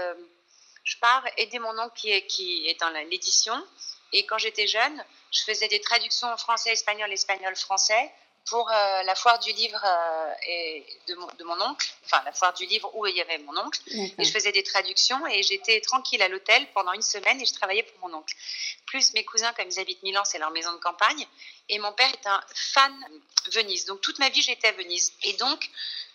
je 0.84 0.96
pars 0.98 1.24
aider 1.38 1.58
mon 1.58 1.76
oncle 1.78 1.94
qui 1.96 2.10
est, 2.10 2.26
qui 2.26 2.68
est 2.68 2.78
dans 2.78 2.90
l'édition. 2.90 3.54
Et 4.12 4.24
quand 4.26 4.38
j'étais 4.38 4.66
jeune, 4.66 5.04
je 5.32 5.42
faisais 5.42 5.68
des 5.68 5.80
traductions 5.80 6.28
en 6.28 6.36
français, 6.36 6.70
espagnol, 6.72 7.12
espagnol, 7.12 7.56
français 7.56 8.12
pour 8.46 8.70
euh, 8.70 9.02
la 9.04 9.14
foire 9.14 9.38
du 9.38 9.50
livre 9.52 9.80
euh, 9.82 10.34
et 10.46 10.86
de, 11.08 11.14
mon, 11.14 11.26
de, 11.38 11.44
mon, 11.44 11.60
oncle, 11.62 11.88
enfin 12.04 12.22
la 12.26 12.32
foire 12.32 12.52
du 12.52 12.66
livre 12.66 12.94
où 12.94 13.06
il 13.06 13.16
y 13.16 13.20
avait 13.22 13.38
mon 13.38 13.56
oncle. 13.56 13.80
Et 13.88 14.22
je 14.22 14.30
faisais 14.30 14.52
des 14.52 14.62
traductions 14.62 15.26
et 15.26 15.42
j'étais 15.42 15.80
tranquille 15.80 16.20
à 16.20 16.28
l'hôtel 16.28 16.66
pendant 16.74 16.92
une 16.92 17.02
semaine 17.02 17.40
et 17.40 17.46
je 17.46 17.54
travaillais 17.54 17.82
pour 17.82 18.08
mon 18.08 18.18
oncle. 18.18 18.34
Plus 18.84 19.14
mes 19.14 19.24
cousins, 19.24 19.52
comme 19.54 19.68
ils 19.68 19.80
habitent 19.80 20.02
Milan, 20.02 20.24
c'est 20.26 20.38
leur 20.38 20.50
maison 20.50 20.72
de 20.74 20.78
campagne. 20.78 21.26
Et 21.70 21.78
mon 21.78 21.92
père 21.94 22.12
est 22.12 22.26
un 22.26 22.40
fan 22.54 22.92
Venise. 23.52 23.86
Donc 23.86 24.00
toute 24.00 24.18
ma 24.18 24.28
vie, 24.28 24.42
j'étais 24.42 24.68
à 24.68 24.72
Venise. 24.72 25.12
Et 25.22 25.32
donc, 25.34 25.70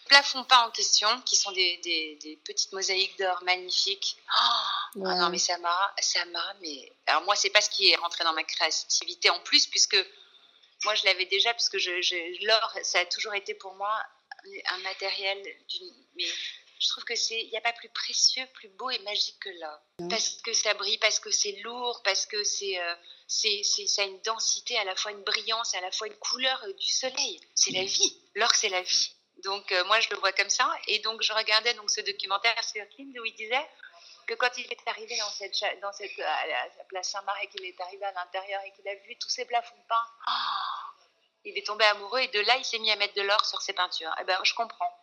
plafonds 0.10 0.44
pas 0.44 0.68
en 0.68 0.72
question, 0.72 1.08
qui 1.22 1.36
sont 1.38 1.52
des, 1.52 1.78
des, 1.78 2.40
petites 2.44 2.74
mosaïques 2.74 3.18
d'or 3.18 3.42
magnifiques. 3.44 4.18
Oh, 4.28 5.04
ah 5.06 5.16
non, 5.16 5.30
mais 5.30 5.38
ça 5.38 5.58
m'a, 5.60 5.96
ça 6.02 6.26
m'a, 6.26 6.54
mais 6.62 6.92
alors 7.06 7.24
moi, 7.24 7.36
c'est 7.36 7.52
pas 7.52 7.62
ce 7.62 7.70
qui 7.70 7.90
est 7.90 7.96
rentré 7.96 8.24
dans 8.24 8.34
ma 8.34 8.44
créativité 8.44 9.30
en 9.30 9.40
plus, 9.42 9.68
puisque 9.68 9.98
moi, 10.84 10.96
je 10.96 11.06
l'avais 11.06 11.26
déjà, 11.26 11.54
puisque 11.54 11.78
je, 11.78 12.46
l'or, 12.46 12.76
ça 12.84 13.00
a 13.00 13.06
toujours 13.06 13.34
été 13.36 13.54
pour 13.54 13.76
moi 13.76 13.92
un 14.72 14.78
matériel 14.80 15.42
d'une, 15.68 15.94
mais 16.16 16.28
je 16.80 16.88
trouve 16.88 17.04
que 17.04 17.16
c'est, 17.16 17.42
il 17.42 17.50
n'y 17.50 17.58
a 17.58 17.62
pas 17.62 17.74
plus 17.74 17.90
précieux, 17.90 18.46
plus 18.54 18.70
beau 18.70 18.90
et 18.90 19.00
magique 19.00 19.38
que 19.42 19.50
là. 19.60 19.82
Parce 20.10 20.42
que 20.42 20.54
ça 20.54 20.74
brille, 20.74 20.98
parce 21.00 21.20
que 21.20 21.30
c'est 21.30 21.52
lourd, 21.64 22.02
parce 22.04 22.26
que 22.26 22.44
c'est, 22.44 22.80
euh, 22.80 22.96
c'est, 23.28 23.62
c'est, 23.64 23.86
ça 23.86 24.04
a 24.04 24.06
une 24.06 24.22
densité, 24.22 24.78
à 24.78 24.86
la 24.86 24.96
fois 24.96 25.12
une 25.12 25.24
brillance, 25.24 25.76
à 25.76 25.82
la 25.82 25.92
fois 25.92 26.08
une 26.08 26.16
couleur 26.16 26.64
euh, 26.64 26.74
du 26.74 26.88
soleil. 26.88 27.42
C'est 27.54 27.72
la 27.72 27.84
vie. 27.84 28.18
L'or, 28.36 28.56
c'est 28.56 28.70
la 28.70 28.82
vie. 28.82 29.12
Donc 29.44 29.72
euh, 29.72 29.84
moi, 29.86 30.00
je 30.00 30.10
le 30.10 30.18
vois 30.18 30.32
comme 30.32 30.50
ça. 30.50 30.70
Et 30.88 31.00
donc, 31.00 31.22
je 31.22 31.34
regardais 31.34 31.74
donc 31.76 31.90
ce 31.90 32.02
documentaire 32.02 32.62
sur 32.64 32.88
Kim 32.90 33.10
où 33.20 33.26
il 33.26 33.36
disait 33.36 33.66
que 34.28 34.34
quand 34.36 34.50
il 34.58 34.66
est 34.66 34.88
arrivé 34.88 35.18
dans 35.18 35.30
cette, 35.30 35.82
dans 35.82 35.92
cette 35.94 36.20
à 36.20 36.48
la 36.48 36.84
place 36.88 37.10
Saint-Marc 37.10 37.44
et 37.44 37.48
qu'il 37.48 37.66
est 37.66 37.80
arrivé 37.82 38.06
à 38.06 38.12
l'intérieur 38.12 38.62
et 38.66 38.72
qu'il 38.72 38.88
a 38.88 38.96
vu 38.96 39.16
tous 39.20 39.30
ces 39.30 39.46
plafonds 39.46 39.76
peints, 39.88 39.96
oh, 40.28 41.04
il 41.46 41.58
est 41.58 41.66
tombé 41.66 41.86
amoureux 41.86 42.20
et 42.20 42.28
de 42.28 42.40
là, 42.42 42.58
il 42.58 42.66
s'est 42.66 42.80
mis 42.80 42.92
à 42.92 42.96
mettre 42.96 43.16
de 43.16 43.22
l'or 43.22 43.44
sur 43.46 43.62
ses 43.62 43.74
peintures. 43.74 44.14
Eh 44.22 44.24
ben, 44.26 44.38
je 44.44 44.54
comprends. 44.54 44.94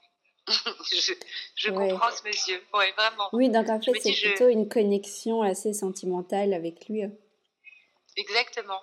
je, 0.49 1.13
je 1.57 1.71
comprends 1.71 2.11
ce 2.13 2.23
monsieur. 2.29 2.63
Ouais, 2.73 2.93
vraiment. 2.93 3.29
Oui, 3.33 3.49
donc 3.49 3.69
en 3.69 3.81
fait, 3.81 3.99
c'est 4.01 4.13
plutôt 4.13 4.49
une 4.49 4.69
connexion 4.69 5.43
assez 5.43 5.75
sentimentale 5.75 6.53
avec 6.53 6.89
lui. 6.89 7.03
Exactement. 8.17 8.81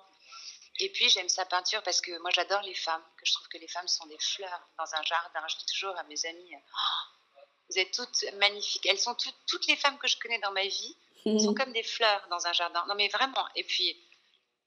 Et 0.80 0.90
puis, 0.90 1.08
j'aime 1.08 1.28
sa 1.28 1.46
peinture 1.46 1.82
parce 1.82 2.00
que 2.00 2.18
moi, 2.18 2.30
j'adore 2.30 2.62
les 2.62 2.74
femmes, 2.74 3.04
que 3.16 3.26
je 3.26 3.32
trouve 3.32 3.48
que 3.48 3.58
les 3.58 3.68
femmes 3.68 3.88
sont 3.88 4.06
des 4.06 4.18
fleurs 4.18 4.68
dans 4.78 4.94
un 4.94 5.02
jardin. 5.02 5.46
Je 5.48 5.56
dis 5.58 5.66
toujours 5.66 5.96
à 5.96 6.02
mes 6.04 6.26
amis, 6.26 6.50
oh, 6.54 7.38
vous 7.70 7.78
êtes 7.78 7.92
toutes 7.92 8.24
magnifiques. 8.34 8.86
Elles 8.86 8.98
sont 8.98 9.14
toutes, 9.14 9.38
toutes 9.46 9.66
les 9.66 9.76
femmes 9.76 9.98
que 9.98 10.08
je 10.08 10.18
connais 10.18 10.38
dans 10.40 10.52
ma 10.52 10.66
vie 10.66 10.96
sont 11.24 11.54
comme 11.54 11.72
des 11.72 11.82
fleurs 11.82 12.26
dans 12.28 12.46
un 12.46 12.52
jardin. 12.52 12.84
Non, 12.86 12.94
mais 12.94 13.08
vraiment. 13.08 13.46
Et 13.54 13.64
puis, 13.64 13.96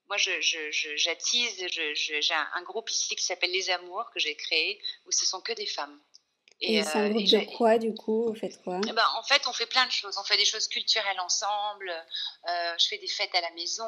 moi, 0.08 0.16
j'attise, 0.16 1.66
je, 1.70 1.94
j'ai 1.94 2.34
un, 2.34 2.48
un, 2.54 2.62
groupe 2.62 2.90
ici 2.90 3.14
qui 3.14 3.24
s'appelle 3.24 3.52
Les 3.52 3.70
Amours, 3.70 4.10
que 4.10 4.18
j'ai 4.18 4.34
créé, 4.34 4.82
où 5.06 5.12
ce 5.12 5.26
sont 5.26 5.40
que 5.40 5.52
des 5.52 5.66
femmes. 5.66 6.00
Et, 6.60 6.82
c'est 6.82 6.98
un 6.98 7.10
groupe 7.10 7.24
de 7.24 7.56
quoi 7.56 7.78
du 7.78 7.94
coup 7.94 8.26
Vous 8.26 8.34
faites 8.34 8.60
quoi? 8.62 8.80
Eh 8.88 8.92
ben, 8.92 9.06
En 9.16 9.22
fait, 9.22 9.46
on 9.46 9.52
fait 9.52 9.66
plein 9.66 9.86
de 9.86 9.92
choses. 9.92 10.18
On 10.18 10.24
fait 10.24 10.36
des 10.36 10.44
choses 10.44 10.66
culturelles 10.66 11.20
ensemble. 11.20 11.88
Euh, 12.48 12.74
je 12.78 12.88
fais 12.88 12.98
des 12.98 13.06
fêtes 13.06 13.32
à 13.34 13.40
la 13.40 13.50
maison, 13.52 13.86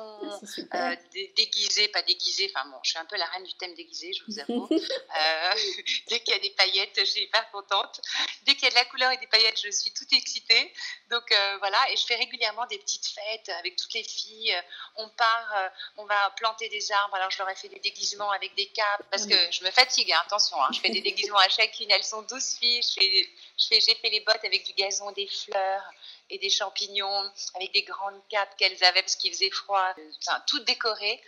ah, 0.70 0.90
euh, 0.90 0.96
déguisées, 1.36 1.88
pas 1.88 2.02
déguisées. 2.02 2.50
Enfin 2.54 2.68
bon, 2.68 2.76
je 2.84 2.90
suis 2.90 2.98
un 2.98 3.04
peu 3.06 3.16
la 3.16 3.26
reine 3.26 3.42
du 3.42 3.54
thème 3.54 3.74
déguisé, 3.74 4.12
je 4.12 4.24
vous 4.24 4.38
avoue. 4.38 4.68
euh, 4.70 5.54
dès 6.08 6.20
qu'il 6.20 6.32
y 6.32 6.36
a 6.36 6.40
des 6.40 6.50
paillettes, 6.50 6.94
je 6.96 7.04
suis 7.04 7.22
hyper 7.22 7.50
contente. 7.50 8.00
Dès 8.42 8.54
qu'il 8.54 8.64
y 8.64 8.68
a 8.68 8.70
de 8.70 8.76
la 8.76 8.84
couleur 8.84 9.10
et 9.10 9.16
des 9.16 9.26
paillettes, 9.26 9.60
je 9.60 9.70
suis 9.70 9.92
toute 9.92 10.12
excitée. 10.12 10.72
Donc 11.10 11.34
voilà, 11.58 11.78
et 11.90 11.96
je 11.96 12.04
fais 12.06 12.14
régulièrement 12.14 12.66
des 12.66 12.78
petites 12.78 13.06
fêtes 13.06 13.48
avec 13.58 13.74
toutes 13.76 13.94
les 13.94 14.04
filles. 14.04 14.54
On 14.96 15.08
part, 15.08 15.70
on 15.96 16.04
va 16.04 16.30
planter 16.36 16.68
des 16.68 16.92
arbres. 16.92 17.16
Alors 17.16 17.30
je 17.30 17.38
leur 17.38 17.48
ai 17.50 17.56
fait 17.56 17.68
des 17.68 17.80
déguisements 17.80 18.30
avec 18.30 18.54
des 18.54 18.66
capes 18.66 19.02
parce 19.10 19.26
que 19.26 19.34
je 19.50 19.64
me 19.64 19.70
fatigue. 19.70 20.12
Hein, 20.12 20.20
attention, 20.26 20.62
hein, 20.62 20.68
je 20.72 20.80
fais 20.80 20.90
des 20.90 21.00
déguisements 21.10 21.38
à 21.38 21.48
chacune. 21.48 21.90
Elles 21.90 22.04
sont 22.04 22.22
douces 22.22 22.59
j'ai 22.60 23.80
fait 23.80 24.10
les 24.10 24.20
bottes 24.20 24.44
avec 24.44 24.64
du 24.64 24.72
gazon, 24.74 25.10
des 25.12 25.26
fleurs 25.26 25.90
et 26.28 26.38
des 26.38 26.50
champignons, 26.50 27.30
avec 27.54 27.72
des 27.72 27.82
grandes 27.82 28.20
capes 28.28 28.56
qu'elles 28.56 28.82
avaient 28.84 29.02
parce 29.02 29.16
qu'il 29.16 29.32
faisait 29.32 29.50
froid, 29.50 29.94
enfin, 30.18 30.42
tout 30.46 30.60
décoré. 30.60 31.20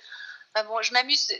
bon, 0.55 0.81
je 0.83 0.92
m'amuse. 0.92 1.33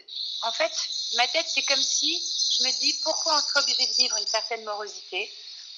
En 0.43 0.53
fait, 0.53 0.73
ma 1.17 1.27
tête, 1.29 1.47
c'est 1.49 1.63
comme 1.63 1.83
si 1.83 2.21
je 2.59 2.65
me 2.65 2.81
dis 2.81 2.95
pourquoi 3.03 3.37
on 3.37 3.41
serait 3.41 3.61
obligé 3.61 3.87
de 3.87 3.93
vivre 3.95 4.17
une 4.19 4.27
certaine 4.27 4.65
morosité? 4.65 5.31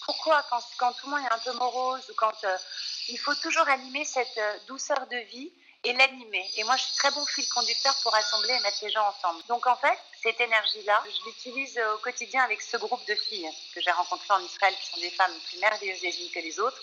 Pourquoi, 0.05 0.43
quand, 0.51 0.63
quand, 0.79 0.93
tout 0.93 1.07
le 1.07 1.17
monde 1.17 1.25
est 1.25 1.33
un 1.33 1.39
peu 1.39 1.53
morose 1.53 2.11
ou 2.11 2.15
quand 2.15 2.45
euh, 2.45 2.59
il 3.09 3.19
faut 3.19 3.35
toujours 3.37 3.67
animer 3.69 4.05
cette 4.05 4.37
euh, 4.37 4.59
douceur 4.67 5.07
de 5.07 5.17
vie 5.17 5.51
et 5.85 5.93
l'animer. 5.93 6.45
Et 6.57 6.65
moi, 6.65 6.77
je 6.77 6.85
suis 6.85 6.95
très 6.95 7.11
bon 7.11 7.25
fil 7.27 7.49
conducteur 7.49 7.95
pour 8.03 8.15
assembler 8.15 8.55
et 8.55 8.61
mettre 8.61 8.79
les 8.83 8.91
gens 8.91 9.07
ensemble. 9.07 9.43
Donc, 9.49 9.67
en 9.67 9.77
fait, 9.77 9.99
cette 10.23 10.41
énergie-là, 10.41 11.03
je 11.05 11.25
l'utilise 11.27 11.81
au 11.95 11.99
quotidien 11.99 12.43
avec 12.43 12.63
ce 12.63 12.77
groupe 12.77 13.05
de 13.07 13.15
filles 13.15 13.51
que 13.75 13.81
j'ai 13.81 13.91
rencontrées 13.91 14.35
en 14.35 14.45
Israël, 14.45 14.75
qui 14.81 14.91
sont 14.91 15.01
des 15.01 15.11
femmes 15.11 15.35
plus 15.49 15.59
merveilleuses 15.59 16.03
les 16.03 16.23
unes 16.23 16.31
que 16.31 16.41
les 16.41 16.59
autres. 16.59 16.83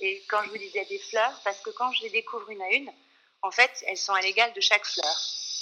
Et 0.00 0.24
quand 0.28 0.42
je 0.44 0.50
vous 0.50 0.58
disais 0.58 0.84
des 0.86 0.98
fleurs, 0.98 1.40
parce 1.44 1.60
que 1.60 1.70
quand 1.70 1.92
je 1.92 2.02
les 2.02 2.10
découvre 2.10 2.50
une 2.50 2.62
à 2.62 2.70
une, 2.70 2.90
en 3.42 3.50
fait, 3.50 3.70
elles 3.86 3.98
sont 3.98 4.14
à 4.14 4.20
l'égal 4.20 4.52
de 4.52 4.60
chaque 4.60 4.84
fleur. 4.84 5.16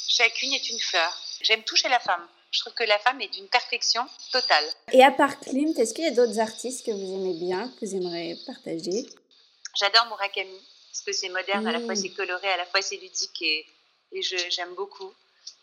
Chacune 0.08 0.52
est 0.52 0.70
une 0.70 0.80
fleur. 0.80 1.12
J'aime 1.42 1.62
toucher 1.64 1.88
la 1.88 2.00
femme. 2.00 2.26
Je 2.50 2.61
trouve 2.61 2.74
que 2.74 2.85
la 2.85 2.98
femme 2.98 3.20
est 3.20 3.28
d'une 3.28 3.48
perfection 3.48 4.06
totale. 4.30 4.64
Et 4.92 5.02
à 5.02 5.11
part 5.11 5.40
Klimt, 5.40 5.78
est-ce 5.78 5.94
qu'il 5.94 6.04
y 6.04 6.06
a 6.06 6.11
d'autres 6.11 6.38
artistes 6.38 6.85
que 6.85 6.90
vous 6.90 7.14
aimez 7.14 7.35
bien, 7.35 7.68
que 7.80 7.87
vous 7.87 7.96
aimeriez 7.96 8.37
partager? 8.46 9.06
J'adore 9.74 10.06
Murakami 10.06 10.61
parce 11.04 11.18
que 11.18 11.20
c'est 11.20 11.32
moderne, 11.32 11.66
à 11.66 11.72
la 11.72 11.80
fois 11.80 11.94
mm. 11.94 11.96
c'est 11.96 12.10
coloré, 12.10 12.48
à 12.48 12.56
la 12.56 12.66
fois 12.66 12.80
c'est 12.80 12.96
ludique 12.96 13.42
et, 13.42 13.66
et 14.12 14.22
j'aime 14.22 14.74
beaucoup 14.74 15.12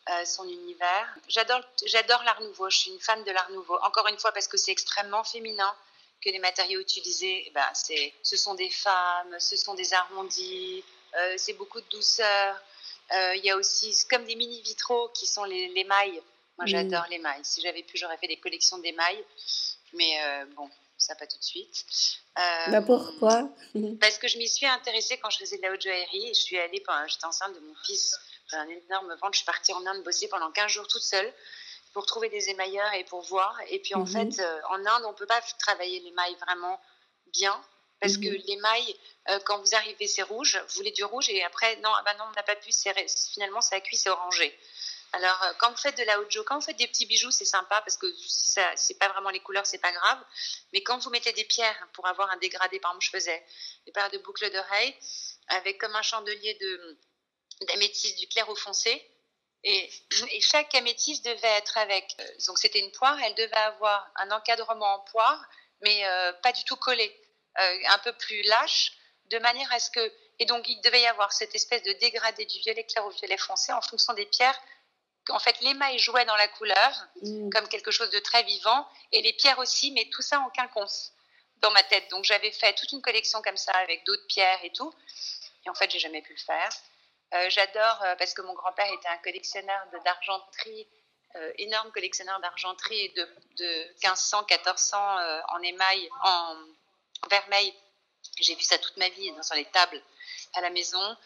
euh, 0.10 0.25
son 0.25 0.47
univers. 0.47 1.15
J'adore, 1.28 1.62
j'adore 1.86 2.23
l'art 2.23 2.41
nouveau, 2.41 2.69
je 2.69 2.78
suis 2.78 2.91
une 2.91 2.99
fan 2.99 3.23
de 3.23 3.32
l'art 3.32 3.49
nouveau. 3.52 3.78
Encore 3.84 4.08
une 4.08 4.19
fois 4.19 4.32
parce 4.34 4.47
que 4.47 4.58
c'est 4.58 4.71
extrêmement 4.71 5.23
féminin, 5.23 5.73
que 6.21 6.30
les 6.30 6.39
matériaux 6.39 6.82
utilisés, 6.82 7.45
eh 7.47 7.52
ben, 7.52 7.65
c'est, 7.73 8.13
ce 8.21 8.36
sont 8.36 8.54
des 8.56 8.69
femmes, 8.69 9.39
ce 9.39 9.56
sont 9.56 9.73
des 9.75 9.93
arrondis, 9.93 10.84
euh, 11.15 11.36
c'est 11.38 11.54
beaucoup 11.54 11.80
de 11.80 11.88
douceur. 11.89 12.62
Euh, 13.15 13.36
il 13.36 13.45
y 13.45 13.49
a 13.49 13.56
aussi 13.56 13.95
comme 14.10 14.25
des 14.25 14.36
mini 14.36 14.62
vitraux 14.62 15.10
qui 15.13 15.25
sont 15.25 15.45
les, 15.45 15.69
les 15.69 15.86
mailles. 15.86 16.21
Moi, 16.58 16.65
j'adore 16.65 17.06
les 17.10 17.19
mailles. 17.19 17.39
Si 17.43 17.62
j'avais 17.62 17.84
pu, 17.84 17.97
j'aurais 17.97 18.17
fait 18.17 18.28
des 18.28 18.36
collections 18.36 18.78
d'émails. 18.80 19.23
Mais 19.93 20.19
bon, 20.58 20.69
ça 21.00 21.16
pas 21.16 21.26
tout 21.26 21.38
de 21.38 21.44
suite. 21.44 21.86
Euh, 22.38 22.72
bah 22.72 22.82
pourquoi? 22.82 23.50
Parce 24.00 24.18
que 24.18 24.28
je 24.28 24.38
m'y 24.38 24.48
suis 24.48 24.66
intéressée 24.66 25.18
quand 25.18 25.30
je 25.30 25.40
faisais 25.40 25.58
de 25.58 25.64
la 25.64 25.72
haute 25.72 25.82
joaillerie 25.82 26.28
et 26.28 26.34
je 26.34 26.40
suis 26.40 26.58
allée 26.60 26.82
pendant 26.82 27.08
j'étais 27.08 27.26
enceinte 27.26 27.56
de 27.56 27.60
mon 27.60 27.74
fils, 27.86 28.20
j'ai 28.50 28.58
un 28.58 28.68
énorme 28.68 29.10
ventre, 29.16 29.34
je 29.34 29.38
suis 29.38 29.46
partie 29.46 29.74
en 29.74 29.86
Inde 29.86 30.04
bosser 30.04 30.28
pendant 30.28 30.52
15 30.52 30.72
jours 30.72 30.88
toute 30.88 31.02
seule 31.02 31.34
pour 31.94 32.06
trouver 32.06 32.30
des 32.30 32.50
émailleurs 32.50 32.94
et 32.94 33.04
pour 33.06 33.22
voir. 33.22 33.58
Et 33.70 33.80
puis 33.80 33.96
en 33.96 34.06
mhm. 34.06 34.08
fait, 34.08 34.42
euh, 34.42 34.62
en 34.70 34.86
Inde, 34.86 35.04
on 35.06 35.14
peut 35.14 35.26
pas 35.26 35.42
travailler 35.58 36.00
l'émail 36.02 36.36
vraiment 36.36 36.80
bien 37.34 37.60
parce 38.02 38.18
que 38.18 38.28
mhm. 38.28 38.44
l'émail, 38.48 38.96
euh, 39.30 39.40
quand 39.46 39.60
vous 39.60 39.76
arrivez, 39.76 40.08
c'est 40.08 40.22
rouge, 40.22 40.62
vous 40.68 40.76
voulez 40.76 40.92
du 40.92 41.04
rouge 41.04 41.30
et 41.30 41.44
après, 41.44 41.76
non, 41.78 41.90
ah 41.94 42.02
bah 42.06 42.14
non 42.18 42.26
on 42.30 42.36
n'a 42.36 42.44
pas 42.44 42.56
pu, 42.56 42.72
finalement, 43.34 43.62
ça 43.62 43.76
a 43.76 43.80
cuit, 43.82 43.98
c'est 43.98 44.10
orangé. 44.10 44.58
Alors, 45.13 45.43
euh, 45.43 45.54
quand 45.60 45.72
vous 45.72 45.78
faites 45.78 45.98
de 45.98 46.04
la 46.04 46.19
haute 46.19 46.38
quand 46.45 46.56
vous 46.56 46.65
faites 46.65 46.78
des 46.78 46.88
petits 46.88 47.06
bijoux, 47.06 47.32
c'est 47.32 47.45
sympa 47.45 47.82
parce 47.82 47.98
que 47.98 48.08
ça, 48.28 48.63
c'est 48.76 48.98
pas 49.00 49.10
vraiment 49.10 49.30
les 49.30 49.39
couleurs, 49.39 49.65
c'est 49.65 49.80
pas 49.80 49.91
grave. 49.91 50.24
Mais 50.74 50.82
quand 50.82 51.00
vous 51.00 51.10
mettez 51.10 51.34
des 51.34 51.45
pierres 51.45 51.88
pour 51.93 52.08
avoir 52.08 52.30
un 52.30 52.38
dégradé, 52.38 52.80
par 52.80 52.91
exemple, 52.91 53.06
je 53.06 53.10
faisais 53.10 53.45
des 53.86 53.91
paires 53.91 54.12
de 54.12 54.19
boucles 54.19 54.50
d'oreilles 54.52 54.95
avec 55.48 55.80
comme 55.80 55.95
un 55.95 56.02
chandelier 56.04 56.54
de 56.56 57.00
du 58.17 58.28
clair 58.28 58.48
au 58.50 58.56
foncé. 58.56 59.04
Et, 59.63 59.89
et, 60.32 60.41
chaque 60.41 60.74
améthyste 60.76 61.26
devait 61.26 61.58
être 61.58 61.78
avec. 61.78 62.15
Euh, 62.19 62.28
donc, 62.48 62.60
c'était 62.60 62.80
une 62.80 62.91
poire, 62.91 63.17
elle 63.24 63.36
devait 63.36 63.54
avoir 63.54 64.12
un 64.15 64.30
encadrement 64.32 64.93
en 64.93 65.00
poire, 65.00 65.43
mais 65.82 66.06
euh, 66.06 66.34
pas 66.34 66.52
du 66.52 66.63
tout 66.65 66.78
collé, 66.78 67.13
un 67.56 67.98
peu 68.00 68.13
plus 68.13 68.41
lâche, 68.43 68.93
de 69.26 69.39
manière 69.39 69.72
à 69.74 69.80
ce 69.80 69.89
que. 69.89 70.13
Et 70.38 70.45
donc, 70.45 70.69
il 70.69 70.80
devait 70.82 71.02
y 71.02 71.08
avoir 71.08 71.34
cette 71.34 71.54
espèce 71.56 71.84
de 71.84 71.91
dégradé 71.93 72.45
du 72.45 72.60
violet 72.60 72.86
clair 72.86 73.06
au 73.06 73.10
violet 73.10 73.38
foncé 73.38 73.74
en 73.74 73.82
fonction 73.82 74.13
des 74.13 74.26
pierres 74.26 74.58
en 75.30 75.39
fait, 75.39 75.60
l'émail 75.62 76.00
jouait 76.00 76.26
dans 76.26 76.36
la 76.36 76.48
couleur, 76.48 77.08
mm. 77.22 77.50
comme 77.50 77.68
quelque 77.68 77.92
chose 77.92 78.10
de 78.10 78.20
très 78.20 78.44
vivant, 78.44 78.88
et 79.12 79.22
les 79.22 79.34
pierres 79.34 79.60
aussi, 79.60 79.92
mais 79.92 80.06
tout 80.12 80.22
ça 80.22 80.39
en 80.39 80.50
quinconce 80.50 81.13
dans 81.58 81.72
ma 81.72 81.84
tête. 81.84 82.10
Donc, 82.10 82.24
j'avais 82.26 82.52
fait 82.52 82.74
toute 82.74 82.92
une 82.92 83.02
collection 83.02 83.42
comme 83.42 83.58
ça 83.58 83.72
avec 83.74 84.06
d'autres 84.06 84.26
pierres 84.28 84.60
et 84.63 84.72
tout. 84.72 84.94
Et 85.65 85.70
en 85.70 85.74
fait, 85.74 85.92
j'ai 85.92 86.00
jamais 86.00 86.22
pu 86.22 86.34
le 86.34 86.39
faire. 86.39 86.70
Euh, 87.34 87.50
j'adore, 87.50 88.02
euh, 88.04 88.15
parce 88.15 88.34
que 88.34 88.42
mon 88.42 88.54
grand-père 88.54 88.92
était 88.92 89.08
un 89.08 89.18
collectionneur 89.18 89.80
d'argenterie, 90.04 90.88
euh, 91.36 91.52
énorme 91.60 91.92
collectionneur 91.92 92.39
d'argenterie 92.39 93.10
de, 93.10 93.28
de 93.58 93.88
1500, 94.02 94.46
1400 94.50 94.98
en 95.50 95.62
émail, 95.62 96.10
en, 96.24 96.56
vermeil. 97.30 97.74
J'ai 98.39 98.56
vu 98.56 98.63
ça 98.63 98.78
toute 98.80 98.98
ma 98.98 99.10
vie 99.10 99.32
dans 99.32 99.56
les 99.56 99.65
tables 99.65 100.02
à 100.54 100.62
la 100.62 100.70
maison. 100.70 101.18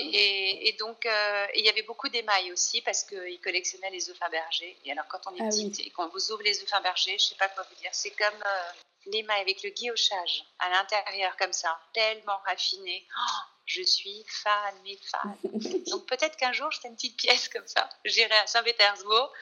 Et, 0.00 0.76
donc, 0.78 1.04
euh, 1.06 1.46
il 1.54 1.64
y 1.64 1.68
avait 1.68 1.82
beaucoup 1.82 2.08
d'émail 2.08 2.52
aussi 2.52 2.80
parce 2.82 3.02
qu'il 3.02 3.40
collectionnait 3.40 3.90
les 3.90 4.08
œufs 4.08 4.16
Fabergé. 4.16 4.76
Et 4.84 4.92
alors, 4.92 5.06
quand 5.08 5.20
on 5.26 5.34
est 5.34 5.40
ah 5.40 5.48
petite 5.48 5.80
et 5.80 5.90
qu'on 5.90 6.08
vous 6.08 6.30
ouvre 6.32 6.42
les 6.42 6.62
œufs 6.62 6.68
Fabergé, 6.68 7.10
je 7.18 7.24
ne 7.24 7.28
sais 7.30 7.34
pas 7.34 7.48
quoi 7.48 7.64
vous 7.68 7.76
dire, 7.76 7.90
c'est 7.92 8.10
comme 8.10 8.42
euh, 8.46 8.70
l'émail 9.06 9.40
avec 9.40 9.62
le 9.62 9.70
guillochage 9.70 10.44
à 10.60 10.70
l'intérieur, 10.70 11.36
comme 11.36 11.52
ça, 11.52 11.78
tellement 11.92 12.38
raffiné. 12.46 13.06
Oh, 13.18 13.40
je 13.66 13.82
suis 13.82 14.24
fan, 14.28 14.74
mais 14.84 14.96
fan. 15.02 15.36
donc, 15.90 16.06
peut-être 16.06 16.36
qu'un 16.36 16.52
jour, 16.52 16.70
je 16.70 16.80
fais 16.80 16.88
une 16.88 16.94
petite 16.94 17.16
pièce 17.16 17.48
comme 17.48 17.66
ça. 17.66 17.88
J'irai 18.04 18.36
à 18.36 18.46
Saint-Pétersbourg 18.46 19.32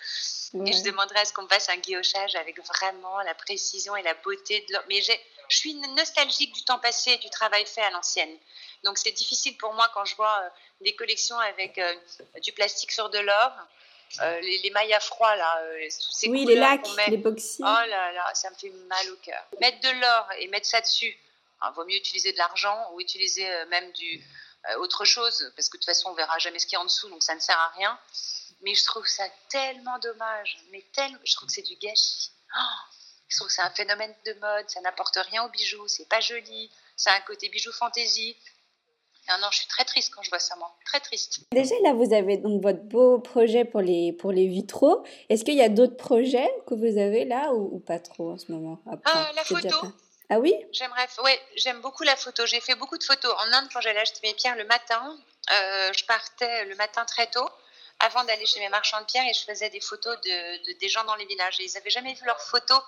et 0.64 0.73
je 0.73 0.83
demanderai 0.85 1.21
à 1.21 1.25
ce 1.27 1.35
qu'on 1.35 1.42
me 1.42 1.49
fasse 1.49 1.69
un 1.69 1.77
guillochage 1.77 2.35
avec 2.35 2.59
vraiment 2.64 3.21
la 3.21 3.35
précision 3.35 3.95
et 3.95 4.03
la 4.03 4.14
beauté 4.14 4.64
de 4.69 4.73
l'or. 4.73 4.83
Mais 4.88 5.03
je 5.03 5.12
suis 5.51 5.75
nostalgique 5.75 6.55
du 6.55 6.64
temps 6.64 6.78
passé 6.78 7.12
et 7.12 7.18
du 7.18 7.28
travail 7.28 7.66
fait 7.66 7.83
à 7.83 7.91
l'ancienne. 7.91 8.37
Donc 8.85 8.99
c'est 8.99 9.12
difficile 9.12 9.57
pour 9.57 9.72
moi 9.74 9.91
quand 9.95 10.05
je 10.05 10.16
vois 10.16 10.41
euh, 10.43 10.49
des 10.81 10.95
collections 10.95 11.39
avec 11.39 11.79
euh, 11.79 11.95
du 12.43 12.53
plastique 12.53 12.93
sur 12.93 13.11
de 13.11 13.18
l'or. 13.18 13.53
Euh, 14.20 14.41
les, 14.41 14.70
mailles 14.70 14.95
à 14.95 15.01
froid 15.01 15.35
là, 15.35 15.61
ces 15.91 16.29
oui, 16.29 16.45
les 16.45 16.55
lacs, 16.55 16.87
les 17.09 17.16
boxy. 17.16 17.57
Oh 17.61 17.64
là 17.64 18.12
là, 18.12 18.35
ça 18.35 18.49
me 18.51 18.55
fait 18.55 18.70
mal 18.70 19.11
au 19.11 19.16
cœur. 19.16 19.45
Mettre 19.61 19.81
de 19.81 20.01
l'or 20.01 20.29
et 20.39 20.47
mettre 20.47 20.66
ça 20.66 20.81
dessus, 20.81 21.18
hein, 21.61 21.72
vaut 21.72 21.85
mieux 21.85 21.97
utiliser 21.97 22.33
de 22.33 22.39
l'argent 22.39 22.93
ou 22.93 23.01
utiliser 23.01 23.49
même 23.66 23.91
du 23.93 24.24
autre 24.79 25.05
chose 25.05 25.53
parce 25.57 25.68
que 25.68 25.77
de 25.77 25.81
toute 25.81 25.87
façon 25.87 26.11
on 26.11 26.14
verra 26.14 26.39
jamais 26.39 26.61
ce 26.61 26.66
qu'il 26.66 26.74
y 26.74 26.77
a 26.77 26.81
en 26.81 26.85
dessous, 26.85 27.09
donc 27.09 27.22
ça 27.22 27.35
ne 27.35 27.41
sert 27.41 27.59
à 27.59 27.68
rien. 27.77 27.99
Mais 28.62 28.74
je 28.74 28.85
trouve 28.85 29.07
ça 29.07 29.29
tellement 29.49 29.99
dommage, 29.99 30.59
mais 30.70 30.85
tellement, 30.93 31.18
je 31.24 31.35
trouve 31.35 31.49
que 31.49 31.55
c'est 31.55 31.62
du 31.62 31.77
gâchis. 31.77 32.31
Oh 32.57 32.61
Je 33.29 33.37
trouve 33.37 33.49
que 33.49 33.55
c'est 33.55 33.62
un 33.62 33.70
phénomène 33.70 34.14
de 34.24 34.33
mode, 34.35 34.70
ça 34.70 34.81
n'apporte 34.81 35.16
rien 35.16 35.45
aux 35.45 35.49
bijoux, 35.49 35.89
c'est 35.89 36.09
pas 36.09 36.20
joli, 36.20 36.70
ça 36.97 37.12
a 37.12 37.16
un 37.16 37.20
côté 37.20 37.49
bijou 37.49 37.72
fantaisie. 37.72 38.37
Non, 39.29 39.35
non, 39.41 39.49
je 39.51 39.59
suis 39.59 39.66
très 39.66 39.85
triste 39.85 40.12
quand 40.14 40.22
je 40.22 40.31
vois 40.31 40.39
ça, 40.39 40.55
moi. 40.57 40.72
Très 40.85 41.01
triste. 41.01 41.41
Déjà, 41.53 41.74
là, 41.83 41.93
vous 41.93 42.14
avez 42.14 42.37
donc 42.37 42.62
votre 42.62 42.83
beau 42.83 43.18
projet 43.18 43.64
pour 43.64 43.81
les, 43.81 44.12
pour 44.12 44.33
les 44.33 44.47
vitraux. 44.47 45.05
Est-ce 45.29 45.45
qu'il 45.45 45.57
y 45.57 45.62
a 45.62 45.68
d'autres 45.68 45.97
projets 45.97 46.49
que 46.66 46.74
vous 46.74 46.99
avez 46.99 47.24
là 47.24 47.53
ou, 47.53 47.81
pas 47.81 47.99
trop 47.99 48.33
en 48.33 48.39
ce 48.39 48.53
moment? 48.53 48.79
Ah, 49.05 49.33
La 49.35 49.45
photo. 49.45 49.77
Ah 50.29 50.39
oui? 50.41 50.55
J'aimerais, 50.72 51.07
ouais, 51.22 51.41
j'aime 51.57 51.81
beaucoup 51.81 52.03
la 52.03 52.16
photo. 52.16 52.47
J'ai 52.47 52.61
fait 52.61 52.74
beaucoup 52.74 52.99
de 52.99 53.05
photos. 53.05 53.33
En 53.47 53.53
Inde, 53.53 53.68
quand 53.72 53.81
j'allais 53.81 54.01
acheter 54.01 54.20
mes 54.24 54.35
pierres 54.35 54.57
le 54.57 54.64
matin, 54.64 55.16
euh, 55.53 55.93
je 55.97 56.05
partais 56.05 56.64
le 56.64 56.74
matin 56.77 57.05
très 57.05 57.29
tôt 57.29 57.49
avant 58.01 58.24
d'aller 58.24 58.45
chez 58.45 58.61
mes 58.61 58.68
marchands 58.68 59.01
de 59.01 59.07
pierres 59.07 59.27
et 59.29 59.33
je 59.33 59.45
faisais 59.45 59.70
des 59.70 59.81
photos 59.81 60.20
de, 60.22 60.79
des 60.79 60.89
gens 60.89 61.05
dans 61.05 61.14
les 61.14 61.27
villages. 61.27 61.61
Et 61.61 61.64
ils 61.64 61.72
n'avaient 61.74 61.91
jamais 61.91 62.14
vu 62.14 62.24
leurs 62.27 62.41
photos. 62.41 62.81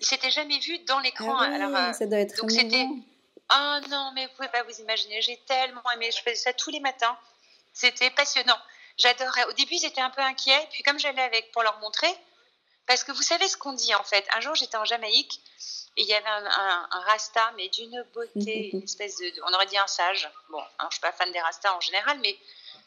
Ils 0.00 0.06
s'étaient 0.06 0.30
jamais 0.30 0.58
vus 0.58 0.78
dans 0.80 0.98
l'écran. 1.00 1.36
Ah 1.38 1.54
Alors, 1.54 1.76
euh, 1.76 1.92
ça 1.92 2.06
doit 2.06 2.18
être 2.18 2.36
donc 2.38 2.50
c'était 2.50 2.86
ah 3.48 3.80
non, 3.88 4.12
mais 4.14 4.26
vous 4.26 4.32
pouvez 4.34 4.48
pas 4.48 4.62
vous 4.62 4.80
imaginer, 4.80 5.20
j'ai 5.22 5.36
tellement 5.46 5.82
aimé, 5.94 6.10
je 6.10 6.22
faisais 6.22 6.34
ça 6.34 6.52
tous 6.52 6.70
les 6.70 6.80
matins. 6.80 7.18
C'était 7.72 8.10
passionnant. 8.10 8.58
J'adorais. 8.98 9.44
Au 9.44 9.52
début, 9.52 9.74
ils 9.74 9.84
étaient 9.84 10.00
un 10.00 10.10
peu 10.10 10.20
inquiets, 10.20 10.68
puis 10.72 10.82
comme 10.82 10.98
j'allais 10.98 11.22
avec 11.22 11.50
pour 11.52 11.62
leur 11.62 11.78
montrer, 11.80 12.14
parce 12.86 13.04
que 13.04 13.12
vous 13.12 13.22
savez 13.22 13.48
ce 13.48 13.56
qu'on 13.56 13.72
dit 13.72 13.94
en 13.94 14.04
fait. 14.04 14.26
Un 14.34 14.40
jour, 14.40 14.54
j'étais 14.54 14.76
en 14.76 14.84
Jamaïque 14.84 15.40
et 15.96 16.02
il 16.02 16.08
y 16.08 16.14
avait 16.14 16.26
un, 16.26 17.00
rasta, 17.06 17.52
mais 17.56 17.68
d'une 17.68 18.02
beauté, 18.14 18.70
une 18.72 18.82
espèce 18.82 19.16
de, 19.18 19.32
on 19.46 19.54
aurait 19.54 19.66
dit 19.66 19.78
un 19.78 19.86
sage. 19.86 20.30
Bon, 20.50 20.60
hein, 20.60 20.66
je 20.80 20.84
ne 20.86 20.90
suis 20.90 21.00
pas 21.00 21.12
fan 21.12 21.30
des 21.32 21.40
rastas 21.40 21.74
en 21.74 21.80
général, 21.80 22.18
mais 22.20 22.38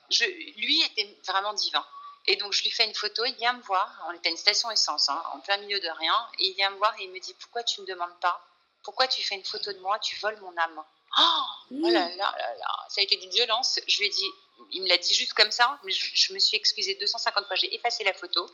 je, 0.09 0.25
lui 0.25 0.81
était 0.83 1.17
vraiment 1.25 1.53
divin. 1.53 1.85
Et 2.27 2.35
donc, 2.37 2.53
je 2.53 2.63
lui 2.63 2.71
fais 2.71 2.85
une 2.85 2.95
photo, 2.95 3.23
il 3.25 3.35
vient 3.35 3.53
me 3.53 3.61
voir. 3.61 4.03
On 4.07 4.11
était 4.11 4.29
à 4.29 4.31
une 4.31 4.37
station 4.37 4.71
essence, 4.71 5.09
hein, 5.09 5.23
en 5.33 5.39
plein 5.39 5.57
milieu 5.57 5.79
de 5.79 5.89
rien. 5.89 6.29
Et 6.39 6.47
il 6.47 6.55
vient 6.55 6.71
me 6.71 6.77
voir 6.77 6.95
et 6.99 7.03
il 7.03 7.11
me 7.11 7.19
dit 7.19 7.35
Pourquoi 7.35 7.63
tu 7.63 7.81
ne 7.81 7.85
me 7.85 7.91
demandes 7.91 8.19
pas? 8.19 8.43
Pourquoi 8.85 9.07
tu 9.07 9.21
fais 9.23 9.35
une 9.35 9.43
photo 9.43 9.73
de 9.73 9.79
moi 9.79 9.99
Tu 9.99 10.15
voles 10.17 10.39
mon 10.39 10.55
âme? 10.57 10.83
Oh, 11.17 11.41
oh 11.71 11.89
là 11.89 12.07
là 12.09 12.15
là 12.15 12.55
là, 12.59 12.85
ça 12.89 13.01
a 13.01 13.03
été 13.03 13.15
d'une 13.17 13.31
violence. 13.31 13.79
Je 13.87 13.99
lui 13.99 14.07
ai 14.07 14.09
dit, 14.09 14.29
il 14.71 14.83
me 14.83 14.87
l'a 14.87 14.97
dit 14.97 15.13
juste 15.13 15.33
comme 15.33 15.51
ça, 15.51 15.79
mais 15.83 15.91
je, 15.91 16.33
me 16.33 16.39
suis 16.39 16.57
excusée 16.57 16.95
250 16.95 17.47
fois. 17.47 17.55
J'ai 17.55 17.73
effacé 17.73 18.03
la 18.03 18.13
photo. 18.13 18.49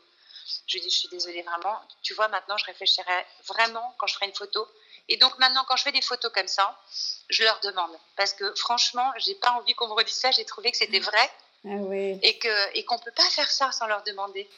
Je 0.67 0.73
lui 0.73 0.79
ai 0.79 0.83
dit, 0.83 0.93
je 0.93 0.99
suis 0.99 1.09
désolée 1.09 1.41
vraiment. 1.41 1.79
Tu 2.01 2.13
vois, 2.13 2.27
maintenant, 2.27 2.57
je 2.57 2.65
réfléchirai 2.65 3.25
vraiment 3.47 3.95
quand 3.97 4.07
je 4.07 4.13
ferai 4.15 4.27
une 4.27 4.35
photo. 4.35 4.67
Et 5.09 5.17
donc 5.17 5.37
maintenant, 5.39 5.65
quand 5.67 5.75
je 5.75 5.83
fais 5.83 5.91
des 5.91 6.01
photos 6.01 6.31
comme 6.33 6.47
ça, 6.47 6.79
je 7.29 7.43
leur 7.43 7.59
demande. 7.61 7.91
Parce 8.15 8.33
que 8.33 8.53
franchement, 8.55 9.11
j'ai 9.17 9.35
pas 9.35 9.51
envie 9.51 9.73
qu'on 9.73 9.87
me 9.87 9.93
redise 9.93 10.13
ça. 10.13 10.31
J'ai 10.31 10.45
trouvé 10.45 10.71
que 10.71 10.77
c'était 10.77 10.99
vrai. 10.99 11.31
Ah 11.65 11.69
oui. 11.69 12.19
Et 12.21 12.37
que 12.39 12.75
et 12.75 12.85
qu'on 12.85 12.97
peut 12.97 13.11
pas 13.11 13.29
faire 13.29 13.49
ça 13.49 13.71
sans 13.71 13.87
leur 13.87 14.03
demander. 14.03 14.49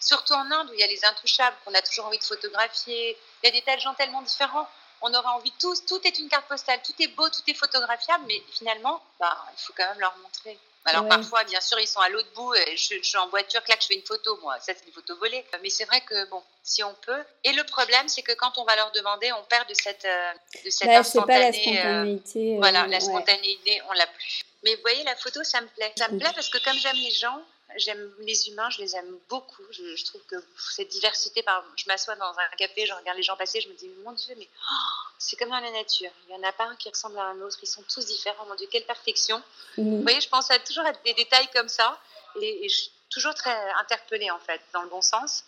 Surtout 0.00 0.34
en 0.34 0.50
Inde 0.50 0.70
où 0.70 0.74
il 0.74 0.80
y 0.80 0.84
a 0.84 0.86
les 0.86 1.04
intouchables, 1.04 1.56
qu'on 1.64 1.74
a 1.74 1.82
toujours 1.82 2.06
envie 2.06 2.18
de 2.18 2.24
photographier. 2.24 3.16
Il 3.42 3.46
y 3.46 3.48
a 3.48 3.52
des 3.52 3.62
tas 3.62 3.76
de 3.76 3.80
gens 3.80 3.94
tellement 3.94 4.22
différents 4.22 4.68
on 5.02 5.12
aura 5.12 5.36
envie 5.36 5.52
tous, 5.60 5.84
tout 5.84 6.00
est 6.04 6.18
une 6.18 6.28
carte 6.28 6.46
postale, 6.46 6.80
tout 6.84 6.94
est 7.00 7.08
beau, 7.08 7.28
tout 7.28 7.42
est 7.48 7.54
photographiable, 7.54 8.24
mais 8.26 8.42
finalement, 8.52 9.02
bah, 9.20 9.36
il 9.52 9.62
faut 9.62 9.72
quand 9.76 9.88
même 9.88 10.00
leur 10.00 10.16
montrer. 10.18 10.58
Alors 10.86 11.08
parfois, 11.08 11.42
bien 11.42 11.60
sûr, 11.60 11.80
ils 11.80 11.88
sont 11.88 12.00
à 12.00 12.08
l'autre 12.08 12.28
bout, 12.34 12.54
et 12.54 12.76
je, 12.76 13.02
suis 13.02 13.18
en 13.18 13.28
voiture, 13.28 13.62
clac, 13.64 13.82
je 13.82 13.88
fais 13.88 13.94
une 13.94 14.06
photo, 14.06 14.38
moi, 14.40 14.54
ça 14.60 14.72
c'est 14.72 14.86
une 14.86 14.92
photo 14.92 15.16
volée. 15.16 15.44
Mais 15.62 15.68
c'est 15.68 15.84
vrai 15.84 16.00
que, 16.02 16.30
bon, 16.30 16.40
si 16.62 16.84
on 16.84 16.94
peut. 16.94 17.24
Et 17.42 17.52
le 17.52 17.64
problème, 17.64 18.08
c'est 18.08 18.22
que 18.22 18.32
quand 18.32 18.56
on 18.56 18.64
va 18.64 18.76
leur 18.76 18.92
demander, 18.92 19.32
on 19.32 19.42
perd 19.44 19.68
de 19.68 19.74
cette, 19.74 20.04
euh, 20.04 20.32
de 20.64 20.70
cette 20.70 20.86
bah, 20.86 21.02
Pas 21.26 21.38
la 21.40 21.48
euh, 21.48 21.58
spontanéité. 21.58 22.54
Euh, 22.54 22.56
voilà, 22.58 22.86
la 22.86 23.00
spontanéité, 23.00 23.82
on 23.88 23.92
l'a 23.94 24.06
plus. 24.06 24.42
Mais 24.62 24.76
vous 24.76 24.82
voyez, 24.82 25.02
la 25.02 25.16
photo, 25.16 25.42
ça 25.42 25.60
me 25.60 25.66
plaît. 25.66 25.92
Ça 25.98 26.08
me 26.08 26.18
plaît 26.18 26.32
parce 26.34 26.48
que 26.48 26.58
comme 26.58 26.78
j'aime 26.78 26.96
les 26.96 27.10
gens, 27.10 27.42
j'aime 27.76 28.12
les 28.20 28.48
humains, 28.48 28.68
je 28.70 28.80
les 28.80 28.96
aime 28.96 29.18
beaucoup. 29.28 29.62
Je, 29.70 30.04
trouve 30.04 30.22
que 30.22 30.36
cette 30.74 30.88
diversité, 30.88 31.42
par, 31.42 31.64
je 31.76 31.84
m'assois 31.86 32.16
dans 32.16 32.38
un 32.38 32.56
café, 32.56 32.86
je 32.86 32.92
regarde 32.92 33.16
les 33.16 33.22
gens 33.22 33.36
passer, 33.36 33.60
je 33.60 33.68
me 33.68 33.74
dis, 33.74 33.88
mon 34.04 34.12
Dieu, 34.12 34.34
mais 34.38 34.48
oh, 34.70 35.08
c'est 35.18 35.36
comme 35.36 35.50
dans 35.50 35.60
la 35.60 35.70
nature. 35.70 36.10
Il 36.28 36.36
n'y 36.36 36.44
en 36.44 36.48
a 36.48 36.52
pas 36.52 36.64
un 36.64 36.76
qui 36.76 36.88
ressemble 36.88 37.18
à 37.18 37.24
un 37.24 37.40
autre, 37.40 37.58
ils 37.62 37.66
sont 37.66 37.82
tous 37.82 38.06
différents. 38.06 38.46
Mon 38.46 38.54
Dieu, 38.54 38.66
quelle 38.70 38.84
perfection. 38.84 39.42
Mhm. 39.76 39.96
Vous 39.96 40.02
voyez, 40.02 40.20
je 40.20 40.28
pense 40.28 40.50
à 40.50 40.58
toujours 40.58 40.84
à 40.84 40.92
des 40.92 41.14
détails 41.14 41.48
comme 41.54 41.68
ça 41.68 42.00
et, 42.40 42.68
je 42.68 42.74
suis 42.74 42.90
toujours 43.10 43.34
très 43.34 43.56
interpellée 43.80 44.30
en 44.30 44.38
fait, 44.40 44.60
dans 44.72 44.82
le 44.82 44.88
bon 44.88 45.02
sens. 45.02 45.44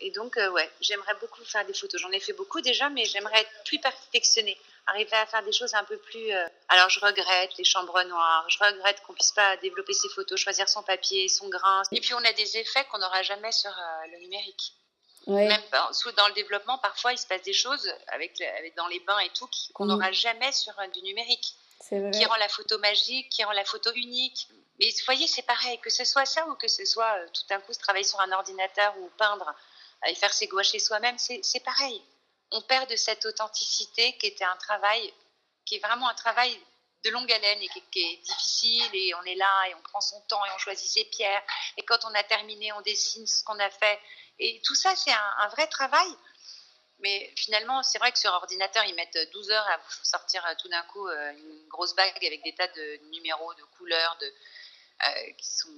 Et 0.00 0.10
donc, 0.10 0.36
euh, 0.36 0.50
ouais, 0.50 0.70
j'aimerais 0.80 1.14
beaucoup 1.20 1.44
faire 1.44 1.64
des 1.66 1.74
photos. 1.74 2.00
J'en 2.00 2.10
ai 2.10 2.20
fait 2.20 2.32
beaucoup 2.32 2.60
déjà, 2.60 2.88
mais 2.90 3.04
j'aimerais 3.04 3.40
être 3.40 3.64
plus 3.64 3.78
perfectionnée 3.78 4.58
arriver 4.90 5.16
à 5.16 5.26
faire 5.26 5.42
des 5.42 5.52
choses 5.52 5.74
un 5.74 5.84
peu 5.84 5.96
plus. 5.96 6.32
Euh, 6.32 6.46
alors, 6.68 6.88
je 6.90 7.00
regrette 7.00 7.56
les 7.56 7.64
chambres 7.64 8.02
noires, 8.04 8.44
je 8.48 8.58
regrette 8.62 9.00
qu'on 9.02 9.14
puisse 9.14 9.32
pas 9.32 9.56
développer 9.58 9.92
ses 9.92 10.08
photos, 10.08 10.38
choisir 10.38 10.68
son 10.68 10.82
papier, 10.82 11.28
son 11.28 11.48
grain. 11.48 11.82
Et 11.92 12.00
puis, 12.00 12.14
on 12.14 12.24
a 12.24 12.32
des 12.32 12.56
effets 12.58 12.84
qu'on 12.90 12.98
n'aura 12.98 13.22
jamais 13.22 13.52
sur 13.52 13.70
euh, 13.70 14.06
le 14.12 14.18
numérique. 14.18 14.74
Même 15.26 15.62
dans 16.16 16.28
le 16.28 16.34
développement, 16.34 16.78
parfois, 16.78 17.12
il 17.12 17.18
se 17.18 17.26
passe 17.26 17.42
des 17.42 17.52
choses 17.52 17.92
avec, 18.08 18.42
dans 18.76 18.88
les 18.88 19.00
bains 19.00 19.18
et 19.20 19.28
tout 19.30 19.48
qu'on 19.74 19.86
n'aura 19.86 20.10
jamais 20.12 20.50
sur 20.52 20.78
euh, 20.78 20.86
du 20.88 21.02
numérique. 21.02 21.54
Qui 21.88 22.24
rend 22.24 22.36
la 22.36 22.48
photo 22.48 22.78
magique, 22.78 23.28
qui 23.30 23.42
rend 23.44 23.52
la 23.52 23.64
photo 23.64 23.90
unique. 23.94 24.48
Mais 24.78 24.88
vous 24.88 25.04
voyez, 25.04 25.26
c'est 25.26 25.42
pareil, 25.42 25.78
que 25.80 25.90
ce 25.90 26.04
soit 26.04 26.24
ça 26.24 26.46
ou 26.48 26.54
que 26.54 26.68
ce 26.68 26.84
soit 26.84 27.14
tout 27.32 27.42
d'un 27.48 27.60
coup 27.60 27.72
se 27.72 27.78
travailler 27.78 28.04
sur 28.04 28.20
un 28.20 28.32
ordinateur 28.32 28.94
ou 28.98 29.10
peindre 29.18 29.54
et 30.06 30.14
faire 30.14 30.32
ses 30.32 30.46
gouaches 30.46 30.76
soi-même, 30.78 31.16
c'est 31.18 31.64
pareil 31.64 32.02
on 32.52 32.60
perd 32.62 32.90
de 32.90 32.96
cette 32.96 33.24
authenticité 33.26 34.16
qui 34.18 34.26
était 34.26 34.44
un 34.44 34.56
travail, 34.56 35.12
qui 35.64 35.76
est 35.76 35.78
vraiment 35.78 36.08
un 36.08 36.14
travail 36.14 36.58
de 37.04 37.10
longue 37.10 37.30
haleine 37.32 37.58
et 37.62 37.68
qui, 37.68 38.00
est 38.00 38.16
difficile 38.18 38.90
et 38.92 39.14
on 39.14 39.22
est 39.22 39.34
là 39.34 39.68
et 39.68 39.74
on 39.74 39.82
prend 39.82 40.00
son 40.00 40.20
temps 40.22 40.44
et 40.44 40.48
on 40.54 40.58
choisit 40.58 40.88
ses 40.88 41.04
pierres. 41.04 41.42
Et 41.76 41.82
quand 41.82 42.04
on 42.04 42.14
a 42.14 42.22
terminé 42.22 42.72
on 42.72 42.80
dessine 42.82 43.26
ce 43.26 43.42
qu'on 43.44 43.58
a 43.58 43.70
fait. 43.70 43.98
Et 44.38 44.60
tout 44.64 44.74
ça 44.74 44.94
c'est 44.96 45.12
un, 45.12 45.48
vrai 45.48 45.66
travail. 45.68 46.08
Mais 46.98 47.32
finalement 47.36 47.82
c'est 47.82 47.98
vrai 47.98 48.12
que 48.12 48.18
sur 48.18 48.30
ordinateur 48.32 48.84
ils 48.84 48.94
mettent 48.94 49.18
12 49.32 49.50
heures 49.50 49.68
à 49.68 49.78
vous 49.78 50.04
sortir 50.04 50.44
euh, 50.46 50.54
tout 50.60 50.68
d'un 50.68 50.82
coup 50.82 51.06
euh, 51.06 51.32
une 51.32 51.68
grosse 51.68 51.94
bague 51.94 52.12
avec 52.16 52.42
des 52.44 52.54
tas 52.54 52.68
de 52.68 53.10
numéros 53.10 53.54
de 53.54 53.62
couleurs 53.78 54.18
de 54.20 54.26
euh, 54.26 55.32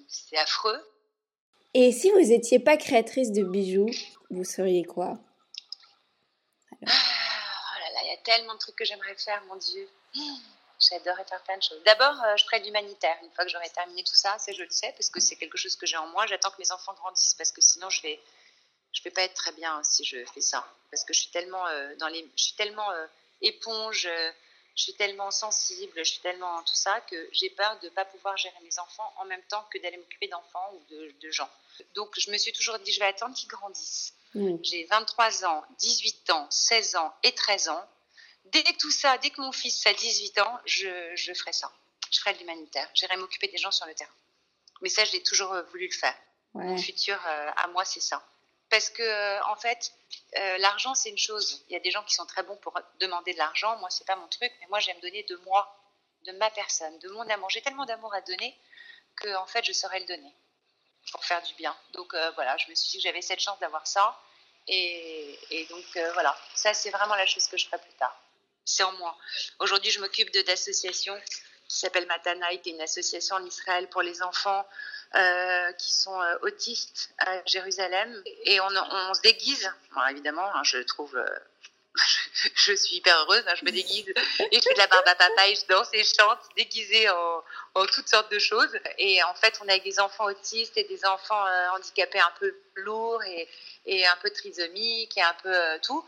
c'est 0.09 0.39
affreux. 0.39 0.81
Et 1.75 1.93
si 1.93 2.11
vous 2.11 2.21
n'étiez 2.21 2.59
pas 2.59 2.77
créatrice 2.77 3.31
de 3.31 3.45
bijoux 3.45 3.91
vous 4.31 4.45
seriez 4.45 4.85
quoi? 4.85 5.19
Oh 6.87 7.79
là 7.81 7.91
là, 7.93 8.01
il 8.03 8.09
y 8.09 8.15
a 8.15 8.17
tellement 8.19 8.55
de 8.55 8.59
trucs 8.59 8.77
que 8.77 8.85
j'aimerais 8.85 9.15
faire, 9.17 9.43
mon 9.45 9.57
Dieu. 9.57 9.89
J'adorerais 10.91 11.25
faire 11.25 11.43
plein 11.45 11.57
de 11.57 11.63
choses. 11.63 11.81
D'abord, 11.85 12.21
euh, 12.25 12.37
je 12.37 12.45
ferai 12.45 12.61
de 12.61 12.67
l'humanitaire. 12.67 13.17
Une 13.23 13.31
fois 13.31 13.45
que 13.45 13.51
j'aurai 13.51 13.71
terminé 13.71 14.03
tout 14.03 14.15
ça, 14.17 14.37
c'est 14.39 14.53
je 14.53 14.65
le 14.65 14.71
sais, 14.71 14.93
parce 14.93 15.11
que 15.11 15.21
c'est 15.21 15.37
quelque 15.37 15.57
chose 15.57 15.77
que 15.77 15.87
j'ai 15.87 15.97
en 15.97 16.09
moi. 16.09 16.27
J'attends 16.27 16.51
que 16.51 16.59
mes 16.59 16.73
enfants 16.73 16.95
grandissent, 16.95 17.35
parce 17.35 17.53
que 17.53 17.61
sinon, 17.61 17.89
je 17.89 18.03
vais, 18.03 18.21
je 18.93 19.03
vais 19.03 19.11
pas 19.11 19.23
être 19.23 19.35
très 19.35 19.53
bien 19.53 19.81
si 19.85 20.05
je 20.05 20.25
fais 20.25 20.41
ça. 20.41 20.67
Parce 20.91 21.05
que 21.05 21.13
je 21.13 21.21
suis 21.21 21.31
tellement 21.31 21.67
euh, 21.69 21.95
dans 21.97 22.09
les, 22.09 22.29
je 22.37 22.45
suis 22.45 22.55
tellement 22.55 22.91
euh, 22.91 23.07
éponge, 23.43 24.09
je 24.75 24.83
suis 24.83 24.95
tellement 24.95 25.31
sensible, 25.31 25.93
je 25.97 26.11
suis 26.11 26.21
tellement 26.21 26.63
tout 26.65 26.75
ça 26.75 27.01
que 27.03 27.29
j'ai 27.31 27.51
peur 27.51 27.79
de 27.81 27.87
ne 27.87 27.91
pas 27.91 28.05
pouvoir 28.05 28.37
gérer 28.37 28.59
mes 28.63 28.79
enfants 28.81 29.13
en 29.19 29.25
même 29.27 29.43
temps 29.45 29.65
que 29.71 29.79
d'aller 29.79 29.99
m'occuper 29.99 30.27
d'enfants 30.29 30.73
ou 30.75 30.83
de 30.91 31.31
gens. 31.31 31.51
Donc, 31.95 32.19
je 32.19 32.31
me 32.31 32.39
suis 32.39 32.53
toujours 32.53 32.79
dit, 32.81 32.93
je 32.93 32.99
vais 32.99 33.07
attendre 33.07 33.37
qu'ils 33.37 33.49
grandissent 33.49 34.15
j'ai 34.35 34.85
23 34.85 35.45
ans, 35.45 35.63
18 35.79 36.31
ans, 36.31 36.47
16 36.51 36.97
ans 36.97 37.15
et 37.23 37.33
13 37.33 37.69
ans. 37.69 37.89
Dès 38.47 38.63
tout 38.79 38.91
ça, 38.91 39.19
dès 39.19 39.31
que 39.31 39.41
mon 39.41 39.53
fils 39.53 39.87
a 39.87 39.93
18 39.93 40.39
ans, 40.39 40.59
je, 40.65 40.89
je 41.15 41.33
ferai 41.35 41.53
ça. 41.53 41.71
Je 42.11 42.19
ferai 42.21 42.35
de 42.35 42.39
l'humanitaire. 42.41 42.89
J'irai 42.95 43.17
m'occuper 43.17 43.49
des 43.49 43.59
gens 43.59 43.71
sur 43.71 43.87
le 43.87 43.95
terrain. 43.95 44.13
Mais 44.81 44.89
ça, 44.89 45.05
j'ai 45.05 45.23
toujours 45.23 45.53
euh, 45.53 45.63
voulu 45.65 45.87
le 45.87 45.93
faire. 45.93 46.15
Mon 46.55 46.77
futur 46.77 47.19
euh, 47.27 47.51
à 47.57 47.69
moi, 47.69 47.85
c'est 47.87 48.01
ça. 48.01 48.23
Parce 48.69 48.91
que, 48.91 49.03
euh, 49.03 49.43
en 49.45 49.57
fait, 49.57 49.93
l'argent, 50.59 50.95
c'est 50.95 51.09
une 51.09 51.19
chose. 51.19 51.65
Il 51.69 51.73
y 51.73 51.77
a 51.77 51.81
des 51.81 51.91
gens 51.91 52.03
qui 52.05 52.15
sont 52.15 52.27
très 52.27 52.43
bons 52.43 52.57
pour 52.57 52.79
demander 53.01 53.33
de 53.33 53.39
l'argent. 53.39 53.79
Moi, 53.79 53.89
c'est 53.91 54.07
pas 54.07 54.17
mon 54.17 54.29
truc. 54.29 54.53
Mais 54.61 54.67
moi, 54.69 54.81
j'aime 54.81 55.01
donner 55.01 55.23
de 55.23 55.37
moi, 55.47 55.79
de 56.27 56.33
ma 56.33 56.51
personne, 56.51 56.99
de 56.99 57.09
mon 57.11 57.27
amour. 57.29 57.49
J'ai 57.49 57.63
tellement 57.63 57.87
d'amour 57.87 58.13
à 58.13 58.21
donner 58.21 58.59
que, 59.17 59.35
en 59.37 59.47
fait, 59.47 59.65
je 59.65 59.73
saurais 59.73 60.01
le 60.01 60.07
donner 60.07 60.35
pour 61.11 61.25
faire 61.25 61.43
du 61.43 61.55
bien. 61.55 61.77
Donc 61.93 62.15
euh, 62.15 62.31
voilà, 62.33 62.57
je 62.57 62.71
me 62.71 62.75
suis 62.75 62.91
dit 62.91 62.97
que 62.99 63.03
j'avais 63.03 63.23
cette 63.23 63.41
chance 63.41 63.59
d'avoir 63.61 63.87
ça. 63.87 64.19
Et, 64.69 65.67
donc 65.71 65.85
euh, 65.97 66.13
voilà, 66.13 66.37
ça 66.55 66.73
c'est 66.73 66.91
vraiment 66.91 67.17
la 67.17 67.27
chose 67.27 67.47
que 67.49 67.57
je 67.57 67.67
ferai 67.67 67.79
plus 67.79 67.93
tard. 67.95 68.17
C'est 68.65 68.85
en 68.85 68.93
moi. 68.93 69.17
Aujourd'hui, 69.59 69.91
je 69.91 70.01
m'occupe 70.01 70.33
d'associations 70.33 71.21
qui 71.69 71.79
s'appelle 71.79 72.07
Matanaï, 72.07 72.61
qui 72.61 72.71
est 72.71 72.73
une 72.73 72.81
association 72.81 73.37
en 73.37 73.45
Israël 73.45 73.89
pour 73.89 74.03
les 74.03 74.23
enfants 74.23 74.65
euh, 75.17 75.73
qui 75.73 75.93
sont 75.93 76.21
autistes 76.43 77.13
à 77.19 77.45
Jérusalem. 77.45 78.23
Et 78.45 78.61
on, 78.61 78.69
se 79.15 79.21
déguise, 79.23 79.69
évidemment, 80.11 80.49
hein, 80.55 80.63
je 80.63 80.79
trouve 80.79 81.21
je 82.55 82.73
suis 82.75 82.97
hyper 82.97 83.17
heureuse, 83.21 83.45
hein, 83.47 83.55
je 83.59 83.65
me 83.65 83.71
déguise 83.71 84.09
et 84.09 84.57
je 84.57 84.61
fais 84.61 84.75
de 84.75 84.79
la 84.79 84.87
barbe 84.87 85.07
à 85.07 85.15
papa 85.15 85.49
et 85.49 85.55
je 85.55 85.67
danse 85.67 85.89
et 85.93 86.03
je 86.03 86.13
chante 86.19 86.39
déguisée 86.57 87.09
en, 87.11 87.87
toutes 87.87 88.09
sortes 88.09 88.33
de 88.33 88.39
choses. 88.39 88.71
Et 88.99 89.23
en 89.25 89.35
fait, 89.35 89.61
on 89.63 89.69
a 89.69 89.79
des 89.79 90.01
enfants 90.01 90.25
autistes 90.25 90.77
et 90.77 90.85
des 90.85 91.05
enfants 91.05 91.47
euh, 91.47 91.69
handicapés 91.77 92.21
un 92.21 92.33
peu 92.39 92.55
lourds 92.77 93.23
et, 93.25 93.49
et, 93.87 94.07
un 94.07 94.17
peu 94.23 94.31
trisomiques 94.31 95.17
et 95.19 95.23
un 95.23 95.35
peu 95.43 95.55
euh, 95.55 95.79
tout. 95.83 96.05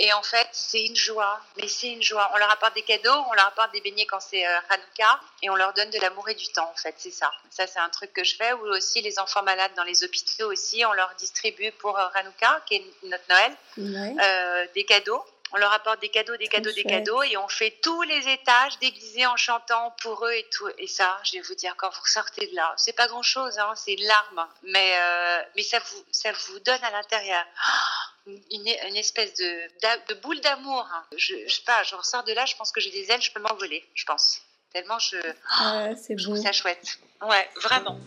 Et 0.00 0.12
en 0.12 0.22
fait, 0.22 0.46
c'est 0.52 0.84
une 0.84 0.94
joie, 0.94 1.40
mais 1.56 1.66
c'est 1.66 1.88
une 1.88 2.02
joie. 2.02 2.30
On 2.32 2.36
leur 2.36 2.50
apporte 2.52 2.74
des 2.76 2.82
cadeaux, 2.82 3.24
on 3.28 3.32
leur 3.32 3.48
apporte 3.48 3.72
des 3.72 3.80
beignets 3.80 4.06
quand 4.06 4.20
c'est 4.20 4.46
euh, 4.46 4.58
Hanouka, 4.70 5.20
et 5.42 5.50
on 5.50 5.56
leur 5.56 5.72
donne 5.72 5.90
de 5.90 5.98
l'amour 5.98 6.28
et 6.28 6.36
du 6.36 6.46
temps, 6.52 6.70
en 6.72 6.76
fait, 6.76 6.94
c'est 6.98 7.10
ça. 7.10 7.32
Ça, 7.50 7.66
c'est 7.66 7.80
un 7.80 7.88
truc 7.88 8.12
que 8.12 8.22
je 8.22 8.36
fais, 8.36 8.52
ou 8.52 8.66
aussi 8.68 9.02
les 9.02 9.18
enfants 9.18 9.42
malades 9.42 9.72
dans 9.76 9.82
les 9.82 10.04
hôpitaux 10.04 10.52
aussi, 10.52 10.84
on 10.86 10.92
leur 10.92 11.12
distribue 11.18 11.72
pour 11.72 11.98
euh, 11.98 12.06
Hanouka, 12.14 12.62
qui 12.66 12.76
est 12.76 12.84
notre 13.02 13.24
Noël, 13.28 13.56
euh, 14.22 14.66
des 14.72 14.84
cadeaux. 14.84 15.24
On 15.50 15.56
leur 15.56 15.72
apporte 15.72 15.98
des 16.00 16.10
cadeaux, 16.10 16.36
des 16.36 16.46
cadeaux, 16.46 16.70
des 16.70 16.84
cadeaux, 16.84 17.22
et 17.24 17.36
on 17.36 17.48
fait 17.48 17.74
tous 17.82 18.02
les 18.02 18.28
étages 18.28 18.78
déguisés 18.78 19.26
en 19.26 19.36
chantant 19.36 19.96
pour 20.02 20.26
eux 20.26 20.32
et 20.32 20.46
tout. 20.52 20.68
Et 20.76 20.86
ça, 20.86 21.18
je 21.24 21.32
vais 21.32 21.40
vous 21.40 21.54
dire, 21.54 21.74
quand 21.76 21.88
vous 21.88 22.06
sortez 22.06 22.46
de 22.46 22.54
là, 22.54 22.72
c'est 22.76 22.92
pas 22.92 23.08
grand 23.08 23.22
chose, 23.22 23.58
hein, 23.58 23.72
c'est 23.74 23.96
larmes, 23.96 24.46
mais, 24.62 24.92
mais 25.56 25.62
ça, 25.62 25.78
vous, 25.78 26.04
ça 26.12 26.30
vous 26.32 26.60
donne 26.60 26.84
à 26.84 26.90
l'intérieur 26.90 27.42
une, 28.50 28.96
espèce 28.96 29.34
de, 29.34 30.14
de 30.14 30.20
boule 30.20 30.40
d'amour. 30.40 30.88
Hein. 30.92 31.04
Je, 31.16 31.34
je 31.46 31.54
sais 31.54 31.62
pas, 31.64 31.82
je 31.82 31.94
ressors 31.94 32.24
de 32.24 32.32
là, 32.32 32.44
je 32.46 32.56
pense 32.56 32.72
que 32.72 32.80
j'ai 32.80 32.90
des 32.90 33.10
ailes, 33.10 33.22
je 33.22 33.32
peux 33.32 33.40
m'envoler, 33.40 33.84
je 33.94 34.04
pense. 34.04 34.42
Tellement 34.72 34.98
je, 34.98 35.16
ah, 35.58 35.88
je 36.10 36.22
trouve 36.22 36.36
ça 36.36 36.52
chouette. 36.52 36.98
Ouais, 37.22 37.48
vraiment. 37.62 37.98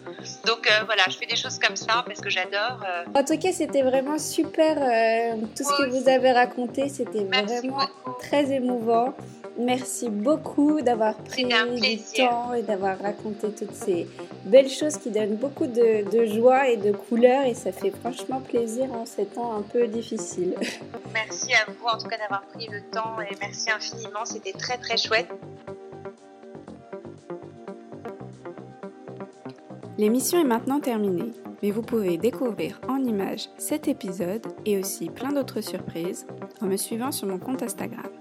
Donc 0.45 0.69
euh, 0.69 0.83
voilà, 0.85 1.03
je 1.09 1.17
fais 1.17 1.25
des 1.25 1.35
choses 1.35 1.57
comme 1.59 1.75
ça 1.75 2.03
parce 2.05 2.21
que 2.21 2.29
j'adore. 2.29 2.83
Euh. 2.85 3.05
En 3.15 3.23
tout 3.25 3.37
cas, 3.37 3.51
c'était 3.51 3.81
vraiment 3.81 4.19
super. 4.19 4.77
Euh, 4.77 5.41
tout 5.55 5.63
ce 5.63 5.77
que 5.77 5.89
vous 5.89 6.07
avez 6.07 6.31
raconté, 6.31 6.87
c'était 6.87 7.23
vraiment 7.23 7.89
très 8.19 8.51
émouvant. 8.51 9.15
Merci 9.61 10.09
beaucoup 10.09 10.81
d'avoir 10.81 11.15
pris 11.15 11.45
du 11.45 11.97
temps 12.15 12.53
et 12.53 12.63
d'avoir 12.63 12.97
raconté 12.97 13.51
toutes 13.51 13.75
ces 13.75 14.07
belles 14.45 14.69
choses 14.69 14.97
qui 14.97 15.11
donnent 15.11 15.35
beaucoup 15.35 15.67
de, 15.67 16.25
joie 16.25 16.69
et 16.69 16.77
de 16.77 16.91
couleur 16.91 17.45
et 17.45 17.53
ça 17.53 17.71
fait 17.71 17.91
franchement 17.91 18.41
plaisir 18.41 18.91
en 18.91 19.05
ces 19.05 19.25
temps 19.25 19.55
un 19.55 19.61
peu 19.61 19.87
difficiles. 19.87 20.55
Merci 21.13 21.53
à 21.53 21.69
vous 21.69 21.85
en 21.85 21.97
tout 21.99 22.07
cas 22.07 22.17
d'avoir 22.17 22.41
pris 22.47 22.67
le 22.71 22.81
temps 22.89 23.21
et 23.21 23.35
merci 23.39 23.69
infiniment, 23.69 24.25
c'était 24.25 24.53
très 24.53 24.77
très 24.77 24.97
chouette. 24.97 25.29
L'émission 29.97 30.39
est 30.39 30.45
maintenant 30.45 30.79
terminée, 30.79 31.33
mais 31.61 31.69
vous 31.69 31.83
pouvez 31.83 32.17
découvrir 32.17 32.79
en 32.87 33.03
images 33.03 33.49
cet 33.57 33.87
épisode 33.87 34.47
et 34.65 34.79
aussi 34.79 35.09
plein 35.09 35.33
d'autres 35.33 35.61
surprises 35.61 36.25
en 36.61 36.65
me 36.65 36.77
suivant 36.77 37.11
sur 37.11 37.27
mon 37.27 37.37
compte 37.37 37.61
Instagram. 37.61 38.20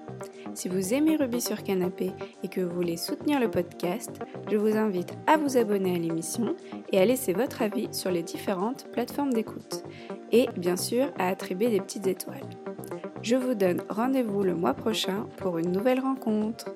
Si 0.55 0.69
vous 0.69 0.95
aimez 0.95 1.17
Ruby 1.17 1.41
sur 1.41 1.63
Canapé 1.63 2.13
et 2.43 2.49
que 2.49 2.61
vous 2.61 2.75
voulez 2.75 2.97
soutenir 2.97 3.41
le 3.41 3.51
podcast, 3.51 4.11
je 4.51 4.57
vous 4.57 4.77
invite 4.77 5.15
à 5.27 5.37
vous 5.37 5.57
abonner 5.57 5.95
à 5.95 5.99
l'émission 5.99 6.57
et 6.93 6.99
à 6.99 7.05
laisser 7.05 7.33
votre 7.33 7.63
avis 7.63 7.89
sur 7.93 8.11
les 8.11 8.23
différentes 8.23 8.87
plateformes 8.93 9.33
d'écoute. 9.33 9.85
Et 10.33 10.49
bien 10.57 10.77
sûr 10.77 11.07
à 11.19 11.29
attribuer 11.29 11.71
des 11.71 11.81
petites 11.81 12.07
étoiles. 12.07 12.49
Je 13.23 13.37
vous 13.37 13.55
donne 13.55 13.83
rendez-vous 13.89 14.43
le 14.43 14.55
mois 14.55 14.75
prochain 14.75 15.27
pour 15.37 15.59
une 15.59 15.73
nouvelle 15.73 16.01
rencontre. 16.01 16.75